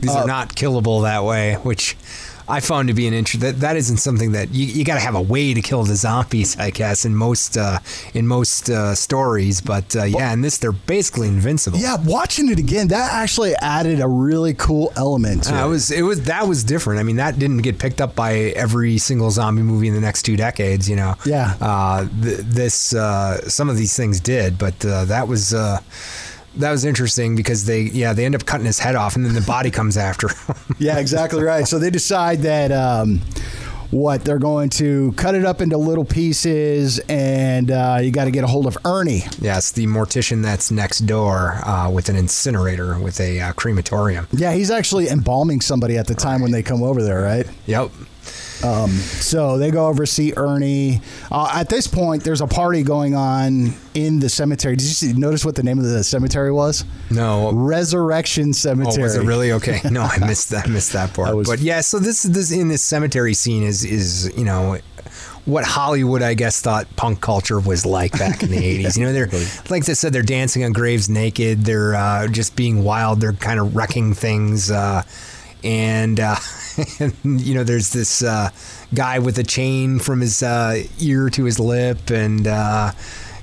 These 0.00 0.10
Uh, 0.14 0.20
are 0.20 0.26
not 0.26 0.54
killable 0.54 1.02
that 1.02 1.24
way, 1.24 1.54
which 1.54 1.96
I 2.48 2.60
found 2.60 2.88
to 2.88 2.94
be 2.94 3.06
an 3.06 3.14
interest. 3.14 3.40
That 3.42 3.60
that 3.60 3.76
isn't 3.76 3.98
something 3.98 4.32
that 4.32 4.50
you, 4.52 4.66
you 4.66 4.84
got 4.84 4.94
to 4.94 5.00
have 5.00 5.14
a 5.14 5.20
way 5.22 5.54
to 5.54 5.60
kill 5.60 5.84
the 5.84 5.94
zombies, 5.96 6.58
I 6.58 6.70
guess, 6.70 7.04
in 7.04 7.14
most 7.14 7.56
uh, 7.56 7.78
in 8.14 8.26
most 8.26 8.70
uh, 8.70 8.94
stories. 8.94 9.60
But 9.60 9.94
uh, 9.94 10.04
yeah, 10.04 10.32
in 10.32 10.40
this 10.40 10.58
they're 10.58 10.72
basically 10.72 11.28
invincible. 11.28 11.78
Yeah, 11.78 11.96
watching 12.04 12.48
it 12.50 12.58
again, 12.58 12.88
that 12.88 13.12
actually 13.12 13.54
added 13.56 14.00
a 14.00 14.08
really 14.08 14.54
cool 14.54 14.92
element 14.96 15.44
to 15.44 15.54
Uh, 15.54 15.66
it. 15.66 15.68
was 15.68 15.90
it 15.90 16.02
was 16.02 16.22
that 16.22 16.48
was 16.48 16.64
different. 16.64 17.00
I 17.00 17.02
mean, 17.02 17.16
that 17.16 17.38
didn't 17.38 17.58
get 17.58 17.78
picked 17.78 18.00
up 18.00 18.14
by 18.14 18.34
every 18.56 18.98
single 18.98 19.30
zombie 19.30 19.62
movie 19.62 19.88
in 19.88 19.94
the 19.94 20.00
next 20.00 20.22
two 20.22 20.36
decades. 20.36 20.88
You 20.88 20.96
know. 20.96 21.14
Yeah. 21.26 21.54
Uh, 21.60 22.08
th- 22.22 22.38
this 22.38 22.94
uh, 22.94 23.48
some 23.48 23.68
of 23.68 23.76
these 23.76 23.94
things 23.96 24.20
did, 24.20 24.58
but 24.58 24.84
uh, 24.84 25.04
that 25.06 25.28
was. 25.28 25.52
That 26.58 26.70
was 26.70 26.84
interesting 26.84 27.36
because 27.36 27.64
they, 27.66 27.82
yeah, 27.82 28.12
they 28.12 28.24
end 28.24 28.34
up 28.34 28.44
cutting 28.44 28.66
his 28.66 28.78
head 28.78 28.94
off, 28.96 29.16
and 29.16 29.24
then 29.24 29.34
the 29.34 29.40
body 29.40 29.70
comes 29.70 29.96
after. 29.96 30.28
him. 30.28 30.36
Yeah, 30.78 30.98
exactly 30.98 31.42
right. 31.42 31.66
So 31.66 31.78
they 31.78 31.90
decide 31.90 32.40
that 32.42 32.70
um, 32.70 33.20
what 33.90 34.24
they're 34.24 34.38
going 34.38 34.68
to 34.70 35.12
cut 35.12 35.34
it 35.34 35.44
up 35.44 35.60
into 35.60 35.76
little 35.76 36.04
pieces, 36.04 37.00
and 37.08 37.70
uh, 37.70 37.98
you 38.02 38.10
got 38.10 38.24
to 38.26 38.30
get 38.30 38.44
a 38.44 38.46
hold 38.46 38.66
of 38.66 38.76
Ernie. 38.84 39.22
Yes, 39.40 39.72
the 39.72 39.86
mortician 39.86 40.42
that's 40.42 40.70
next 40.70 41.00
door 41.00 41.54
uh, 41.64 41.90
with 41.90 42.08
an 42.08 42.16
incinerator 42.16 42.98
with 42.98 43.18
a 43.20 43.40
uh, 43.40 43.52
crematorium. 43.54 44.28
Yeah, 44.32 44.52
he's 44.52 44.70
actually 44.70 45.08
embalming 45.08 45.60
somebody 45.60 45.96
at 45.96 46.06
the 46.06 46.14
time 46.14 46.42
when 46.42 46.52
they 46.52 46.62
come 46.62 46.82
over 46.82 47.02
there, 47.02 47.22
right? 47.22 47.46
Yep. 47.66 47.90
So 48.62 49.58
they 49.58 49.70
go 49.70 49.86
over 49.86 50.06
see 50.06 50.32
Ernie. 50.36 51.00
Uh, 51.30 51.50
at 51.54 51.68
this 51.68 51.86
point, 51.86 52.24
there's 52.24 52.40
a 52.40 52.46
party 52.46 52.82
going 52.82 53.14
on 53.14 53.72
in 53.94 54.18
the 54.20 54.28
cemetery. 54.28 54.76
Did 54.76 54.84
you 54.84 54.90
see, 54.94 55.12
notice 55.12 55.44
what 55.44 55.54
the 55.54 55.62
name 55.62 55.78
of 55.78 55.84
the 55.84 56.02
cemetery 56.04 56.52
was? 56.52 56.84
No. 57.10 57.52
Resurrection 57.52 58.48
Oh, 58.50 58.52
Cemetery. 58.52 59.02
was 59.02 59.16
it 59.16 59.24
really 59.24 59.52
okay? 59.52 59.80
No, 59.90 60.02
I 60.02 60.18
missed 60.18 60.50
that. 60.50 60.66
I 60.66 60.70
missed 60.70 60.92
that 60.92 61.14
part. 61.14 61.34
Was- 61.34 61.48
but 61.48 61.60
yeah, 61.60 61.80
so 61.80 61.98
this 61.98 62.22
this 62.24 62.50
in 62.50 62.68
this 62.68 62.82
cemetery 62.82 63.34
scene 63.34 63.62
is 63.62 63.84
is 63.84 64.32
you 64.36 64.44
know 64.44 64.78
what 65.44 65.64
Hollywood 65.64 66.20
I 66.22 66.34
guess 66.34 66.60
thought 66.60 66.86
punk 66.96 67.20
culture 67.22 67.58
was 67.58 67.86
like 67.86 68.12
back 68.18 68.42
in 68.42 68.50
the 68.50 68.58
eighties. 68.64 68.98
You 68.98 69.06
know, 69.06 69.12
they're 69.12 69.30
like 69.70 69.84
they 69.86 69.94
said 69.94 70.12
they're 70.12 70.22
dancing 70.22 70.64
on 70.64 70.72
graves 70.72 71.08
naked. 71.08 71.64
They're 71.64 71.94
uh, 71.94 72.26
just 72.28 72.54
being 72.56 72.84
wild. 72.84 73.20
They're 73.20 73.32
kind 73.32 73.58
of 73.60 73.74
wrecking 73.76 74.14
things. 74.14 74.70
Uh, 74.70 75.02
and, 75.64 76.20
uh, 76.20 76.36
and 77.00 77.14
you 77.40 77.54
know, 77.54 77.64
there's 77.64 77.92
this 77.92 78.22
uh, 78.22 78.50
guy 78.94 79.18
with 79.18 79.38
a 79.38 79.44
chain 79.44 79.98
from 79.98 80.20
his 80.20 80.42
uh, 80.42 80.82
ear 81.00 81.30
to 81.30 81.44
his 81.44 81.58
lip, 81.58 82.10
and 82.10 82.46
uh, 82.46 82.92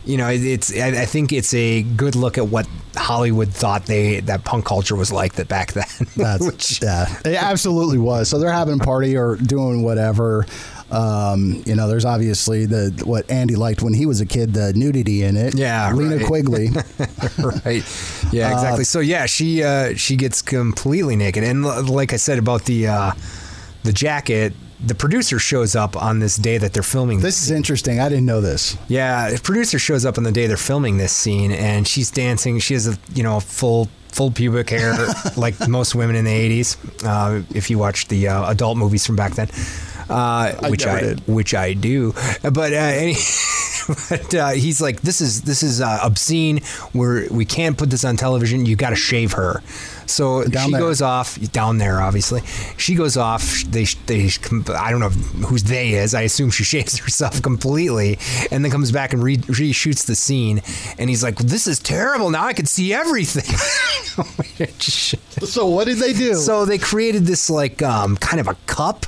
you 0.06 0.18
know, 0.18 0.30
it's. 0.30 0.76
I, 0.76 1.06
think 1.06 1.34
it's 1.34 1.54
a 1.54 1.82
good 1.84 2.16
look 2.16 2.38
at 2.38 2.48
what 2.48 2.68
Hollywood 2.96 3.50
thought 3.50 3.86
they 3.86 4.20
that 4.22 4.44
punk 4.44 4.66
culture 4.66 4.96
was 4.96 5.12
like 5.12 5.34
that 5.34 5.48
back 5.48 5.74
then. 5.74 5.86
That's 6.16 6.46
Which- 6.46 6.82
yeah, 6.82 7.06
it 7.26 7.42
absolutely 7.42 7.98
was. 7.98 8.30
So 8.30 8.40
they're 8.40 8.52
having 8.52 8.80
a 8.80 8.84
party 8.84 9.18
or 9.18 9.36
doing 9.36 9.84
whatever. 9.84 10.46
Um, 10.92 11.64
you 11.66 11.76
know, 11.76 11.88
there's 11.88 12.06
obviously 12.06 12.66
the 12.66 13.02
what 13.06 13.30
Andy 13.30 13.56
liked 13.56 13.82
when 13.82 13.94
he 13.94 14.06
was 14.06 14.22
a 14.22 14.26
kid, 14.26 14.54
the 14.54 14.72
nudity 14.74 15.24
in 15.24 15.36
it. 15.36 15.56
Yeah, 15.58 15.92
Linnea 15.92 16.18
right. 16.20 16.26
Quigley. 16.28 16.70
right. 17.66 17.84
Yeah, 18.32 18.54
exactly. 18.54 18.84
so 18.84 19.00
yeah, 19.00 19.26
she 19.26 19.64
uh, 19.64 19.96
she 19.96 20.16
gets 20.16 20.42
completely 20.42 21.16
naked, 21.16 21.44
and 21.44 21.66
l- 21.66 21.84
like 21.86 22.14
I 22.14 22.18
said 22.18 22.38
about 22.38 22.66
the 22.66 22.88
uh, 22.88 23.12
the 23.84 23.94
jacket, 23.94 24.54
the 24.86 24.94
producer 24.96 25.40
shows 25.40 25.76
up 25.76 25.96
on 26.02 26.20
this 26.20 26.36
day 26.38 26.58
that 26.60 26.74
they're 26.74 26.84
filming. 26.84 27.20
This 27.20 27.42
is 27.42 27.50
interesting. 27.52 28.00
I 28.00 28.08
didn't 28.10 28.26
know 28.26 28.42
this. 28.42 28.78
Yeah, 28.88 29.32
the 29.32 29.40
producer 29.40 29.80
shows 29.80 30.06
up 30.06 30.18
on 30.20 30.24
the 30.24 30.32
day 30.32 30.46
they're 30.48 30.56
filming 30.58 30.98
this 30.98 31.12
scene, 31.12 31.52
and 31.52 31.88
she's 31.88 32.12
dancing. 32.12 32.60
She 32.60 32.76
has 32.76 32.88
a 32.88 32.96
you 33.14 33.24
know 33.24 33.40
full 33.40 33.90
full 34.12 34.32
pubic 34.32 34.70
hair 34.70 34.96
like 35.36 35.68
most 35.68 35.96
women 35.96 36.16
in 36.16 36.26
the 36.26 36.32
'80s. 36.62 36.78
Uh, 37.04 37.44
if 37.56 37.70
you 37.72 37.80
watch 37.80 38.08
the 38.08 38.28
uh, 38.28 38.52
adult 38.52 38.78
movies 38.78 39.06
from 39.06 39.16
back 39.16 39.34
then, 39.34 39.50
uh, 40.10 40.54
which 40.70 40.86
never 40.86 41.12
I 41.12 41.32
which 41.32 41.54
I 41.54 41.74
do, 41.74 42.14
but 42.42 42.74
uh, 42.74 42.76
any, 42.76 43.14
but 44.10 44.34
uh, 44.36 44.50
he's 44.50 44.82
like, 44.82 45.02
this 45.02 45.22
is 45.22 45.42
this 45.44 45.64
is 45.64 45.82
uh, 45.82 46.00
obscene. 46.04 46.62
We're 46.94 47.28
we 47.30 47.46
can't 47.46 47.78
put 47.78 47.90
this 47.90 48.06
on 48.06 48.18
television. 48.18 48.66
You 48.66 48.76
got 48.76 48.92
to 48.92 48.96
shave 48.96 49.34
her. 49.34 49.62
So 50.08 50.44
Down 50.44 50.68
she 50.68 50.72
there. 50.74 50.82
goes 50.82 51.02
off 51.02 51.40
down 51.52 51.80
there. 51.80 52.00
Obviously, 52.00 52.42
she 52.78 52.94
goes 52.96 53.18
off. 53.18 53.64
They 53.64 53.86
they 54.06 54.30
I 54.74 54.92
don't 54.92 55.00
know 55.00 55.10
who's 55.48 55.64
they 55.64 55.94
is. 55.94 56.14
I 56.14 56.22
assume 56.22 56.52
she 56.52 56.64
shaves 56.76 56.98
herself 57.00 57.42
completely, 57.42 58.20
and 58.52 58.64
then 58.64 58.72
comes 58.72 58.92
back 58.92 59.14
and 59.14 59.24
re- 59.24 59.38
reshoots 59.38 60.06
the 60.06 60.16
scene. 60.16 60.62
And 61.00 61.10
he's 61.10 61.24
like, 61.24 61.38
"This 61.38 61.66
is 61.68 61.80
terrible. 61.80 62.30
Now 62.30 62.46
I 62.46 62.54
can 62.54 62.66
see 62.66 62.94
everything." 62.94 63.44
So 65.46 65.68
what 65.68 65.88
did 65.88 65.98
they 65.98 66.14
do? 66.14 66.36
So 66.36 66.64
they 66.64 66.78
created 66.78 67.26
this 67.26 67.50
like 67.50 67.82
um, 67.84 68.16
kind 68.18 68.40
of 68.40 68.48
a 68.48 68.56
cup 68.66 69.06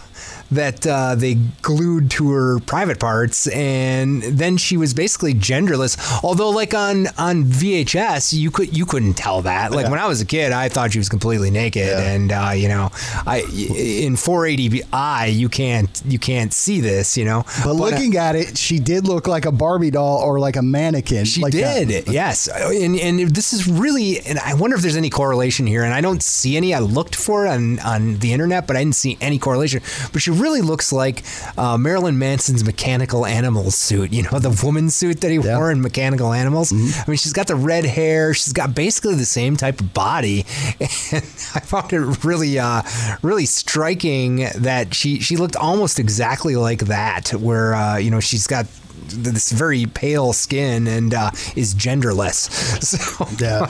that 0.51 0.85
uh, 0.87 1.15
they 1.15 1.35
glued 1.61 2.09
to 2.11 2.31
her 2.31 2.59
private 2.59 2.99
parts, 2.99 3.47
and 3.47 4.21
then 4.23 4.57
she 4.57 4.77
was 4.77 4.93
basically 4.93 5.33
genderless. 5.33 5.97
Although, 6.23 6.49
like 6.51 6.73
on 6.73 7.07
on 7.17 7.43
VHS, 7.45 8.33
you 8.37 8.51
could 8.51 8.75
you 8.75 8.85
couldn't 8.85 9.15
tell 9.15 9.41
that. 9.43 9.71
Like 9.71 9.89
when 9.89 9.99
I 9.99 10.07
was 10.07 10.21
a 10.21 10.25
kid, 10.25 10.51
I 10.51 10.69
thought 10.69 10.93
she 10.93 10.99
was 10.99 11.09
completely 11.09 11.51
naked, 11.51 11.87
Yeah. 11.87 11.99
and 12.13 12.31
uh, 12.31 12.51
you 12.55 12.67
know, 12.67 12.89
I 13.25 13.39
in 13.39 14.15
480i 14.15 15.33
you 15.33 15.49
can't 15.49 16.01
you 16.05 16.19
can't 16.19 16.53
see 16.53 16.79
this, 16.81 17.17
you 17.17 17.25
know. 17.25 17.43
but 17.63 17.71
uh, 17.71 17.73
looking 17.73 18.15
at 18.17 18.35
it, 18.35 18.57
she 18.57 18.79
did 18.79 19.07
look 19.07 19.27
like 19.27 19.45
a 19.45 19.51
Barbie 19.51 19.91
doll 19.91 20.19
or 20.21 20.39
like 20.39 20.55
a 20.55 20.61
mannequin. 20.61 21.25
She 21.25 21.41
like 21.41 21.53
that. 21.53 21.87
did, 21.87 22.07
yes. 22.07 22.47
And 22.47 22.97
and 22.99 23.19
this 23.35 23.53
is 23.53 23.67
really, 23.67 24.19
and 24.21 24.39
I 24.39 24.53
wonder 24.53 24.75
if 24.75 24.81
there's 24.81 24.95
any 24.97 25.09
correlation 25.09 25.67
here. 25.67 25.83
And 25.83 25.93
I 25.93 26.01
don't 26.01 26.23
see 26.23 26.57
any. 26.57 26.73
I 26.73 26.79
looked 26.79 27.15
for 27.15 27.45
it 27.45 27.49
on 27.49 27.79
on 27.79 28.17
the 28.19 28.33
internet, 28.33 28.67
but 28.67 28.75
I 28.75 28.79
didn't 28.79 28.95
see 28.95 29.17
any 29.21 29.39
correlation. 29.39 29.81
But 30.13 30.21
she 30.21 30.31
really 30.37 30.61
looks 30.61 30.91
like 30.91 31.23
uh, 31.57 31.77
Marilyn 31.77 32.17
Manson's 32.19 32.63
mechanical 32.63 33.25
animals 33.25 33.75
suit. 33.75 34.13
You 34.13 34.23
know, 34.23 34.39
the 34.39 34.57
woman 34.63 34.89
suit 34.89 35.21
that 35.21 35.31
he 35.31 35.37
Yeah. 35.37 35.57
wore 35.57 35.71
in 35.71 35.81
Mechanical 35.81 36.33
Animals. 36.33 36.71
Mm-hmm. 36.71 37.01
I 37.01 37.11
mean, 37.11 37.17
she's 37.17 37.33
got 37.33 37.47
the 37.47 37.55
red 37.55 37.85
hair. 37.85 38.33
She's 38.33 38.53
got 38.53 38.73
basically 38.75 39.15
the 39.15 39.25
same 39.25 39.55
type 39.57 39.79
of 39.81 39.93
body, 39.93 40.45
and 40.79 41.23
I 41.55 41.59
found 41.61 41.93
it 41.93 42.23
really, 42.23 42.57
uh, 42.59 42.81
really 43.21 43.45
striking 43.45 44.47
that 44.55 44.93
she 44.93 45.19
she 45.19 45.35
looked 45.37 45.55
almost 45.55 45.99
exactly 45.99 46.55
like 46.55 46.79
that. 46.85 47.29
Where 47.31 47.73
uh, 47.75 47.97
you 47.97 48.11
know 48.11 48.19
she's 48.19 48.47
got 48.47 48.65
this 49.07 49.51
very 49.51 49.85
pale 49.85 50.33
skin 50.33 50.87
and 50.87 51.13
uh, 51.13 51.31
is 51.55 51.73
genderless. 51.75 52.49
So 52.87 53.27
Yeah, 53.39 53.69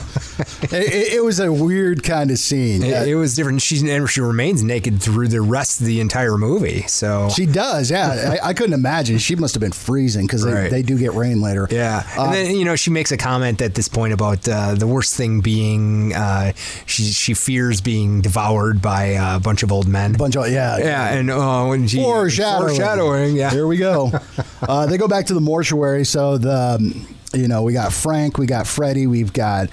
it, 0.64 1.14
it 1.16 1.24
was 1.24 1.40
a 1.40 1.52
weird 1.52 2.04
kind 2.04 2.30
of 2.32 2.38
scene. 2.38 2.84
it, 2.84 2.90
Yeah. 2.90 3.04
it 3.06 3.16
was 3.16 3.36
different. 3.36 3.62
She 3.62 3.78
she 4.08 4.22
remains 4.22 4.64
naked 4.64 5.02
through 5.02 5.30
the 5.30 5.42
rest 5.42 5.80
of 5.80 5.88
the 5.88 6.00
entire 6.02 6.38
movie. 6.38 6.84
So 6.88 7.30
She 7.30 7.46
does, 7.46 7.90
yeah. 7.92 8.38
I, 8.44 8.50
I 8.50 8.54
couldn't 8.54 8.74
imagine. 8.74 9.18
She 9.18 9.36
must 9.36 9.54
have 9.56 9.62
been 9.62 9.72
freezing 9.72 10.26
because 10.28 10.44
they, 10.44 10.54
Right. 10.54 10.72
they 10.72 10.82
do 10.82 10.98
get 10.98 11.14
rain 11.14 11.42
later. 11.42 11.68
Yeah, 11.72 12.04
Uh, 12.18 12.26
and 12.26 12.34
then 12.34 12.56
you 12.56 12.66
know 12.66 12.76
she 12.76 12.90
makes 12.92 13.12
a 13.12 13.18
comment 13.18 13.62
at 13.62 13.76
this 13.76 13.88
point 13.88 14.14
about 14.14 14.48
uh, 14.48 14.76
the 14.76 14.88
worst 14.88 15.16
thing 15.16 15.42
being 15.42 16.14
uh, 16.14 16.54
she 16.86 17.04
she 17.04 17.34
fears 17.34 17.82
being 17.82 18.22
devoured 18.22 18.82
by 18.82 19.04
a 19.36 19.40
bunch 19.40 19.64
of 19.64 19.72
old 19.72 19.88
men. 19.88 20.14
bunch 20.14 20.36
of 20.36 20.50
yeah, 20.50 20.78
yeah, 20.78 21.14
and 21.14 21.30
uh, 21.32 21.66
when 21.66 21.88
she 21.88 21.98
foreshadowing. 21.98 22.76
foreshadowing, 22.76 23.36
yeah. 23.36 23.50
Here 23.50 23.68
we 23.68 23.78
go. 23.78 24.12
uh, 24.62 24.86
they 24.86 24.98
go 24.98 25.08
back 25.08 25.17
to 25.26 25.34
the 25.34 25.42
mortuary. 25.42 26.06
So 26.06 26.38
the, 26.38 26.78
um, 26.80 27.16
you 27.34 27.48
know, 27.48 27.64
we 27.64 27.74
got 27.74 27.92
Frank, 27.92 28.38
we 28.38 28.46
got 28.46 28.68
Freddy, 28.68 29.08
we've 29.08 29.34
got 29.34 29.70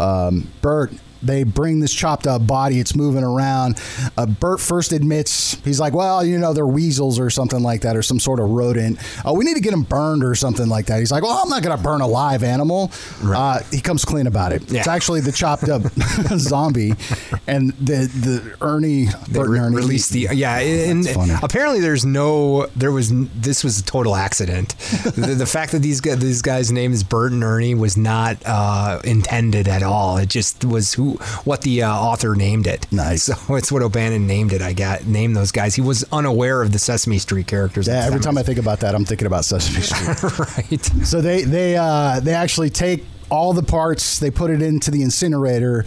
um, 0.00 0.50
Bert. 0.62 0.92
They 1.22 1.44
bring 1.44 1.80
this 1.80 1.92
chopped 1.92 2.26
up 2.26 2.46
body. 2.46 2.80
It's 2.80 2.94
moving 2.94 3.24
around. 3.24 3.80
Uh, 4.16 4.26
Bert 4.26 4.60
first 4.60 4.92
admits 4.92 5.54
he's 5.64 5.80
like, 5.80 5.92
"Well, 5.92 6.24
you 6.24 6.38
know, 6.38 6.52
they're 6.52 6.66
weasels 6.66 7.18
or 7.18 7.30
something 7.30 7.62
like 7.62 7.82
that, 7.82 7.96
or 7.96 8.02
some 8.02 8.20
sort 8.20 8.40
of 8.40 8.50
rodent. 8.50 8.98
Oh, 9.24 9.34
we 9.34 9.44
need 9.44 9.54
to 9.54 9.60
get 9.60 9.70
them 9.70 9.82
burned 9.82 10.24
or 10.24 10.34
something 10.34 10.68
like 10.68 10.86
that." 10.86 10.98
He's 11.00 11.10
like, 11.12 11.22
"Well, 11.22 11.40
I'm 11.42 11.48
not 11.48 11.62
going 11.62 11.76
to 11.76 11.82
burn 11.82 12.00
a 12.00 12.06
live 12.06 12.42
animal." 12.42 12.90
Uh, 13.24 13.60
he 13.70 13.80
comes 13.80 14.04
clean 14.04 14.26
about 14.26 14.52
it. 14.52 14.70
Yeah. 14.70 14.80
It's 14.80 14.88
actually 14.88 15.20
the 15.20 15.32
chopped 15.32 15.68
up 15.68 15.82
zombie, 16.38 16.94
and 17.46 17.70
the 17.72 18.06
the 18.06 18.56
Ernie, 18.60 19.06
They 19.28 19.38
Bert 19.38 19.48
re- 19.48 19.58
Ernie 19.58 19.76
released 19.76 20.10
the 20.12 20.28
yeah, 20.32 20.58
and 20.58 21.06
apparently 21.42 21.80
there's 21.80 22.04
no 22.04 22.66
there 22.76 22.92
was 22.92 23.10
this 23.34 23.64
was 23.64 23.78
a 23.78 23.84
total 23.84 24.16
accident. 24.16 24.68
the, 25.16 25.34
the 25.36 25.46
fact 25.46 25.72
that 25.72 25.80
these 25.80 26.00
guys, 26.00 26.18
these 26.18 26.42
guys' 26.42 26.70
name 26.72 26.92
is 26.92 27.02
Bert 27.02 27.32
and 27.32 27.42
Ernie 27.42 27.74
was 27.74 27.96
not 27.96 28.36
uh, 28.44 29.00
intended 29.04 29.68
at 29.68 29.82
all. 29.82 30.16
It 30.18 30.28
just 30.28 30.64
was 30.64 30.94
who 30.94 31.05
what 31.44 31.62
the 31.62 31.82
uh, 31.82 31.90
author 31.92 32.34
named 32.34 32.66
it. 32.66 32.86
Nice. 32.92 33.30
So 33.46 33.54
it's 33.54 33.70
what 33.70 33.82
O'Bannon 33.82 34.26
named 34.26 34.52
it. 34.52 34.60
I 34.62 34.72
got 34.72 35.06
named 35.06 35.36
those 35.36 35.52
guys. 35.52 35.74
He 35.74 35.80
was 35.80 36.04
unaware 36.10 36.62
of 36.62 36.72
the 36.72 36.78
Sesame 36.78 37.18
Street 37.18 37.46
characters. 37.46 37.86
Yeah, 37.86 38.04
every 38.04 38.20
time 38.20 38.36
I 38.38 38.42
think 38.42 38.58
about 38.58 38.80
that, 38.80 38.94
I'm 38.94 39.04
thinking 39.04 39.26
about 39.26 39.44
Sesame 39.44 39.80
Street. 39.82 40.38
right. 40.56 41.06
so 41.06 41.20
they 41.20 41.42
they 41.44 41.76
uh, 41.76 42.20
they 42.20 42.34
actually 42.34 42.70
take 42.70 43.04
all 43.30 43.52
the 43.52 43.62
parts, 43.62 44.18
they 44.18 44.30
put 44.30 44.50
it 44.50 44.62
into 44.62 44.90
the 44.90 45.02
incinerator, 45.02 45.84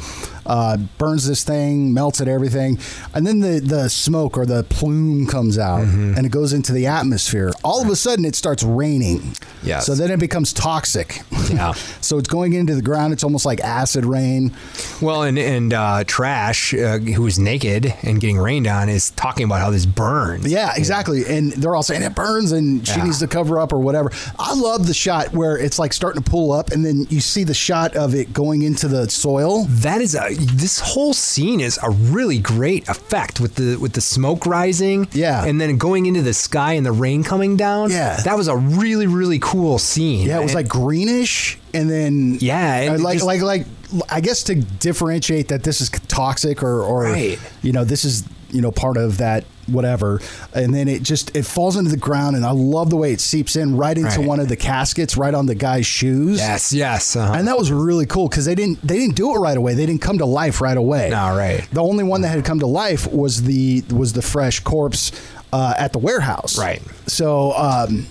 uh, 0.49 0.75
burns 0.97 1.25
this 1.27 1.43
thing, 1.45 1.93
melts 1.93 2.19
it, 2.19 2.27
everything, 2.27 2.77
and 3.13 3.25
then 3.25 3.39
the 3.39 3.61
the 3.61 3.87
smoke 3.89 4.37
or 4.37 4.45
the 4.45 4.63
plume 4.65 5.25
comes 5.27 5.57
out 5.57 5.69
Mm-hmm. 5.69 6.15
and 6.17 6.25
it 6.25 6.29
goes 6.29 6.51
into 6.51 6.73
the 6.73 6.87
atmosphere. 6.87 7.51
All 7.63 7.81
of 7.81 7.87
a 7.89 7.95
sudden, 7.95 8.25
it 8.25 8.35
starts 8.35 8.63
raining. 8.63 9.33
Yes. 9.63 9.85
So 9.85 9.93
then 9.95 10.09
it 10.11 10.19
becomes 10.19 10.51
toxic. 10.51 11.21
Yeah. 11.49 11.71
so 12.01 12.17
it's 12.17 12.27
going 12.27 12.53
into 12.53 12.75
the 12.75 12.81
ground. 12.81 13.13
It's 13.13 13.23
almost 13.23 13.45
like 13.45 13.59
acid 13.61 14.05
rain. 14.05 14.51
Well, 15.01 15.23
and 15.23 15.37
and 15.37 15.73
uh, 15.73 16.03
Trash, 16.05 16.73
uh, 16.73 16.97
who 16.97 17.25
is 17.27 17.37
naked 17.39 17.93
and 18.03 18.19
getting 18.19 18.37
rained 18.39 18.67
on, 18.67 18.89
is 18.89 19.11
talking 19.11 19.45
about 19.45 19.59
how 19.61 19.69
this 19.69 19.85
burns. 19.85 20.51
Yeah, 20.51 20.71
exactly. 20.75 21.23
And 21.25 21.51
they're 21.53 21.75
all 21.75 21.83
saying 21.83 22.01
it 22.01 22.15
burns 22.15 22.51
and 22.51 22.85
she 22.87 22.97
Yeah. 22.97 23.03
needs 23.05 23.19
to 23.19 23.27
cover 23.27 23.59
up 23.59 23.71
or 23.71 23.79
whatever. 23.79 24.11
I 24.39 24.53
love 24.55 24.87
the 24.87 24.93
shot 24.93 25.31
where 25.33 25.57
it's 25.57 25.77
like 25.79 25.93
starting 25.93 26.21
to 26.23 26.29
pull 26.29 26.51
up 26.51 26.71
and 26.71 26.83
then 26.85 27.05
you 27.09 27.19
see 27.19 27.43
the 27.43 27.53
shot 27.53 27.95
of 27.95 28.15
it 28.15 28.33
going 28.33 28.63
into 28.63 28.87
the 28.87 29.07
soil. 29.09 29.65
That 29.69 30.01
is 30.01 30.15
a 30.15 30.33
this 30.39 30.79
whole 30.79 31.13
scene 31.13 31.59
is 31.59 31.77
a 31.83 31.89
really 31.89 32.39
great 32.39 32.87
effect 32.89 33.39
with 33.39 33.55
the 33.55 33.75
with 33.77 33.93
the 33.93 34.01
smoke 34.01 34.45
rising, 34.45 35.07
Yeah. 35.11 35.43
and 35.45 35.59
then 35.59 35.77
going 35.77 36.05
into 36.05 36.21
the 36.21 36.33
sky 36.33 36.73
and 36.73 36.85
the 36.85 36.91
rain 36.91 37.23
coming 37.23 37.57
down. 37.57 37.91
Yeah. 37.91 38.17
that 38.23 38.37
was 38.37 38.47
a 38.47 38.55
really 38.57 39.07
really 39.07 39.39
cool 39.39 39.77
scene. 39.79 40.27
Yeah, 40.27 40.39
it 40.39 40.43
was 40.43 40.51
And- 40.51 40.55
like 40.55 40.67
greenish 40.67 41.57
and 41.73 41.89
then 41.89 42.37
Yeah, 42.39 42.75
and 42.75 42.99
uh, 42.99 43.03
like 43.03 43.15
just- 43.15 43.25
like 43.25 43.41
like 43.41 43.65
I 44.09 44.21
guess 44.21 44.43
to 44.43 44.55
differentiate 44.55 45.47
that 45.49 45.63
this 45.63 45.81
is 45.81 45.89
toxic 46.07 46.63
or 46.63 46.81
or 46.81 47.03
Right. 47.03 47.39
you 47.61 47.71
know 47.71 47.83
this 47.83 48.05
is 48.05 48.23
you 48.51 48.61
know 48.61 48.71
part 48.71 48.97
of 48.97 49.17
that 49.17 49.43
whatever 49.71 50.19
and 50.53 50.73
then 50.73 50.87
it 50.87 51.03
just 51.03 51.35
it 51.35 51.45
falls 51.45 51.75
into 51.77 51.89
the 51.91 51.97
ground 51.97 52.35
and 52.35 52.45
I 52.45 52.51
love 52.51 52.89
the 52.89 52.95
way 52.97 53.11
it 53.13 53.21
seeps 53.21 53.55
in 53.55 53.77
right 53.77 53.97
into 53.97 54.19
Right. 54.19 54.27
one 54.27 54.39
of 54.39 54.47
the 54.49 54.55
caskets 54.55 55.15
right 55.17 55.33
on 55.33 55.45
the 55.45 55.55
guy's 55.55 55.85
shoes. 55.85 56.37
yes, 56.39 56.73
yes, 56.73 57.15
uh-huh. 57.15 57.33
And 57.33 57.47
that 57.47 57.57
was 57.57 57.71
really 57.71 58.05
cool 58.05 58.27
because 58.27 58.45
they 58.45 58.55
didn't 58.55 58.81
they 58.85 58.97
didn't 58.97 59.15
do 59.15 59.35
it 59.35 59.39
right 59.39 59.57
away. 59.57 59.73
They 59.75 59.85
didn't 59.85 60.01
come 60.01 60.17
to 60.17 60.25
life 60.25 60.61
right 60.61 60.77
away. 60.77 61.09
No, 61.09 61.35
right. 61.35 61.67
The 61.71 61.81
only 61.81 62.03
one 62.03 62.21
that 62.21 62.29
had 62.29 62.43
come 62.45 62.59
to 62.59 62.67
life 62.67 63.11
was 63.11 63.43
the 63.43 63.83
was 63.91 64.13
the 64.13 64.21
fresh 64.21 64.59
corpse 64.61 65.11
uh, 65.53 65.73
at 65.77 65.93
the 65.93 65.99
warehouse. 65.99 66.57
Right. 66.57 66.81
So 67.07 67.53
um, 67.53 68.05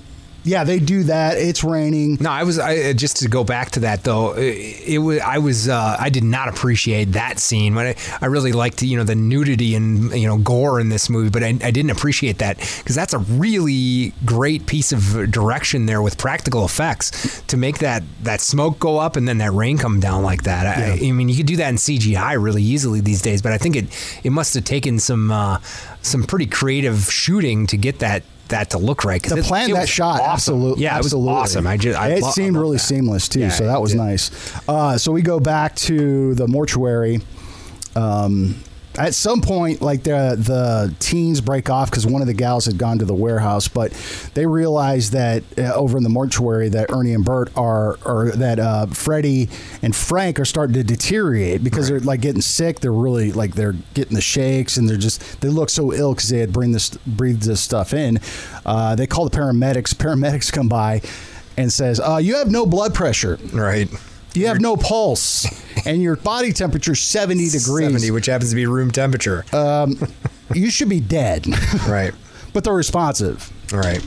yeah, 0.49 0.65
they 0.65 0.79
do 0.79 1.05
that. 1.05 1.37
It's 1.37 1.63
raining. 1.63 2.17
No, 2.21 2.31
I 2.31 2.43
was 2.43 2.59
I, 2.59 2.93
just 2.95 3.19
to 3.19 3.29
go 3.29 3.45
back 3.45 3.71
to 3.73 3.81
that 3.81 4.05
though. 4.05 4.33
It, 4.33 4.89
it 4.89 4.99
was 4.99 5.21
I 5.21 5.39
was 5.39 5.69
uh, 5.69 5.97
I 5.99 6.09
did 6.09 6.25
not 6.25 6.49
appreciate 6.49 7.13
that 7.13 7.39
scene. 7.39 7.75
But 7.75 7.87
I, 7.87 7.95
I 8.23 8.27
really 8.27 8.53
liked 8.53 8.83
you 8.83 8.97
know 8.97 9.05
the 9.05 9.15
nudity 9.15 9.75
and 9.75 10.11
you 10.13 10.27
know 10.27 10.39
gore 10.39 10.81
in 10.81 10.89
this 10.89 11.11
movie, 11.11 11.31
but 11.31 11.43
I, 11.43 11.49
I 11.63 11.71
didn't 11.71 11.91
appreciate 11.91 12.39
that 12.39 12.59
because 12.79 12.97
that's 12.97 13.13
a 13.13 13.19
really 13.19 14.15
great 14.25 14.67
piece 14.67 14.93
of 14.93 15.31
direction 15.31 15.87
there 15.87 16.01
with 16.01 16.17
practical 16.17 16.65
effects 16.65 17.43
to 17.43 17.57
make 17.57 17.79
that 17.79 18.03
that 18.23 18.41
smoke 18.41 18.79
go 18.79 18.99
up 18.99 19.17
and 19.17 19.29
then 19.29 19.39
that 19.39 19.53
rain 19.53 19.77
come 19.77 20.01
down 20.01 20.23
like 20.23 20.45
that. 20.45 20.79
I, 20.79 21.07
I 21.07 21.13
mean, 21.13 21.29
you 21.29 21.37
could 21.37 21.47
do 21.47 21.57
that 21.57 21.69
in 21.69 21.77
CGI 21.77 22.43
really 22.43 22.63
easily 22.63 23.01
these 23.01 23.21
days, 23.21 23.43
but 23.43 23.53
I 23.53 23.59
think 23.59 23.77
it 23.77 24.21
it 24.25 24.31
must 24.31 24.55
have 24.55 24.65
taken 24.65 24.99
some 24.99 25.31
uh, 25.31 25.59
some 26.01 26.25
pretty 26.25 26.47
creative 26.47 27.13
shooting 27.13 27.67
to 27.67 27.77
get 27.77 27.99
that. 27.99 28.23
That 28.49 28.71
to 28.71 28.79
look 28.79 29.05
right. 29.05 29.23
it- 29.41 29.45
plan 29.45 29.71
it 29.71 29.75
that 29.75 29.89
shot, 29.89 30.21
awesome. 30.21 30.33
absolutely, 30.33 30.85
Yeah, 30.85 30.97
it 30.97 31.03
was 31.05 31.13
awesome. 31.15 31.67
I 31.67 31.77
just 31.77 31.99
I 31.99 32.09
it 32.11 32.23
lo- 32.23 32.31
seemed 32.31 32.57
really 32.57 32.77
that. 32.77 32.83
seamless 32.83 33.29
too, 33.29 33.41
Yeah, 33.41 33.49
so 33.51 33.67
that 33.67 33.81
was 33.81 33.93
did. 33.93 33.99
nice. 33.99 34.31
Uh, 34.69 34.97
so 34.99 35.13
we 35.13 35.23
go 35.23 35.39
back 35.41 35.75
to 35.77 36.35
the 36.35 36.49
mortuary. 36.49 37.21
Um, 37.97 38.57
at 38.99 39.15
some 39.15 39.41
point, 39.41 39.81
like 39.81 40.03
the 40.03 40.37
the 40.39 40.95
teens 40.99 41.41
break 41.41 41.71
off 41.71 41.91
because 41.91 42.07
one 42.07 42.21
of 42.21 42.27
the 42.27 42.35
gals 42.35 42.67
had 42.67 42.79
gone 42.79 42.99
to 42.99 43.05
the 43.05 43.15
warehouse, 43.15 43.69
but 43.69 43.93
they 44.35 44.45
realize 44.45 45.11
that 45.13 45.43
uh, 45.57 45.73
over 45.75 45.97
in 45.97 46.03
the 46.03 46.09
mortuary 46.09 46.69
that 46.71 46.91
Ernie 46.93 47.15
and 47.15 47.25
Bert 47.25 47.51
are, 47.57 47.99
or 48.05 48.33
that 48.33 48.59
uh, 48.59 48.87
Freddie 48.87 49.49
and 49.83 49.95
Frank 49.95 50.41
are 50.41 50.45
starting 50.45 50.75
to 50.75 50.83
deteriorate 50.83 51.63
because 51.63 51.89
they're 51.89 52.01
like 52.01 52.21
getting 52.21 52.43
sick. 52.43 52.81
They're 52.81 52.93
really 52.93 53.33
like 53.33 53.55
they're 53.55 53.77
getting 53.95 54.15
the 54.15 54.21
shakes 54.21 54.77
and 54.77 54.89
they're 54.89 54.97
just 54.97 55.41
they 55.41 55.49
look 55.49 55.71
so 55.71 55.93
ill 55.93 56.15
because 56.15 56.29
they 56.29 56.39
had 56.39 56.53
bring 56.53 56.73
this 56.73 56.91
breathed 57.07 57.43
this 57.43 57.61
stuff 57.61 57.95
in. 57.95 58.19
Uh, 58.67 58.95
they 58.97 59.07
call 59.07 59.29
the 59.29 59.37
paramedics. 59.37 59.95
Paramedics 59.95 60.53
come 60.53 60.69
by 60.69 61.01
and 61.57 61.73
says, 61.73 62.01
uh, 62.01 62.17
"You 62.17 62.37
have 62.37 62.51
no 62.51 62.67
blood 62.67 62.95
pressure." 62.95 63.39
Right. 63.53 63.89
You 64.39 64.47
have 64.47 64.61
no 64.61 64.77
pulse, 64.77 65.47
and 65.87 66.03
your 66.03 66.17
body 66.17 66.53
temperature 66.53 66.93
is 66.93 67.01
70 67.01 67.47
degrees. 67.47 67.87
70, 67.87 68.11
which 68.13 68.27
happens 68.27 68.51
to 68.51 68.57
be 68.57 68.67
room 68.67 68.91
temperature. 68.91 69.45
You 70.55 70.71
should 70.71 70.89
be 70.89 71.01
dead. 71.01 71.47
right. 71.89 72.13
but 72.53 72.65
they're 72.65 72.73
responsive. 72.73 73.53
Right. 73.73 74.03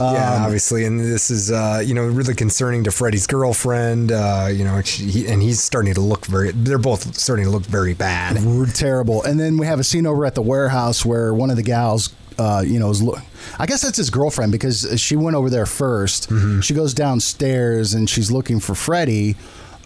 Um, 0.00 0.14
yeah, 0.14 0.44
obviously, 0.44 0.84
and 0.84 0.98
this 0.98 1.30
is 1.30 1.52
uh, 1.52 1.80
you 1.84 1.94
know 1.94 2.04
really 2.04 2.34
concerning 2.34 2.82
to 2.84 2.90
Freddy's 2.90 3.28
girlfriend. 3.28 4.10
Uh, 4.10 4.48
you 4.50 4.64
know, 4.64 4.82
she, 4.82 5.04
he, 5.04 5.26
and 5.28 5.40
he's 5.40 5.62
starting 5.62 5.94
to 5.94 6.00
look 6.00 6.26
very. 6.26 6.50
They're 6.50 6.78
both 6.78 7.14
starting 7.16 7.44
to 7.44 7.50
look 7.52 7.62
very 7.62 7.94
bad. 7.94 8.38
Terrible. 8.74 9.22
And 9.22 9.38
then 9.38 9.56
we 9.56 9.66
have 9.66 9.78
a 9.78 9.84
scene 9.84 10.04
over 10.04 10.26
at 10.26 10.34
the 10.34 10.42
warehouse 10.42 11.04
where 11.04 11.32
one 11.32 11.48
of 11.48 11.56
the 11.56 11.62
gals, 11.62 12.12
uh, 12.38 12.62
you 12.66 12.78
know, 12.78 12.90
is 12.90 13.02
lo- 13.02 13.18
I 13.58 13.66
guess 13.66 13.82
that's 13.82 13.96
his 13.98 14.10
girlfriend 14.10 14.52
because 14.52 14.86
she 15.00 15.16
went 15.16 15.36
over 15.36 15.50
there 15.50 15.64
1st 15.64 16.28
Mm-hmm. 16.28 16.60
She 16.60 16.74
goes 16.74 16.94
downstairs 16.94 17.94
and 17.94 18.08
she's 18.08 18.30
looking 18.30 18.60
for 18.60 18.74
Freddy, 18.74 19.36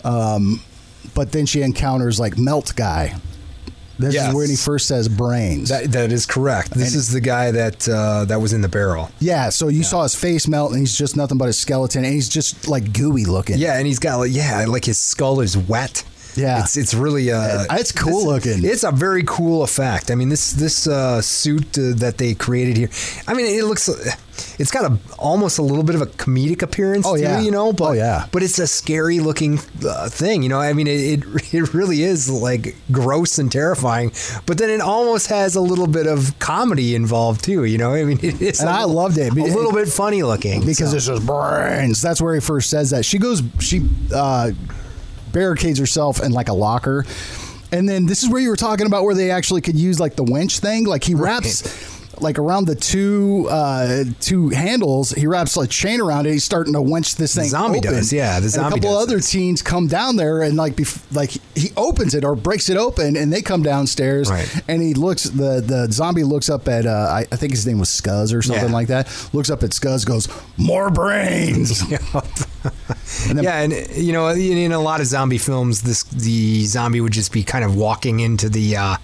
um, 0.04 0.60
but 1.14 1.32
then 1.32 1.46
she 1.46 1.62
encounters 1.62 2.18
like 2.20 2.38
Melt 2.38 2.72
Guy. 2.76 3.14
This 3.98 4.14
Yes. 4.14 4.28
is 4.28 4.34
when 4.36 4.48
he 4.48 4.54
first 4.54 4.86
says 4.86 5.08
brains. 5.08 5.70
That 5.70 5.90
that 5.90 6.12
is 6.12 6.24
correct. 6.24 6.70
This 6.70 6.94
is 6.94 7.10
the 7.10 7.20
guy 7.20 7.50
that 7.50 7.88
uh, 7.88 8.24
that 8.26 8.40
was 8.40 8.52
in 8.52 8.60
the 8.60 8.68
barrel. 8.68 9.10
yeah, 9.18 9.48
so 9.48 9.66
you 9.66 9.82
saw 9.82 10.04
his 10.04 10.14
face 10.14 10.46
melt 10.46 10.70
and 10.70 10.78
he's 10.78 10.96
just 10.96 11.16
nothing 11.16 11.36
but 11.36 11.48
a 11.48 11.52
skeleton 11.52 12.04
and 12.04 12.14
he's 12.14 12.28
just 12.28 12.68
like 12.68 12.92
gooey 12.92 13.24
looking. 13.24 13.58
Yeah, 13.58 13.76
and 13.76 13.88
he's 13.88 13.98
got 13.98 14.18
like 14.18 14.30
yeah, 14.32 14.64
like 14.68 14.84
his 14.84 14.98
skull 14.98 15.40
is 15.40 15.56
wet. 15.58 16.04
Yeah. 16.36 16.60
it's 16.60 16.76
it's 16.76 16.94
really 16.94 17.30
uh, 17.30 17.64
It's 17.72 17.92
cool 17.92 18.26
looking. 18.26 18.64
It's 18.64 18.84
a 18.84 18.92
very 18.92 19.24
cool 19.26 19.62
effect. 19.62 20.10
I 20.10 20.14
mean, 20.14 20.28
this 20.28 20.52
this 20.52 20.86
uh, 20.86 21.20
suit 21.22 21.78
uh, 21.78 21.94
that 21.96 22.18
they 22.18 22.34
created 22.34 22.76
here. 22.76 22.90
I 23.26 23.34
mean, 23.34 23.46
it 23.46 23.64
looks. 23.64 23.88
It's 24.58 24.70
got 24.70 24.90
a 24.90 24.98
almost 25.18 25.58
a 25.58 25.62
little 25.62 25.82
bit 25.82 25.96
of 25.96 26.02
a 26.02 26.06
comedic 26.06 26.62
appearance. 26.62 27.04
Oh, 27.06 27.16
yeah. 27.16 27.40
it, 27.40 27.44
you 27.44 27.50
know. 27.50 27.72
But, 27.72 27.88
Oh, 27.88 27.92
yeah. 27.92 28.26
But 28.30 28.44
it's 28.44 28.58
a 28.60 28.68
scary 28.68 29.18
looking 29.18 29.58
uh, 29.84 30.08
thing. 30.08 30.42
You 30.42 30.48
know. 30.48 30.60
I 30.60 30.72
mean, 30.74 30.86
it, 30.86 31.24
it 31.24 31.24
it 31.54 31.74
really 31.74 32.02
is 32.02 32.30
like 32.30 32.76
gross 32.92 33.38
and 33.38 33.50
terrifying. 33.50 34.12
But 34.46 34.58
then 34.58 34.70
it 34.70 34.80
almost 34.80 35.28
has 35.28 35.56
a 35.56 35.60
little 35.60 35.88
bit 35.88 36.06
of 36.06 36.38
comedy 36.38 36.94
involved 36.94 37.44
too. 37.44 37.64
You 37.64 37.78
know. 37.78 37.94
I 37.94 38.04
mean, 38.04 38.18
it 38.22 38.40
is. 38.40 38.60
And 38.60 38.68
a 38.68 38.72
I 38.72 38.84
loved 38.84 39.18
it. 39.18 39.32
A 39.32 39.34
little 39.34 39.72
bit 39.72 39.88
funny 39.88 40.22
looking 40.22 40.64
because 40.64 40.90
so. 40.90 40.96
it's 40.96 41.06
just 41.06 41.26
brains. 41.26 42.00
That's 42.00 42.20
where 42.20 42.34
he 42.34 42.40
first 42.40 42.70
says 42.70 42.90
that. 42.90 43.04
She 43.04 43.18
goes, 43.18 43.42
she 43.60 43.88
uh, 44.14 44.52
barricades 45.32 45.78
herself 45.78 46.22
in 46.22 46.32
like 46.32 46.48
a 46.48 46.54
locker. 46.54 47.04
And 47.70 47.88
then 47.88 48.06
this 48.06 48.22
is 48.22 48.30
where 48.30 48.40
you 48.40 48.48
were 48.48 48.56
talking 48.56 48.86
about 48.86 49.04
where 49.04 49.14
they 49.14 49.30
actually 49.30 49.60
could 49.60 49.76
use 49.76 50.00
like 50.00 50.16
the 50.16 50.24
winch 50.24 50.60
thing. 50.60 50.84
Like 50.84 51.04
he 51.04 51.14
wraps 51.14 51.97
like 52.22 52.38
around 52.38 52.66
the 52.66 52.74
two 52.74 53.46
uh, 53.50 54.04
two 54.20 54.48
handles, 54.50 55.10
he 55.10 55.26
wraps 55.26 55.56
a 55.56 55.66
chain 55.66 56.00
around 56.00 56.26
it. 56.26 56.32
He's 56.32 56.44
starting 56.44 56.72
to 56.74 56.82
winch 56.82 57.16
this 57.16 57.34
thing. 57.34 57.48
zombie 57.48 57.78
open. 57.78 57.92
does, 57.92 58.12
yeah, 58.12 58.38
the 58.40 58.44
And 58.44 58.50
zombie 58.52 58.78
a 58.78 58.82
couple 58.82 58.96
other 58.96 59.16
this. 59.16 59.30
teens 59.30 59.62
come 59.62 59.86
down 59.86 60.16
there 60.16 60.42
and 60.42 60.56
like 60.56 60.74
bef- 60.76 61.02
like 61.14 61.30
he 61.56 61.70
opens 61.76 62.14
it 62.14 62.24
or 62.24 62.34
breaks 62.34 62.68
it 62.68 62.76
open, 62.76 63.16
and 63.16 63.32
they 63.32 63.42
come 63.42 63.62
downstairs. 63.62 64.30
Right. 64.30 64.48
And 64.68 64.82
he 64.82 64.94
looks 64.94 65.24
the 65.24 65.60
the 65.60 65.88
zombie 65.92 66.24
looks 66.24 66.48
up 66.50 66.68
at 66.68 66.86
uh, 66.86 66.90
I, 67.10 67.20
I 67.32 67.36
think 67.36 67.52
his 67.52 67.66
name 67.66 67.78
was 67.78 67.88
Scuzz 67.88 68.34
or 68.34 68.42
something 68.42 68.66
Yeah. 68.68 68.72
like 68.72 68.88
that. 68.88 69.28
Looks 69.32 69.50
up 69.50 69.62
at 69.62 69.70
Scuzz, 69.70 70.06
goes 70.06 70.28
more 70.56 70.90
brains. 70.90 71.82
And 73.28 73.38
then- 73.38 73.44
yeah, 73.44 73.60
and 73.62 73.72
you 73.96 74.12
know, 74.12 74.28
in, 74.28 74.40
in 74.58 74.72
a 74.72 74.78
lot 74.80 75.00
of 75.00 75.06
zombie 75.06 75.38
films, 75.38 75.82
this 75.82 76.02
the 76.04 76.64
zombie 76.66 77.00
would 77.00 77.12
just 77.12 77.32
be 77.32 77.42
kind 77.42 77.64
of 77.64 77.74
walking 77.74 78.20
into 78.20 78.48
the 78.48 78.76
uh, 78.76 78.96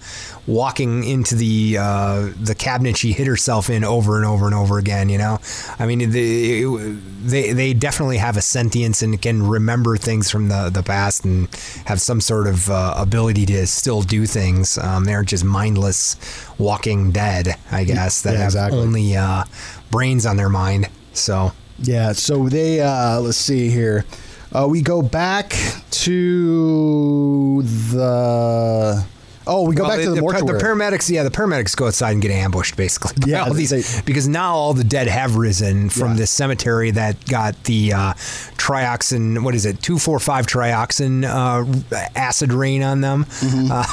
walking 0.47 1.05
into 1.05 1.35
the 1.35 1.77
uh, 1.81 2.29
the 2.41 2.55
cabinet 2.55 2.97
she 2.97 3.13
hid 3.13 3.27
herself 3.27 3.71
in 3.71 3.83
over 3.85 4.17
and 4.17 4.27
over 4.27 4.47
and 4.47 4.55
over 4.55 4.79
again. 4.79 5.09
You 5.09 5.19
know, 5.19 5.39
I 5.79 5.87
mean, 5.87 6.11
they 6.11 6.63
they, 6.65 7.53
they 7.53 7.73
definitely 7.75 8.19
have 8.19 8.37
a 8.37 8.43
sentience 8.43 9.03
and 9.03 9.21
can 9.21 9.47
remember 9.47 9.97
things 9.97 10.31
from 10.31 10.49
the, 10.49 10.69
the 10.71 10.83
past 10.83 11.25
and 11.25 11.49
have 11.87 12.01
some 12.01 12.21
sort 12.21 12.47
of 12.47 12.69
uh, 12.69 12.95
ability 12.97 13.47
to 13.47 13.67
still 13.67 14.03
do 14.03 14.27
things. 14.27 14.77
Um, 14.79 15.05
they 15.05 15.15
aren't 15.15 15.29
just 15.29 15.45
mindless 15.45 16.17
walking 16.59 17.13
dead, 17.13 17.55
I 17.73 17.85
guess, 17.85 18.21
that 18.23 18.33
Yeah, 18.33 18.39
have 18.41 18.47
exactly. 18.49 18.81
only 18.81 19.17
uh, 19.17 19.45
brains 19.91 20.27
on 20.27 20.37
their 20.37 20.51
mind. 20.51 20.89
So. 21.15 21.53
Yeah, 21.79 22.13
so 22.13 22.49
they 22.49 22.81
uh 22.81 23.19
let's 23.21 23.37
see 23.37 23.69
here. 23.69 24.05
Uh, 24.53 24.69
we 24.71 24.81
go 24.83 25.03
back 25.03 25.57
to 25.91 27.63
the 27.63 29.05
Oh, 29.47 29.67
we 29.69 29.75
go 29.75 29.83
Well, 29.85 29.93
back 29.97 30.01
to 30.05 30.09
the, 30.11 30.15
the, 30.17 30.21
mortuary. 30.21 30.59
the 30.59 30.65
paramedics, 30.65 31.11
yeah, 31.11 31.23
the 31.23 31.31
paramedics 31.31 31.77
go 31.77 31.87
outside 31.87 32.13
and 32.13 32.23
get 32.23 32.31
ambushed 32.31 32.77
basically. 32.77 33.13
Yeah, 33.27 33.49
these, 33.51 34.03
because 34.03 34.27
now 34.29 34.55
all 34.55 34.75
the 34.75 34.85
dead 34.85 35.07
have 35.09 35.37
risen 35.37 35.89
from 35.91 36.13
Yeah. 36.13 36.19
this 36.19 36.31
cemetery 36.31 36.91
that 36.93 37.25
got 37.27 37.63
the 37.65 37.93
uh, 37.93 38.13
trioxin. 38.59 39.43
What 39.43 39.55
is 39.55 39.67
it? 39.67 39.83
Two 39.83 39.99
four 39.99 40.19
five 40.19 40.47
trioxin 40.47 41.25
uh, 41.25 42.07
acid 42.15 42.53
rain 42.53 42.83
on 42.83 43.01
them. 43.01 43.25
Mm-hmm. 43.25 43.71
Uh, 43.71 43.85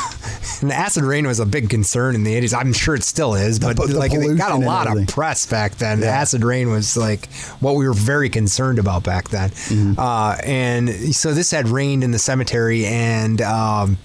and 0.61 0.71
acid 0.71 1.03
rain 1.03 1.27
was 1.27 1.39
a 1.39 1.45
big 1.45 1.69
concern 1.69 2.15
in 2.15 2.23
the 2.23 2.33
eighties. 2.33 2.53
I'm 2.53 2.73
sure 2.73 2.95
it 2.95 3.03
still 3.03 3.35
is, 3.35 3.59
but 3.59 3.77
the 3.77 3.87
like 3.97 4.11
they 4.11 4.35
got 4.35 4.51
a 4.51 4.55
lot 4.57 4.95
of 4.95 5.07
press 5.07 5.45
back 5.45 5.75
then. 5.75 5.99
Yeah. 5.99 6.07
Acid 6.07 6.43
rain 6.43 6.69
was 6.69 6.95
like 6.97 7.31
what 7.59 7.75
we 7.75 7.87
were 7.87 7.93
very 7.93 8.29
concerned 8.29 8.79
about 8.79 9.03
back 9.03 9.29
then. 9.29 9.49
Mm-hmm. 9.49 9.99
Uh, 9.99 10.35
and 10.43 10.89
so 11.15 11.33
this 11.33 11.51
had 11.51 11.67
rained 11.67 12.03
in 12.03 12.11
the 12.11 12.19
cemetery 12.19 12.85
and. 12.85 13.41
Um, 13.41 13.97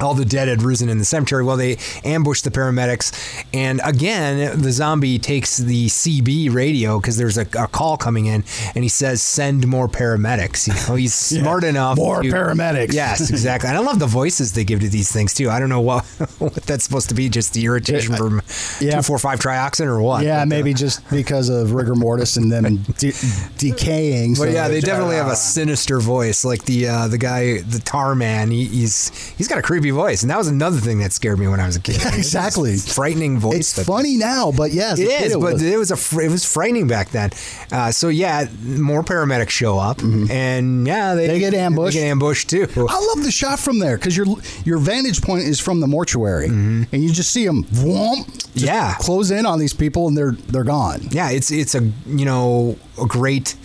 all 0.00 0.14
the 0.14 0.24
dead 0.24 0.48
had 0.48 0.62
risen 0.62 0.88
in 0.88 0.98
the 0.98 1.04
cemetery. 1.04 1.44
Well, 1.44 1.56
they 1.56 1.78
ambushed 2.04 2.44
the 2.44 2.50
paramedics, 2.50 3.12
and 3.52 3.80
again, 3.84 4.60
the 4.60 4.72
zombie 4.72 5.18
takes 5.18 5.56
the 5.58 5.86
CB 5.86 6.52
radio 6.52 7.00
because 7.00 7.16
there's 7.16 7.38
a, 7.38 7.46
a 7.58 7.66
call 7.68 7.96
coming 7.96 8.26
in, 8.26 8.44
and 8.74 8.84
he 8.84 8.88
says, 8.88 9.22
"Send 9.22 9.66
more 9.66 9.88
paramedics." 9.88 10.66
You 10.68 10.88
know, 10.88 10.96
he's 10.96 11.14
smart 11.42 11.64
enough. 11.64 11.96
More 11.96 12.22
to- 12.22 12.28
paramedics. 12.28 12.92
Yes, 12.92 13.30
exactly. 13.30 13.68
And 13.68 13.78
I 13.78 13.80
love 13.80 13.98
the 13.98 14.06
voices 14.06 14.52
they 14.52 14.64
give 14.64 14.80
to 14.80 14.88
these 14.88 15.10
things 15.12 15.34
too. 15.34 15.50
I 15.50 15.60
don't 15.60 15.68
know 15.68 15.80
what 15.80 16.04
what 16.38 16.54
that's 16.54 16.84
supposed 16.84 17.08
to 17.10 17.14
be, 17.14 17.28
just 17.28 17.54
the 17.54 17.64
irritation 17.64 18.14
from 18.16 18.40
yeah. 18.80 18.96
two 18.96 19.02
four 19.02 19.18
five 19.18 19.38
trioxin 19.38 19.86
or 19.86 20.00
what. 20.00 20.24
yeah, 20.24 20.38
But, 20.38 20.42
uh, 20.42 20.46
maybe 20.46 20.74
just 20.74 21.08
because 21.10 21.48
of 21.48 21.72
rigor 21.72 21.94
mortis 21.94 22.36
and 22.36 22.50
them 22.50 22.76
de- 22.98 23.12
decaying. 23.58 24.32
But 24.34 24.38
so 24.38 24.44
yeah, 24.46 24.68
they 24.68 24.80
definitely 24.80 25.16
have 25.16 25.28
a 25.28 25.36
sinister 25.36 26.00
voice, 26.00 26.44
like 26.44 26.64
the 26.64 26.88
uh, 26.88 27.08
the 27.08 27.18
guy, 27.18 27.60
the 27.62 27.80
tar 27.84 28.14
man. 28.14 28.50
He, 28.50 28.64
he's 28.64 29.10
he's 29.36 29.48
got 29.48 29.58
a 29.58 29.62
creepy 29.62 29.83
voice, 29.90 30.22
and 30.22 30.30
that 30.30 30.38
was 30.38 30.48
another 30.48 30.78
thing 30.78 30.98
that 31.00 31.12
scared 31.12 31.38
me 31.38 31.46
when 31.48 31.60
I 31.60 31.66
was 31.66 31.76
a 31.76 31.80
kid. 31.80 31.94
Yeah, 32.04 32.14
exactly. 32.16 32.76
Frightening 32.76 33.38
voice. 33.38 33.56
It's 33.60 33.72
that- 33.74 33.86
funny 33.86 34.16
now, 34.16 34.52
but 34.52 34.72
yes, 34.72 34.98
It 34.98 35.04
as 35.04 35.08
a 35.08 35.18
kid 35.18 35.26
is, 35.26 35.32
but 35.36 35.52
was. 35.54 35.62
it 35.62 35.78
was 35.78 35.90
a 35.90 36.20
it 36.20 36.30
was 36.30 36.44
frightening 36.44 36.86
back 36.88 37.10
then. 37.10 37.30
Uh, 37.72 37.90
so 37.90 38.08
yeah, 38.08 38.46
more 38.62 39.02
paramedics 39.02 39.50
show 39.50 39.78
up, 39.78 40.00
and 40.02 40.86
yeah, 40.86 41.14
they, 41.14 41.24
Mm-hmm. 41.28 41.32
They 41.34 41.38
get 41.38 41.54
ambushed. 41.54 41.94
They 41.94 42.00
get 42.02 42.08
ambushed 42.10 42.50
too. 42.50 42.66
I 42.76 43.06
love 43.14 43.24
the 43.24 43.30
shot 43.32 43.58
from 43.58 43.78
there 43.78 43.96
because 43.96 44.16
your 44.16 44.26
your 44.64 44.78
vantage 44.78 45.22
point 45.22 45.44
is 45.44 45.60
from 45.60 45.80
the 45.80 45.86
mortuary, 45.86 46.46
and 46.46 46.88
you 46.92 47.10
just 47.12 47.30
see 47.32 47.46
them 47.46 47.64
whoomp, 47.64 48.24
Mm-hmm. 48.26 48.64
Yeah. 48.66 48.94
close 49.00 49.30
in 49.30 49.46
on 49.46 49.58
these 49.58 49.72
people, 49.74 50.08
and 50.08 50.16
they're 50.16 50.32
they're 50.32 50.64
gone. 50.64 51.00
Yeah, 51.10 51.30
it's 51.30 51.50
it's 51.50 51.74
a 51.74 51.80
you 52.06 52.24
know 52.24 52.76
a 53.00 53.06
great 53.06 53.56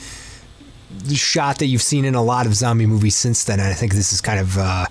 shot 1.13 1.59
that 1.59 1.67
you've 1.67 1.81
seen 1.81 2.05
in 2.05 2.15
a 2.15 2.21
lot 2.23 2.45
of 2.45 2.53
zombie 2.55 2.85
movies 2.85 3.15
since 3.15 3.43
then. 3.43 3.59
And 3.59 3.69
I 3.69 3.73
think 3.73 3.93
this 3.93 4.11
is 4.11 4.21
kind 4.21 4.39
of 4.39 4.57
uh, 4.57 4.85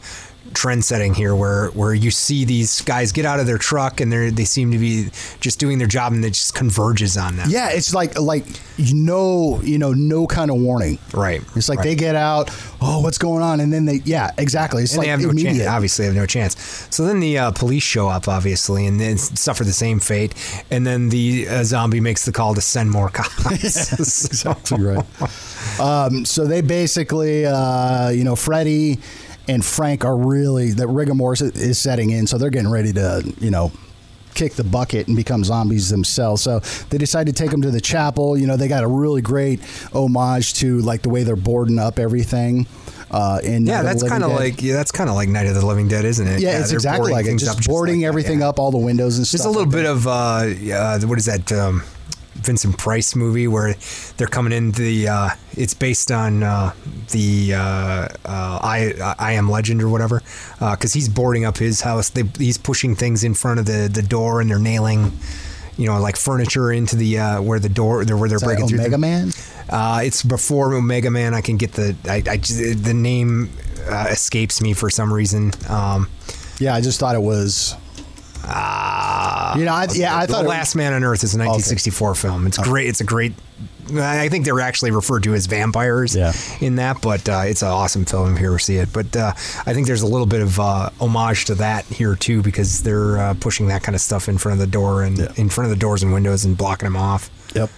trend 0.54 0.84
setting 0.84 1.14
here, 1.14 1.34
where 1.34 1.68
where 1.68 1.94
you 1.94 2.10
see 2.10 2.44
these 2.44 2.80
guys 2.82 3.12
get 3.12 3.24
out 3.24 3.40
of 3.40 3.46
their 3.46 3.58
truck 3.58 4.00
and 4.00 4.12
they 4.12 4.30
they 4.30 4.44
seem 4.44 4.70
to 4.72 4.78
be 4.78 5.08
just 5.40 5.58
doing 5.58 5.78
their 5.78 5.86
job, 5.86 6.12
and 6.12 6.24
it 6.24 6.30
just 6.30 6.54
converges 6.54 7.16
on 7.16 7.36
them. 7.36 7.48
Yeah, 7.50 7.70
it's 7.70 7.94
like 7.94 8.18
like 8.18 8.44
you 8.76 8.94
know 8.94 9.60
you 9.62 9.78
know 9.78 9.92
no 9.92 10.26
kind 10.26 10.50
of 10.50 10.58
warning. 10.58 10.98
Right. 11.12 11.42
It's 11.56 11.68
like 11.68 11.78
right. 11.78 11.84
they 11.84 11.94
get 11.94 12.16
out. 12.16 12.50
Oh, 12.80 13.00
what's 13.02 13.18
going 13.18 13.42
on? 13.42 13.60
And 13.60 13.72
then 13.72 13.84
they 13.84 14.00
yeah 14.04 14.30
exactly. 14.38 14.82
It's 14.82 14.92
and 14.92 14.98
like 14.98 15.06
they 15.06 15.10
have 15.10 15.20
no 15.20 15.30
immediate. 15.30 15.54
chance. 15.54 15.68
Obviously, 15.68 16.04
have 16.06 16.14
no 16.14 16.26
chance. 16.26 16.86
So 16.90 17.04
then 17.04 17.20
the 17.20 17.38
uh, 17.38 17.50
police 17.52 17.82
show 17.82 18.08
up, 18.08 18.28
obviously, 18.28 18.86
and 18.86 19.00
then 19.00 19.18
suffer 19.18 19.64
the 19.64 19.72
same 19.72 20.00
fate. 20.00 20.34
And 20.70 20.86
then 20.86 21.08
the 21.08 21.48
uh, 21.48 21.64
zombie 21.64 22.00
makes 22.00 22.24
the 22.24 22.32
call 22.32 22.54
to 22.54 22.60
send 22.60 22.90
more 22.90 23.10
cops. 23.10 23.46
exactly 23.98 24.82
right. 24.82 25.04
Um, 25.80 26.24
so 26.24 26.46
they 26.46 26.60
basically, 26.60 27.46
uh, 27.46 28.10
you 28.10 28.24
know, 28.24 28.36
Freddy 28.36 28.98
and 29.48 29.64
Frank 29.64 30.04
are 30.04 30.16
really 30.16 30.72
that 30.72 30.86
rigor 30.88 31.14
mortis 31.14 31.42
is 31.56 31.78
setting 31.78 32.10
in, 32.10 32.26
so 32.26 32.38
they're 32.38 32.50
getting 32.50 32.70
ready 32.70 32.92
to, 32.94 33.34
you 33.40 33.50
know. 33.50 33.72
Kick 34.34 34.54
the 34.54 34.62
bucket 34.62 35.08
and 35.08 35.16
become 35.16 35.42
zombies 35.42 35.88
themselves. 35.88 36.42
So 36.42 36.60
they 36.90 36.98
decide 36.98 37.26
to 37.26 37.32
take 37.32 37.50
them 37.50 37.60
to 37.62 37.72
the 37.72 37.80
chapel. 37.80 38.38
You 38.38 38.46
know, 38.46 38.56
they 38.56 38.68
got 38.68 38.84
a 38.84 38.86
really 38.86 39.20
great 39.20 39.58
homage 39.92 40.54
to 40.60 40.78
like 40.82 41.02
the 41.02 41.08
way 41.08 41.24
they're 41.24 41.34
boarding 41.34 41.80
up 41.80 41.98
everything. 41.98 42.68
Uh, 43.10 43.40
in 43.42 43.66
Yeah, 43.66 43.80
Night 43.82 43.94
of 43.94 43.98
the 43.98 44.04
that's 44.04 44.08
kind 44.08 44.22
of 44.22 44.30
like 44.30 44.62
yeah, 44.62 44.74
that's 44.74 44.92
kind 44.92 45.10
of 45.10 45.16
like 45.16 45.28
Night 45.28 45.46
of 45.48 45.56
the 45.56 45.66
Living 45.66 45.88
Dead, 45.88 46.04
isn't 46.04 46.24
it? 46.28 46.38
yeah, 46.40 46.60
it's 46.60 46.70
exactly 46.70 47.10
like 47.10 47.26
it. 47.26 47.36
Just 47.38 47.66
boarding 47.66 47.96
like 47.96 48.02
that, 48.02 48.08
everything 48.08 48.40
yeah. 48.40 48.50
up, 48.50 48.60
all 48.60 48.70
the 48.70 48.78
windows 48.78 49.16
and 49.18 49.26
Just 49.26 49.42
stuff. 49.42 49.46
a 49.46 49.50
little 49.58 49.64
like 49.64 49.72
bit 49.72 49.82
that. 49.82 49.90
of 49.90 50.06
uh, 50.06 50.74
uh, 50.76 51.00
what 51.08 51.18
is 51.18 51.24
that? 51.24 51.50
Um, 51.50 51.82
Vincent 52.42 52.78
Price 52.78 53.14
movie 53.14 53.46
where 53.48 53.74
they're 54.16 54.26
coming 54.26 54.52
in 54.52 54.72
the. 54.72 55.08
Uh, 55.08 55.28
it's 55.56 55.74
based 55.74 56.10
on 56.10 56.42
uh, 56.42 56.72
the 57.10 57.54
uh, 57.54 57.58
uh, 57.58 58.08
I 58.24 59.14
I 59.18 59.32
Am 59.32 59.50
Legend 59.50 59.82
or 59.82 59.88
whatever, 59.88 60.22
because 60.58 60.92
he's 60.92 61.08
boarding 61.08 61.44
up 61.44 61.58
his 61.58 61.80
house. 61.82 62.10
They, 62.10 62.22
he's 62.38 62.58
pushing 62.58 62.94
things 62.94 63.24
in 63.24 63.34
front 63.34 63.60
of 63.60 63.66
the 63.66 63.88
the 63.92 64.02
door 64.02 64.40
and 64.40 64.48
they're 64.50 64.58
nailing. 64.58 65.12
You 65.76 65.86
know, 65.86 66.00
like 66.00 66.16
furniture 66.16 66.72
into 66.72 66.96
the 66.96 67.18
uh, 67.18 67.40
where 67.40 67.60
the 67.60 67.68
door, 67.68 68.04
where 68.04 68.28
they're 68.28 68.36
Is 68.36 68.42
breaking 68.42 68.66
through. 68.66 68.80
Omega 68.80 68.98
Man. 68.98 69.30
Uh, 69.68 70.00
it's 70.02 70.24
before 70.24 70.74
Omega 70.74 71.08
Man. 71.08 71.34
I 71.34 71.40
can 71.40 71.56
get 71.56 71.72
the 71.74 71.94
I, 72.08 72.16
I 72.28 72.36
the 72.38 72.94
name 72.94 73.50
uh, 73.88 74.08
escapes 74.10 74.60
me 74.60 74.72
for 74.72 74.90
some 74.90 75.12
reason. 75.12 75.52
Um, 75.68 76.08
Yeah, 76.58 76.74
I 76.74 76.80
just 76.80 76.98
thought 76.98 77.14
it 77.14 77.22
was. 77.22 77.76
You 78.42 79.64
know, 79.64 79.72
I, 79.74 79.86
yeah, 79.94 80.16
I 80.16 80.26
thought 80.26 80.44
Last 80.44 80.74
Man 80.74 80.92
on 80.92 81.04
Earth 81.04 81.24
is 81.24 81.34
a 81.34 81.38
1964 81.38 82.14
film. 82.14 82.46
It's 82.46 82.58
great. 82.58 82.88
It's 82.88 83.00
a 83.00 83.04
great. 83.04 83.34
I 83.94 84.28
think 84.28 84.44
they're 84.44 84.60
actually 84.60 84.90
referred 84.90 85.22
to 85.22 85.32
as 85.34 85.46
vampires 85.46 86.14
Yeah. 86.14 86.34
in 86.60 86.76
that, 86.76 87.00
but 87.00 87.26
uh, 87.26 87.44
it's 87.46 87.62
an 87.62 87.68
awesome 87.68 88.04
film 88.04 88.34
if 88.34 88.40
you 88.40 88.46
ever 88.48 88.58
see 88.58 88.76
it. 88.76 88.92
But 88.92 89.16
uh, 89.16 89.32
I 89.64 89.72
think 89.72 89.86
there's 89.86 90.02
a 90.02 90.06
little 90.06 90.26
bit 90.26 90.42
of 90.42 90.60
uh, 90.60 90.90
homage 91.00 91.46
to 91.46 91.54
that 91.54 91.86
here 91.86 92.14
too 92.14 92.42
because 92.42 92.82
they're 92.82 93.16
uh, 93.16 93.34
pushing 93.40 93.68
that 93.68 93.82
kind 93.82 93.94
of 93.96 94.02
stuff 94.02 94.28
in 94.28 94.36
front 94.36 94.54
of 94.54 94.58
the 94.58 94.70
door 94.70 95.04
and 95.04 95.18
in 95.38 95.48
front 95.48 95.64
of 95.66 95.70
the 95.70 95.80
doors 95.80 96.02
and 96.02 96.12
windows 96.12 96.44
and 96.44 96.56
blocking 96.56 96.84
them 96.86 96.96
off. 96.96 97.30
Yep. 97.54 97.70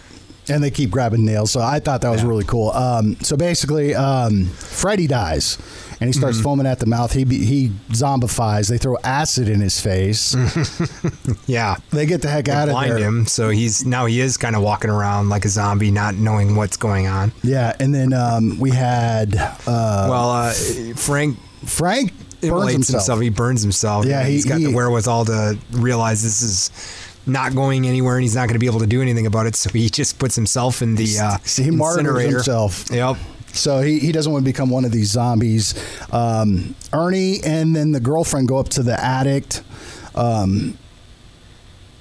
And 0.48 0.64
they 0.64 0.70
keep 0.72 0.90
grabbing 0.90 1.24
nails. 1.24 1.52
So 1.52 1.60
I 1.60 1.78
thought 1.78 2.00
that 2.00 2.10
was 2.10 2.22
Yeah. 2.22 2.28
really 2.28 2.44
cool. 2.44 2.70
Um, 2.72 3.16
so 3.20 3.36
basically, 3.36 3.94
um, 3.94 4.46
Freddy 4.46 5.06
dies 5.06 5.58
and 6.00 6.08
he 6.08 6.12
starts 6.12 6.38
Mm-hmm. 6.38 6.44
foaming 6.44 6.66
at 6.66 6.78
the 6.80 6.86
mouth. 6.86 7.12
He, 7.12 7.24
be- 7.24 7.44
he 7.44 7.68
zombifies. 7.90 8.68
They 8.68 8.78
throw 8.78 8.96
acid 9.04 9.48
in 9.48 9.60
his 9.60 9.80
face. 9.80 10.34
Yeah. 11.46 11.76
they 11.90 12.06
get 12.06 12.22
the 12.22 12.28
heck 12.28 12.44
They 12.46 12.52
out 12.52 12.68
of 12.68 12.72
blind 12.72 12.92
there. 12.92 12.98
him, 12.98 13.26
so 13.26 13.48
he's 13.50 13.84
now 13.84 14.06
he 14.06 14.20
is 14.20 14.36
kind 14.36 14.54
of 14.56 14.62
walking 14.62 14.90
around 14.90 15.28
like 15.28 15.44
a 15.44 15.48
zombie, 15.48 15.90
not 15.90 16.14
knowing 16.14 16.54
what's 16.56 16.76
going 16.76 17.06
on. 17.06 17.32
Yeah. 17.42 17.74
And 17.80 17.94
then 17.94 18.12
um, 18.12 18.58
we 18.58 18.70
had 18.70 19.34
uh, 19.36 19.56
well, 19.66 20.30
uh, 20.30 20.52
Frank 20.96 21.38
Frank 21.66 22.12
burns 22.40 22.72
himself. 22.72 23.00
himself. 23.02 23.20
He 23.20 23.28
burns 23.30 23.62
himself. 23.62 24.06
Yeah, 24.06 24.24
he- 24.24 24.32
he's 24.32 24.44
got 24.44 24.58
he- 24.58 24.66
the 24.66 24.72
wherewithal 24.74 25.24
to 25.26 25.58
realize 25.72 26.22
this 26.22 26.40
is 26.42 26.70
not 27.26 27.54
going 27.54 27.86
anywhere, 27.86 28.16
and 28.16 28.22
he's 28.22 28.34
not 28.34 28.46
going 28.48 28.54
to 28.54 28.58
be 28.60 28.66
able 28.66 28.80
to 28.80 28.86
do 28.86 29.02
anything 29.02 29.26
about 29.26 29.46
it. 29.46 29.54
So 29.56 29.70
he 29.70 29.90
just 29.90 30.18
puts 30.18 30.34
himself 30.36 30.82
in 30.82 30.94
the 30.94 31.18
uh, 31.20 31.36
See, 31.44 31.62
he 31.64 31.68
incinerator. 31.68 32.30
himself. 32.36 32.84
Yep. 32.90 33.16
So 33.52 33.80
he, 33.80 33.98
he 33.98 34.12
doesn't 34.12 34.30
want 34.32 34.44
to 34.44 34.50
become 34.50 34.70
one 34.70 34.84
of 34.84 34.92
these 34.92 35.10
zombies. 35.10 35.74
Um, 36.12 36.74
Ernie 36.92 37.40
and 37.44 37.74
then 37.74 37.92
the 37.92 38.00
girlfriend 38.00 38.48
go 38.48 38.58
up 38.58 38.68
to 38.70 38.82
the 38.82 39.02
attic. 39.02 39.60
Um, 40.14 40.78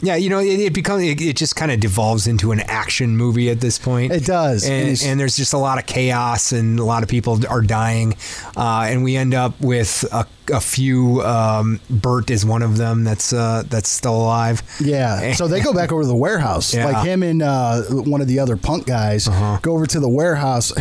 Yeah, 0.01 0.15
you 0.15 0.29
know, 0.29 0.39
it, 0.39 0.59
it 0.59 0.73
becomes 0.73 1.03
it, 1.03 1.19
it 1.21 1.35
just 1.35 1.55
kind 1.55 1.71
of 1.71 1.79
devolves 1.79 2.25
into 2.27 2.51
an 2.51 2.61
action 2.61 3.17
movie 3.17 3.49
at 3.49 3.59
this 3.59 3.77
point. 3.77 4.13
It 4.13 4.25
does, 4.25 4.63
and 4.67 4.89
and, 4.89 5.01
and 5.03 5.19
there's 5.19 5.35
just 5.35 5.53
a 5.53 5.57
lot 5.57 5.77
of 5.77 5.85
chaos, 5.85 6.51
and 6.51 6.79
a 6.79 6.83
lot 6.85 7.03
of 7.03 7.09
people 7.09 7.39
are 7.49 7.61
dying, 7.61 8.15
uh, 8.55 8.87
and 8.89 9.03
we 9.03 9.15
end 9.17 9.33
up 9.33 9.59
with 9.59 10.05
a, 10.11 10.25
a 10.53 10.61
few. 10.61 11.21
Um, 11.23 11.79
Bert 11.89 12.29
is 12.29 12.45
one 12.45 12.61
of 12.63 12.77
them 12.77 13.03
that's 13.03 13.33
uh, 13.33 13.63
that's 13.67 13.89
still 13.89 14.15
alive. 14.15 14.61
Yeah. 14.79 15.33
So 15.39 15.47
they 15.47 15.61
go 15.61 15.73
back 15.73 15.91
over 15.91 16.01
to 16.01 16.07
the 16.07 16.15
warehouse. 16.15 16.73
Yeah. 16.73 16.85
Like 16.85 17.05
him 17.05 17.23
and 17.23 17.41
uh, 17.41 17.81
one 17.83 18.19
of 18.21 18.27
the 18.27 18.39
other 18.39 18.57
punk 18.57 18.85
guys 18.87 19.27
Uh-huh. 19.27 19.59
go 19.61 19.73
over 19.73 19.85
to 19.87 19.99
the 19.99 20.09
warehouse, 20.09 20.73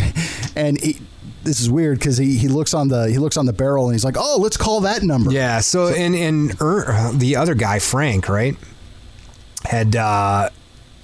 and 0.56 0.80
he, 0.80 1.00
this 1.44 1.60
is 1.60 1.70
weird 1.70 1.98
because 1.98 2.16
he, 2.18 2.36
he 2.36 2.48
looks 2.48 2.74
on 2.74 2.88
the 2.88 3.08
he 3.08 3.18
looks 3.18 3.36
on 3.36 3.46
the 3.46 3.52
barrel 3.52 3.86
and 3.86 3.94
he's 3.94 4.04
like, 4.04 4.16
oh, 4.18 4.38
let's 4.40 4.56
call 4.56 4.80
that 4.82 5.02
number. 5.02 5.30
Yeah. 5.32 5.60
So 5.60 5.88
and 5.88 6.14
and 6.14 6.60
er, 6.60 7.10
the 7.14 7.36
other 7.36 7.54
guy, 7.54 7.78
Frank, 7.78 8.28
right, 8.28 8.56
had 9.68 9.94
uh, 9.96 10.48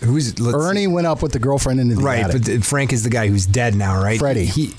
who's 0.01 0.39
let's- 0.41 0.57
Ernie 0.57 0.87
went 0.87 1.07
up 1.07 1.23
with 1.23 1.33
the 1.33 1.39
girlfriend 1.39 1.81
into 1.81 1.97
the 1.97 2.03
Right, 2.03 2.25
attic. 2.25 2.43
but 2.45 2.65
Frank 2.65 2.93
is 2.93 3.03
the 3.03 3.11
guy 3.11 3.29
who's 3.29 3.45
dead 3.47 3.75
now, 3.75 4.03
right? 4.03 4.19
Freddy. 4.19 4.47
He, 4.47 4.75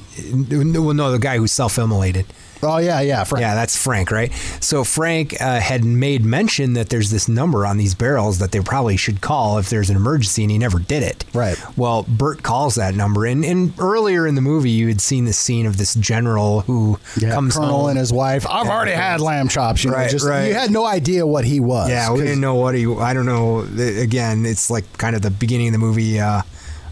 well, 0.49 0.93
no, 0.93 1.11
the 1.11 1.19
guy 1.19 1.38
who's 1.38 1.51
self-immolated. 1.51 2.25
Oh 2.66 2.78
yeah, 2.78 3.01
yeah, 3.01 3.24
Frank. 3.24 3.41
Yeah, 3.41 3.55
that's 3.55 3.82
Frank, 3.82 4.11
right? 4.11 4.32
So 4.59 4.84
Frank 4.84 5.39
uh, 5.41 5.59
had 5.59 5.84
made 5.84 6.26
mention 6.26 6.74
that 6.74 6.89
there's 6.89 7.11
this 7.11 7.28
number 7.28 7.66
on 7.66 7.78
these 7.78 7.93
barrels 7.95 8.39
that 8.39 8.51
they 8.51 8.59
probably 8.59 8.97
should 8.97 9.22
call 9.22 9.57
if 9.57 9.70
there's 9.70 9.89
an 9.89 9.95
emergency, 9.95 10.43
and 10.43 10.51
he 10.51 10.57
never 10.57 10.80
did 10.80 11.03
it. 11.03 11.24
Right. 11.34 11.57
Well, 11.78 12.03
Bert 12.07 12.43
calls 12.43 12.76
that 12.76 12.95
number, 12.95 13.26
and, 13.26 13.45
and 13.45 13.74
earlier 13.80 14.28
in 14.28 14.36
the 14.36 14.41
movie, 14.41 14.70
you 14.72 14.88
had 14.88 15.01
seen 15.01 15.26
the 15.26 15.34
scene 15.34 15.66
of 15.66 15.78
this 15.78 15.95
general 15.95 16.61
who 16.61 16.99
Yeah, 17.18 17.32
comes 17.34 17.55
Colonel 17.55 17.82
home. 17.82 17.89
and 17.91 17.99
his 17.99 18.11
wife. 18.11 18.45
I've 18.47 18.68
already 18.68 18.91
had 18.91 19.22
lamb 19.22 19.47
chops. 19.47 19.84
You 19.84 19.91
know, 19.91 19.97
Right, 19.97 20.09
just 20.09 20.26
right. 20.26 20.47
you 20.47 20.53
had 20.53 20.72
no 20.72 20.86
idea 20.86 21.26
what 21.28 21.45
he 21.45 21.59
was. 21.59 21.89
Yeah, 21.89 22.11
we 22.11 22.20
didn't 22.22 22.41
know 22.41 22.55
what 22.55 22.76
he. 22.76 22.86
I 22.93 23.13
don't 23.13 23.26
know. 23.26 23.59
Again, 23.78 24.45
it's 24.45 24.70
like 24.70 24.86
kind 24.97 25.16
of 25.16 25.22
the 25.22 25.32
beginning 25.32 25.68
of 25.68 25.74
the 25.74 25.78
movie 25.80 26.20
uh, 26.20 26.41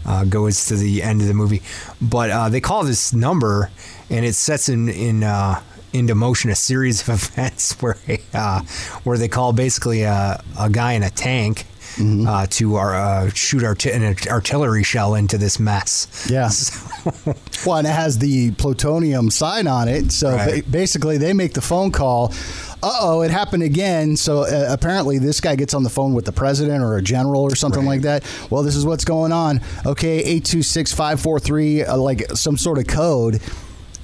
uh, 0.06 0.24
goes 0.24 0.66
to 0.66 0.76
the 0.76 1.02
end 1.02 1.20
of 1.22 1.26
the 1.28 1.34
movie, 1.34 1.62
but 2.00 2.30
uh, 2.30 2.48
they 2.48 2.60
call 2.60 2.84
this 2.84 3.12
number, 3.14 3.70
and 4.10 4.24
it 4.24 4.34
sets 4.34 4.68
in 4.68 4.88
in 4.88 5.22
uh, 5.24 5.60
into 5.92 6.14
motion 6.14 6.50
a 6.50 6.54
series 6.56 7.00
of 7.02 7.08
events 7.14 7.80
where 7.82 7.96
uh, 8.32 8.60
where 9.04 9.18
they 9.18 9.28
call 9.28 9.52
basically 9.52 10.02
a, 10.02 10.42
a 10.58 10.70
guy 10.70 10.92
in 10.92 11.02
a 11.02 11.10
tank. 11.10 11.66
Mm-hmm. 11.96 12.26
Uh, 12.26 12.44
to 12.46 12.74
our, 12.74 12.92
uh, 12.92 13.30
shoot 13.34 13.62
arti- 13.62 13.92
an 13.92 14.16
artillery 14.26 14.82
shell 14.82 15.14
into 15.14 15.38
this 15.38 15.60
mess. 15.60 16.26
Yeah. 16.28 16.50
Well, 17.64 17.76
and 17.76 17.86
it 17.86 17.92
has 17.92 18.18
the 18.18 18.50
plutonium 18.52 19.30
sign 19.30 19.66
on 19.68 19.86
it. 19.88 20.10
So 20.10 20.32
Right. 20.32 20.64
ba- 20.64 20.70
basically, 20.70 21.18
they 21.18 21.32
make 21.32 21.52
the 21.54 21.60
phone 21.60 21.92
call. 21.92 22.32
Uh 22.82 22.98
oh, 23.00 23.22
it 23.22 23.30
happened 23.30 23.62
again. 23.62 24.16
So 24.16 24.40
uh, 24.40 24.66
apparently, 24.70 25.18
this 25.18 25.40
guy 25.40 25.54
gets 25.54 25.72
on 25.72 25.82
the 25.84 25.88
phone 25.90 26.14
with 26.14 26.24
the 26.24 26.32
president 26.32 26.82
or 26.82 26.96
a 26.96 27.02
general 27.02 27.42
or 27.42 27.54
something 27.54 27.84
like 27.86 28.00
that. 28.02 28.24
Well, 28.50 28.62
this 28.64 28.74
is 28.74 28.84
what's 28.84 29.04
going 29.04 29.30
on. 29.32 29.60
Okay, 29.86 30.18
826 30.18 30.92
543, 30.92 31.84
uh, 31.84 31.96
like 31.96 32.22
some 32.34 32.56
sort 32.56 32.78
of 32.78 32.86
code. 32.88 33.40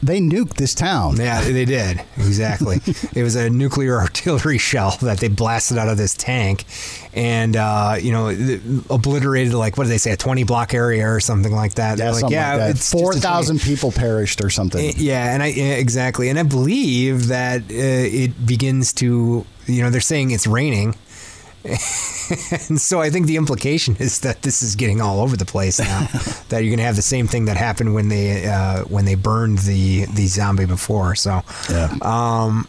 They 0.03 0.19
nuked 0.19 0.55
this 0.55 0.75
town. 0.75 1.17
Yeah, 1.17 1.43
they 1.43 1.67
did 1.67 2.01
exactly. 2.17 2.81
it 3.15 3.23
was 3.23 3.37
a 3.37 3.51
nuclear 3.51 3.99
artillery 4.01 4.57
shell 4.59 4.97
that 5.03 5.19
they 5.19 5.29
blasted 5.29 5.77
out 5.77 5.89
of 5.89 5.99
this 5.99 6.15
tank, 6.15 6.65
and 7.13 7.55
uh, 7.55 7.97
you 8.01 8.11
know, 8.13 8.29
obliterated 8.89 9.53
like 9.53 9.77
what 9.77 9.85
did 9.85 9.91
they 9.91 9.99
say, 9.99 10.13
a 10.13 10.17
twenty 10.17 10.45
block 10.45 10.73
area 10.73 11.07
or 11.07 11.21
something 11.21 11.53
like 11.53 11.75
that. 11.75 11.99
Yeah, 11.99 12.13
like, 12.13 12.31
yeah, 12.31 12.51
like 12.53 12.59
that. 12.59 12.71
it's 12.71 12.91
just 12.91 12.95
a 12.95 12.97
20 12.97 13.21
4,000 13.21 13.61
people 13.61 13.93
perished 13.93 14.43
or 14.43 14.49
something. 14.49 14.85
Eh, 14.85 14.93
Yeah, 14.97 15.35
and 15.35 15.43
I 15.43 15.47
yeah, 15.49 15.75
exactly, 15.75 16.29
and 16.31 16.39
I 16.39 16.45
believe 16.45 17.27
that 17.29 17.61
uh, 17.63 17.65
it 17.75 18.47
begins 18.47 18.93
to, 18.95 19.45
you 19.67 19.83
know, 19.83 19.91
they're 19.91 20.01
saying 20.01 20.31
it's 20.31 20.47
raining. 20.47 20.95
and 22.69 22.81
so 22.81 23.01
I 23.01 23.11
think 23.11 23.27
the 23.27 23.37
implication 23.37 23.97
is 23.99 24.21
that 24.21 24.43
this 24.43 24.63
is 24.63 24.77
getting 24.77 25.01
all 25.01 25.21
over 25.21 25.37
the 25.37 25.45
place 25.45 25.79
now. 25.79 26.01
that 26.49 26.61
you're 26.61 26.71
going 26.71 26.79
to 26.79 26.85
have 26.85 26.97
the 26.97 27.03
same 27.03 27.27
thing 27.27 27.45
that 27.47 27.57
happened 27.57 27.95
when 27.95 28.09
they 28.09 28.47
uh, 28.47 28.85
when 28.85 29.05
they 29.05 29.15
burned 29.15 29.59
the 29.59 30.07
the 30.07 30.27
zombie 30.27 30.67
before. 30.67 31.15
So 31.15 31.43
Yeah. 31.69 31.95
um, 32.03 32.67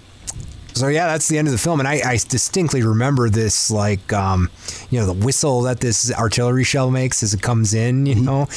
so 0.74 0.88
yeah, 0.88 1.08
that's 1.08 1.28
the 1.28 1.38
end 1.38 1.50
of 1.50 1.52
the 1.52 1.58
film, 1.58 1.80
and 1.82 1.88
I, 1.88 1.96
I 2.06 2.14
distinctly 2.30 2.82
remember 2.82 3.30
this, 3.30 3.70
like, 3.70 4.14
um, 4.14 4.50
you 4.90 5.02
know, 5.02 5.06
the 5.06 5.12
whistle 5.26 5.64
that 5.64 5.82
this 5.82 6.14
artillery 6.14 6.64
shell 6.64 6.90
makes 6.90 7.24
as 7.24 7.34
it 7.34 7.42
comes 7.42 7.74
in, 7.74 8.06
you 8.06 8.16
know, 8.16 8.48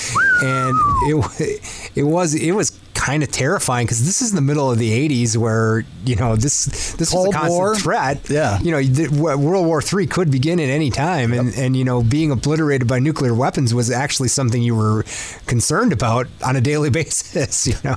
and 0.40 0.76
it 1.08 1.90
it 1.96 2.04
was 2.04 2.34
it 2.36 2.52
was 2.52 2.73
kind 3.04 3.22
of 3.22 3.30
terrifying 3.30 3.84
because 3.86 4.04
this 4.06 4.22
is 4.22 4.30
in 4.30 4.36
the 4.36 4.42
middle 4.42 4.70
of 4.70 4.78
the 4.78 4.90
'80s 5.08 5.36
where 5.36 5.84
you 6.06 6.16
know 6.16 6.36
this 6.36 6.64
this 6.94 7.12
was 7.12 7.26
a 7.28 7.30
constant 7.32 7.50
War? 7.52 7.74
threat. 7.76 8.30
Yeah. 8.30 8.58
you 8.60 8.70
know, 8.70 8.82
the- 8.82 9.08
World 9.36 9.66
War 9.66 9.82
III 9.82 10.06
could 10.06 10.30
begin 10.30 10.58
at 10.60 10.68
any 10.70 10.90
time, 10.90 11.32
and 11.32 11.54
and 11.54 11.76
you 11.76 11.84
know, 11.84 12.02
being 12.02 12.30
obliterated 12.30 12.88
by 12.88 12.98
nuclear 12.98 13.34
weapons 13.34 13.74
was 13.74 13.90
actually 13.90 14.28
something 14.28 14.62
you 14.62 14.74
were 14.74 15.04
concerned 15.46 15.92
about 15.92 16.26
on 16.44 16.56
a 16.56 16.60
daily 16.60 16.90
basis. 16.98 17.66
You 17.66 17.74
know, 17.84 17.96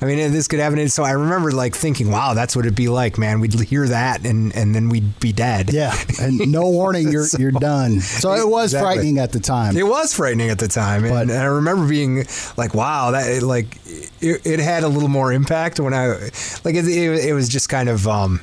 I 0.00 0.04
mean, 0.06 0.32
this 0.32 0.48
could 0.48 0.58
happen. 0.60 0.78
And 0.78 0.90
so 0.90 1.02
I 1.04 1.12
remember 1.12 1.52
like 1.52 1.74
thinking, 1.76 2.10
wow, 2.10 2.34
that's 2.34 2.56
what 2.56 2.64
it'd 2.64 2.74
be 2.76 2.88
like, 2.88 3.18
man. 3.18 3.40
We'd 3.40 3.52
hear 3.54 3.86
that, 3.88 4.24
and 4.24 4.54
and 4.56 4.74
then 4.74 4.88
we'd 4.88 5.20
be 5.20 5.32
dead. 5.32 5.72
yeah, 5.72 5.94
and 6.20 6.50
no 6.50 6.68
warning, 6.80 7.10
you're 7.12 7.26
you're 7.38 7.52
done. 7.52 8.00
So 8.00 8.32
it 8.32 8.48
was 8.48 8.72
Exactly. 8.72 8.86
frightening 8.94 9.18
at 9.18 9.32
the 9.32 9.40
time. 9.40 9.76
It 9.76 9.86
was 9.86 10.14
frightening 10.14 10.50
at 10.50 10.58
the 10.58 10.68
time, 10.68 11.04
and, 11.04 11.12
But- 11.12 11.22
and 11.22 11.32
I 11.32 11.44
remember 11.44 11.86
being 11.88 12.24
like, 12.56 12.74
"Wow, 12.74 13.10
that 13.12 13.42
like 13.42 13.78
it, 14.20 14.31
it 14.44 14.60
had 14.60 14.82
a 14.82 14.88
little 14.88 15.08
more 15.08 15.32
impact 15.32 15.80
when 15.80 15.94
I 15.94 16.06
like 16.64 16.74
it, 16.74 16.86
it, 16.88 17.24
it 17.26 17.34
was 17.34 17.48
just 17.48 17.68
kind 17.68 17.88
of 17.88 18.06
um, 18.06 18.40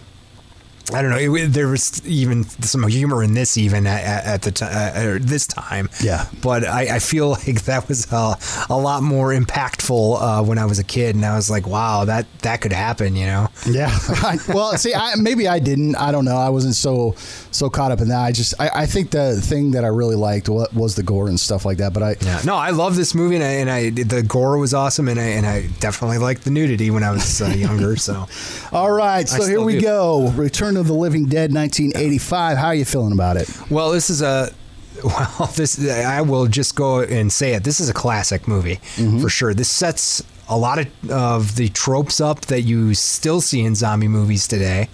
I 0.94 1.02
don't 1.02 1.12
know. 1.12 1.36
It, 1.36 1.48
there 1.48 1.68
was 1.68 2.06
even 2.06 2.44
some 2.44 2.88
humor 2.88 3.22
in 3.24 3.34
this, 3.34 3.58
even 3.58 3.86
at, 3.86 4.26
at 4.26 4.42
the 4.42 4.52
time, 4.52 4.72
uh, 4.72 5.20
this 5.22 5.46
time. 5.46 5.90
Yeah. 6.04 6.26
But 6.42 6.66
I, 6.66 6.96
I 6.96 7.00
feel 7.00 7.30
like 7.46 7.64
that 7.64 7.88
was 7.88 8.12
uh, 8.12 8.36
a 8.70 8.78
lot 8.78 9.04
more 9.04 9.32
impactful 9.32 10.22
uh, 10.22 10.44
when 10.44 10.58
I 10.58 10.66
was 10.66 10.80
a 10.80 10.84
kid, 10.84 11.16
and 11.16 11.26
I 11.26 11.36
was 11.36 11.50
like, 11.50 11.68
"Wow, 11.68 12.06
that 12.06 12.26
that 12.42 12.62
could 12.62 12.74
happen," 12.74 13.16
you 13.16 13.26
know? 13.28 13.50
Yeah. 13.70 13.96
well, 14.50 14.76
see, 14.78 14.94
I, 14.96 15.16
maybe 15.16 15.48
I 15.48 15.60
didn't. 15.60 15.96
I 15.96 16.12
don't 16.12 16.26
know. 16.26 16.38
I 16.38 16.50
wasn't 16.50 16.76
so 16.76 17.16
so 17.52 17.70
caught 17.70 17.92
up 17.92 18.02
in 18.02 18.08
that. 18.10 18.24
I 18.24 18.32
just, 18.32 18.54
I, 18.60 18.70
I 18.74 18.86
think 18.86 19.12
the 19.12 19.40
thing 19.42 19.72
that 19.72 19.84
I 19.84 19.88
really 19.88 20.16
liked 20.16 20.50
was, 20.50 20.72
was 20.74 20.96
the 20.96 21.04
gore 21.04 21.28
and 21.28 21.40
stuff 21.40 21.66
like 21.66 21.78
that. 21.78 21.94
But 21.94 22.04
I, 22.04 22.16
Yeah. 22.22 22.42
No, 22.46 22.56
I 22.56 22.72
love 22.72 22.96
this 22.96 23.14
movie, 23.14 23.36
and 23.36 23.44
I, 23.44 23.52
and 23.52 23.70
I 23.70 23.90
the 23.90 24.24
gore 24.24 24.58
was 24.58 24.74
awesome, 24.74 25.08
and 25.08 25.20
I 25.20 25.24
and 25.24 25.46
I 25.46 25.68
definitely 25.80 26.18
liked 26.18 26.46
the 26.46 26.52
nudity 26.52 26.90
when 26.90 27.04
I 27.04 27.12
was 27.12 27.42
uh, 27.42 27.48
younger. 27.48 27.96
So 27.96 28.28
all 28.72 28.92
right. 28.92 29.28
So 29.28 29.46
here 29.46 29.62
we 29.62 29.74
do. 29.74 29.82
go. 29.82 30.30
Return 30.32 30.78
of 30.80 30.88
the 30.88 30.94
Living 30.94 31.26
Dead, 31.26 31.54
1985. 31.54 32.58
How 32.58 32.68
are 32.68 32.76
you 32.76 32.86
feeling 32.86 33.12
about 33.14 33.38
it? 33.38 33.50
Well, 33.70 33.92
this 33.92 34.10
is 34.10 34.22
a 34.22 34.52
well, 35.04 35.50
this 35.56 35.90
I 35.90 36.22
will 36.22 36.48
just 36.48 36.76
go 36.76 37.02
and 37.02 37.32
say 37.32 37.54
it. 37.54 37.64
This 37.64 37.80
is 37.80 37.90
a 37.90 37.94
classic 37.94 38.48
movie 38.48 38.80
for 39.22 39.30
sure. 39.30 39.54
This 39.54 39.70
sets 39.70 40.24
a 40.50 40.58
lot 40.58 40.80
of, 40.80 41.12
of 41.12 41.56
the 41.56 41.70
tropes 41.70 42.20
up 42.20 42.42
that 42.48 42.62
you 42.62 42.94
still 42.96 43.40
see 43.40 43.62
in 43.62 43.76
zombie 43.76 44.08
movies 44.08 44.48
today. 44.48 44.90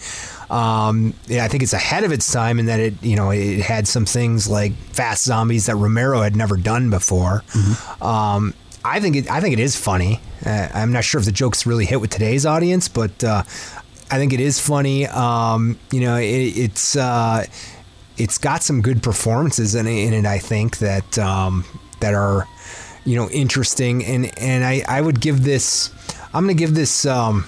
Um, 0.49 1.13
yeah, 1.27 1.43
I 1.43 1.47
think 1.47 1.63
it's 1.63 1.73
ahead 1.73 2.03
of 2.03 2.11
its 2.11 2.31
time 2.31 2.59
in 2.59 2.67
that 2.67 2.79
it, 2.79 3.01
you 3.01 3.15
know, 3.15 3.31
it 3.31 3.61
had 3.61 3.87
some 3.87 4.05
things 4.05 4.47
like 4.47 4.73
fast 4.73 5.23
zombies 5.23 5.65
that 5.65 5.75
Romero 5.75 6.21
had 6.21 6.35
never 6.35 6.57
done 6.57 6.89
before. 6.89 7.43
Um, 8.01 8.53
I 8.83 8.99
think 8.99 9.15
it, 9.15 9.31
I 9.31 9.41
think 9.41 9.53
it 9.53 9.59
is 9.59 9.75
funny. 9.75 10.19
Uh, 10.45 10.67
I'm 10.73 10.91
not 10.91 11.03
sure 11.03 11.17
if 11.19 11.25
the 11.25 11.31
jokes 11.31 11.65
really 11.65 11.85
hit 11.85 11.99
with 11.99 12.11
today's 12.11 12.45
audience, 12.45 12.87
but 12.87 13.23
uh, 13.23 13.41
I 14.11 14.17
think 14.17 14.33
it 14.33 14.39
is 14.39 14.59
funny. 14.59 15.07
Um, 15.07 15.79
you 15.91 16.01
know, 16.01 16.17
it, 16.17 16.25
it's 16.57 16.95
uh, 16.95 17.45
it's 18.17 18.37
got 18.37 18.63
some 18.63 18.81
good 18.81 19.01
performances 19.03 19.75
in, 19.75 19.87
it- 19.87 20.07
in 20.07 20.13
it. 20.13 20.25
I 20.25 20.39
think 20.39 20.77
that 20.79 21.17
um, 21.17 21.65
that 22.01 22.13
are 22.13 22.47
you 23.05 23.15
know 23.15 23.29
interesting, 23.29 24.05
and 24.05 24.37
and 24.39 24.63
I 24.63 24.83
I 24.87 25.01
would 25.01 25.19
give 25.21 25.43
this. 25.43 25.89
I'm 26.33 26.43
gonna 26.43 26.53
give 26.53 26.75
this. 26.75 27.05
Um, 27.05 27.45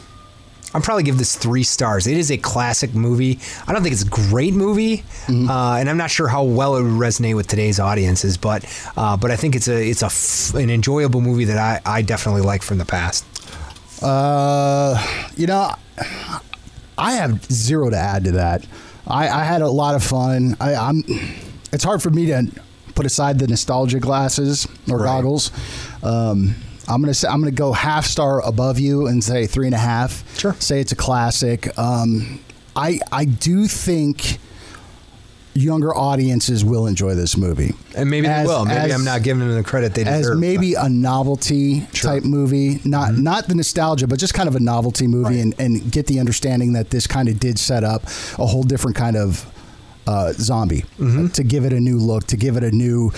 I'm 0.74 0.82
probably 0.82 1.04
give 1.04 1.18
this 1.18 1.36
three 1.36 1.64
stars. 1.64 2.08
It 2.08 2.18
is 2.18 2.30
a 2.32 2.38
classic 2.38 2.94
movie. 2.94 3.40
I 3.68 3.74
don't 3.74 3.84
think 3.84 3.94
it's 3.94 4.04
a 4.04 4.10
great 4.10 4.54
movie, 4.54 5.04
uh, 5.30 5.76
and 5.80 5.90
I'm 5.90 5.98
not 5.98 6.12
sure 6.12 6.28
how 6.28 6.44
well 6.44 6.76
it 6.76 6.84
would 6.84 6.92
resonate 6.92 7.36
with 7.36 7.48
today's 7.48 7.80
audiences. 7.80 8.36
But 8.38 8.66
uh, 8.98 9.16
but 9.16 9.32
I 9.32 9.36
think 9.38 9.56
it's 9.56 9.68
a 9.68 9.90
it's 9.90 10.02
a 10.02 10.08
f- 10.08 10.54
an 10.56 10.70
enjoyable 10.70 11.22
movie 11.22 11.46
that 11.46 11.58
I, 11.58 11.98
I 11.98 12.02
definitely 12.02 12.42
like 12.42 12.62
from 12.64 12.78
the 12.80 12.86
past. 12.86 13.24
Uh, 14.04 14.96
you 15.36 15.48
know, 15.48 15.74
I 16.98 17.14
have 17.14 17.44
zero 17.52 17.90
to 17.90 17.98
add 17.98 18.24
to 18.26 18.32
that. 18.34 18.66
I, 19.06 19.30
I 19.30 19.44
had 19.44 19.62
a 19.62 19.70
lot 19.70 19.96
of 19.96 20.04
fun. 20.04 20.56
I, 20.60 20.76
I'm. 20.76 21.04
It's 21.72 21.84
hard 21.84 22.02
for 22.02 22.10
me 22.10 22.26
to 22.28 22.48
put 22.96 23.06
aside 23.06 23.40
the 23.40 23.48
nostalgia 23.48 24.00
glasses 24.00 24.68
or 24.90 24.98
Right. 24.98 25.06
goggles. 25.06 25.52
Um, 26.04 26.56
I'm 26.88 27.02
gonna 27.02 27.14
say 27.14 27.28
I'm 27.28 27.40
gonna 27.40 27.52
go 27.52 27.74
half 27.74 28.06
star 28.06 28.42
above 28.46 28.80
you 28.80 29.08
and 29.08 29.24
say 29.24 29.46
three 29.46 29.66
and 29.68 29.76
a 29.76 29.80
half. 29.80 30.24
Sure. 30.40 30.54
Say 30.60 30.80
it's 30.80 30.92
a 30.94 30.96
classic. 30.96 31.78
Um, 31.78 32.40
I 32.76 33.00
I 33.12 33.26
do 33.26 33.68
think 33.68 34.40
younger 35.58 35.96
audiences 35.96 36.64
will 36.64 36.88
enjoy 36.88 37.16
this 37.16 37.36
movie. 37.38 37.74
And 37.96 38.10
maybe 38.10 38.28
As- 38.28 38.48
they 38.48 38.54
will. 38.54 38.66
Maybe 38.66 38.78
as- 38.80 38.92
I'm 38.94 39.04
not 39.04 39.24
giving 39.24 39.40
them 39.48 39.56
the 39.56 39.64
credit 39.64 39.94
they 39.94 40.04
deserve. 40.04 40.34
as 40.36 40.40
maybe 40.40 40.74
a 40.76 40.88
novelty 40.88 41.88
Sure. 41.94 42.12
type 42.12 42.24
movie, 42.24 42.80
not 42.86 43.18
not 43.18 43.48
the 43.48 43.56
nostalgia, 43.56 44.08
but 44.08 44.20
just 44.20 44.34
kind 44.34 44.48
of 44.48 44.56
a 44.56 44.60
novelty 44.60 45.08
movie, 45.08 45.40
and, 45.42 45.54
and 45.60 45.92
get 45.92 46.08
the 46.08 46.20
understanding 46.20 46.74
that 46.74 46.90
this 46.90 47.08
kind 47.08 47.28
of 47.30 47.40
did 47.40 47.58
set 47.60 47.84
up 47.84 48.04
a 48.38 48.46
whole 48.46 48.64
different 48.64 48.96
kind 48.96 49.16
of 49.16 49.46
uh, 50.08 50.32
zombie 50.34 50.86
Mm-hmm. 51.00 51.28
to 51.28 51.44
give 51.44 51.66
it 51.66 51.74
a 51.74 51.80
new 51.80 51.98
look, 51.98 52.26
to 52.28 52.38
give 52.38 52.56
it 52.56 52.64
a 52.64 52.72
new 52.72 53.12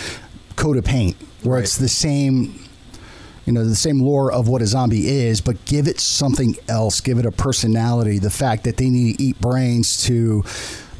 coat 0.55 0.75
of 0.77 0.83
paint, 0.85 1.15
where 1.43 1.55
Right. 1.57 1.63
it's 1.63 1.77
the 1.77 1.87
same. 1.89 2.55
You 3.45 3.53
know 3.53 3.65
the 3.65 3.75
same 3.75 3.99
lore 3.99 4.31
of 4.31 4.47
what 4.47 4.61
a 4.61 4.67
zombie 4.67 5.07
is, 5.07 5.41
but 5.41 5.63
give 5.65 5.87
it 5.87 5.99
something 5.99 6.55
else. 6.67 7.01
Give 7.01 7.17
it 7.17 7.25
a 7.25 7.31
personality. 7.31 8.19
The 8.19 8.29
fact 8.29 8.63
that 8.65 8.77
they 8.77 8.89
need 8.89 9.17
to 9.17 9.23
eat 9.23 9.41
brains 9.41 10.03
to 10.03 10.43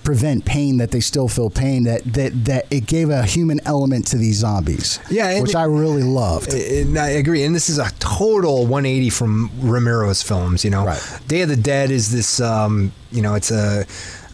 prevent 0.10 0.44
pain, 0.44 0.78
that 0.78 0.90
they 0.90 1.00
still 1.00 1.28
feel 1.28 1.52
pain. 1.52 1.84
That 1.84 2.02
that 2.14 2.32
that 2.46 2.66
it 2.72 2.88
gave 2.88 3.12
a 3.12 3.22
human 3.24 3.60
element 3.66 4.08
to 4.08 4.18
these 4.18 4.38
zombies. 4.38 4.98
Yeah, 5.12 5.40
which 5.40 5.52
it- 5.52 5.56
I 5.56 5.66
really 5.66 6.02
loved. 6.02 6.52
And 6.52 6.98
I 6.98 7.10
agree, 7.10 7.44
and 7.44 7.54
this 7.54 7.70
is 7.70 7.78
a 7.78 7.92
total 8.00 8.66
180 8.66 9.12
from 9.12 9.52
Romero's 9.62 10.24
films. 10.24 10.64
You 10.66 10.72
know, 10.72 10.86
Right. 10.86 11.02
Day 11.28 11.42
of 11.42 11.50
the 11.50 11.56
Dead 11.56 11.92
is 11.92 12.10
this. 12.12 12.40
Um, 12.42 12.92
you 13.12 13.22
know, 13.22 13.36
it's 13.36 13.52
a, 13.52 13.86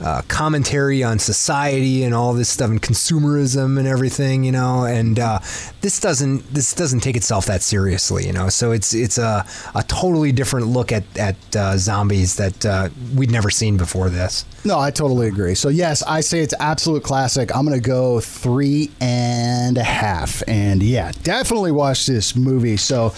uh 0.01 0.21
commentary 0.27 1.03
on 1.03 1.19
society 1.19 2.03
and 2.03 2.13
all 2.13 2.33
this 2.33 2.49
stuff 2.49 2.69
and 2.69 2.81
consumerism 2.81 3.77
and 3.77 3.87
everything. 3.87 4.43
You 4.43 4.51
know, 4.51 4.85
and 4.85 5.19
uh, 5.19 5.39
this 5.81 5.99
doesn't 5.99 6.53
this 6.53 6.73
doesn't 6.73 7.01
take 7.01 7.15
itself 7.15 7.45
that 7.45 7.61
seriously. 7.61 8.25
You 8.27 8.33
know, 8.33 8.49
so 8.49 8.71
it's 8.71 8.93
it's 8.93 9.17
a 9.17 9.45
a 9.73 9.83
totally 9.83 10.31
different 10.31 10.67
look 10.67 10.91
at 10.91 11.03
at 11.17 11.35
uh, 11.55 11.77
zombies 11.77 12.35
that 12.37 12.65
uh, 12.65 12.89
we'd 13.15 13.31
never 13.31 13.49
seen 13.49 13.77
before 13.77 14.09
this. 14.09 14.45
No, 14.65 14.79
I 14.79 14.89
totally 14.91 15.27
agree. 15.27 15.55
So 15.55 15.69
yes, 15.69 16.01
I 16.03 16.21
say 16.21 16.39
it's 16.39 16.53
absolute 16.59 17.03
classic. 17.03 17.55
I'm 17.55 17.65
gonna 17.65 17.79
go 17.79 18.19
three 18.19 18.91
and 18.99 19.77
a 19.77 19.83
half. 19.83 20.41
And 20.47 20.81
yeah, 20.81 21.11
definitely 21.23 21.71
watch 21.71 22.05
this 22.05 22.35
movie. 22.35 22.77
So 22.77 23.09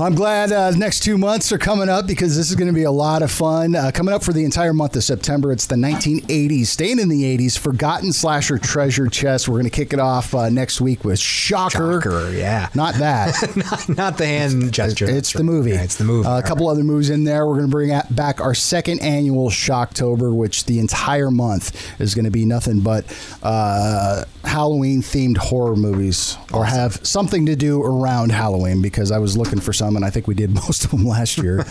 I'm 0.00 0.14
glad 0.14 0.52
uh, 0.52 0.70
the 0.70 0.76
next 0.76 1.00
two 1.00 1.18
months 1.18 1.50
are 1.50 1.58
coming 1.58 1.88
up 1.88 2.06
because 2.06 2.36
this 2.36 2.50
is 2.50 2.54
going 2.54 2.68
to 2.68 2.72
be 2.72 2.84
a 2.84 2.90
lot 2.90 3.20
of 3.20 3.32
fun. 3.32 3.74
Uh, 3.74 3.90
coming 3.92 4.14
up 4.14 4.22
for 4.22 4.32
the 4.32 4.44
entire 4.44 4.72
month 4.72 4.94
of 4.94 5.02
September, 5.02 5.50
it's 5.50 5.66
the 5.66 5.74
1980s, 5.74 6.66
staying 6.66 7.00
in 7.00 7.08
the 7.08 7.24
80s, 7.36 7.58
Forgotten 7.58 8.12
Slasher 8.12 8.58
Treasure 8.58 9.08
Chest. 9.08 9.48
We're 9.48 9.54
going 9.54 9.64
to 9.64 9.70
kick 9.70 9.92
it 9.92 9.98
off 9.98 10.36
uh, 10.36 10.50
next 10.50 10.80
week 10.80 11.04
with 11.04 11.18
Shocker. 11.18 12.00
Shocker, 12.00 12.30
yeah. 12.30 12.68
Not 12.76 12.94
that. 12.94 13.56
not, 13.56 13.88
not 13.88 14.18
the 14.18 14.26
hand 14.26 14.72
gesture. 14.72 15.10
It's 15.10 15.32
the 15.32 15.42
movie. 15.42 15.70
Yeah, 15.70 15.82
it's 15.82 15.96
the 15.96 16.04
movie. 16.04 16.28
Uh, 16.28 16.38
a 16.38 16.42
couple 16.44 16.68
other 16.68 16.84
movies 16.84 17.10
in 17.10 17.24
there. 17.24 17.44
We're 17.48 17.56
going 17.56 17.66
to 17.66 17.72
bring 17.72 18.00
back 18.10 18.40
our 18.40 18.54
second 18.54 19.00
annual 19.00 19.50
Shocktober, 19.50 20.32
which 20.32 20.66
the 20.66 20.78
entire 20.78 21.32
month 21.32 22.00
is 22.00 22.14
going 22.14 22.24
to 22.24 22.30
be 22.30 22.44
nothing 22.44 22.82
but 22.82 23.04
uh, 23.42 24.22
Halloween 24.44 25.02
themed 25.02 25.38
horror 25.38 25.74
movies 25.74 26.36
or 26.52 26.64
have 26.64 27.04
something 27.04 27.46
to 27.46 27.56
do 27.56 27.82
around 27.82 28.30
Halloween 28.30 28.80
because 28.80 29.10
I 29.10 29.18
was 29.18 29.36
looking 29.36 29.58
for 29.58 29.72
some 29.88 29.96
and 29.96 30.04
I 30.04 30.10
think 30.10 30.26
we 30.26 30.34
did 30.34 30.54
most 30.54 30.84
of 30.84 30.90
them 30.90 31.04
last 31.04 31.38
year. 31.38 31.64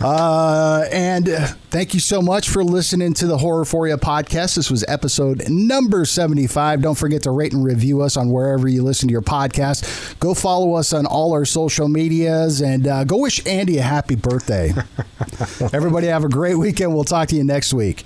uh, 0.00 0.84
and 0.92 1.28
thank 1.70 1.94
you 1.94 2.00
so 2.00 2.22
much 2.22 2.48
for 2.48 2.62
listening 2.62 3.12
to 3.14 3.26
the 3.26 3.38
Horror 3.38 3.64
For 3.64 3.88
You 3.88 3.96
podcast. 3.96 4.54
This 4.56 4.70
was 4.70 4.84
episode 4.86 5.48
number 5.48 6.04
75. 6.04 6.82
Don't 6.82 6.96
forget 6.96 7.24
to 7.24 7.30
rate 7.32 7.52
and 7.52 7.64
review 7.64 8.02
us 8.02 8.16
on 8.16 8.30
wherever 8.30 8.68
you 8.68 8.82
listen 8.84 9.08
to 9.08 9.12
your 9.12 9.22
podcast. 9.22 10.18
Go 10.20 10.34
follow 10.34 10.74
us 10.74 10.92
on 10.92 11.06
all 11.06 11.32
our 11.32 11.44
social 11.44 11.88
medias 11.88 12.60
and 12.60 12.86
uh, 12.86 13.04
go 13.04 13.18
wish 13.18 13.44
Andy 13.46 13.78
a 13.78 13.82
happy 13.82 14.14
birthday. 14.14 14.72
Everybody 15.72 16.06
have 16.06 16.24
a 16.24 16.28
great 16.28 16.54
weekend. 16.54 16.94
We'll 16.94 17.04
talk 17.04 17.28
to 17.28 17.36
you 17.36 17.44
next 17.44 17.74
week. 17.74 18.04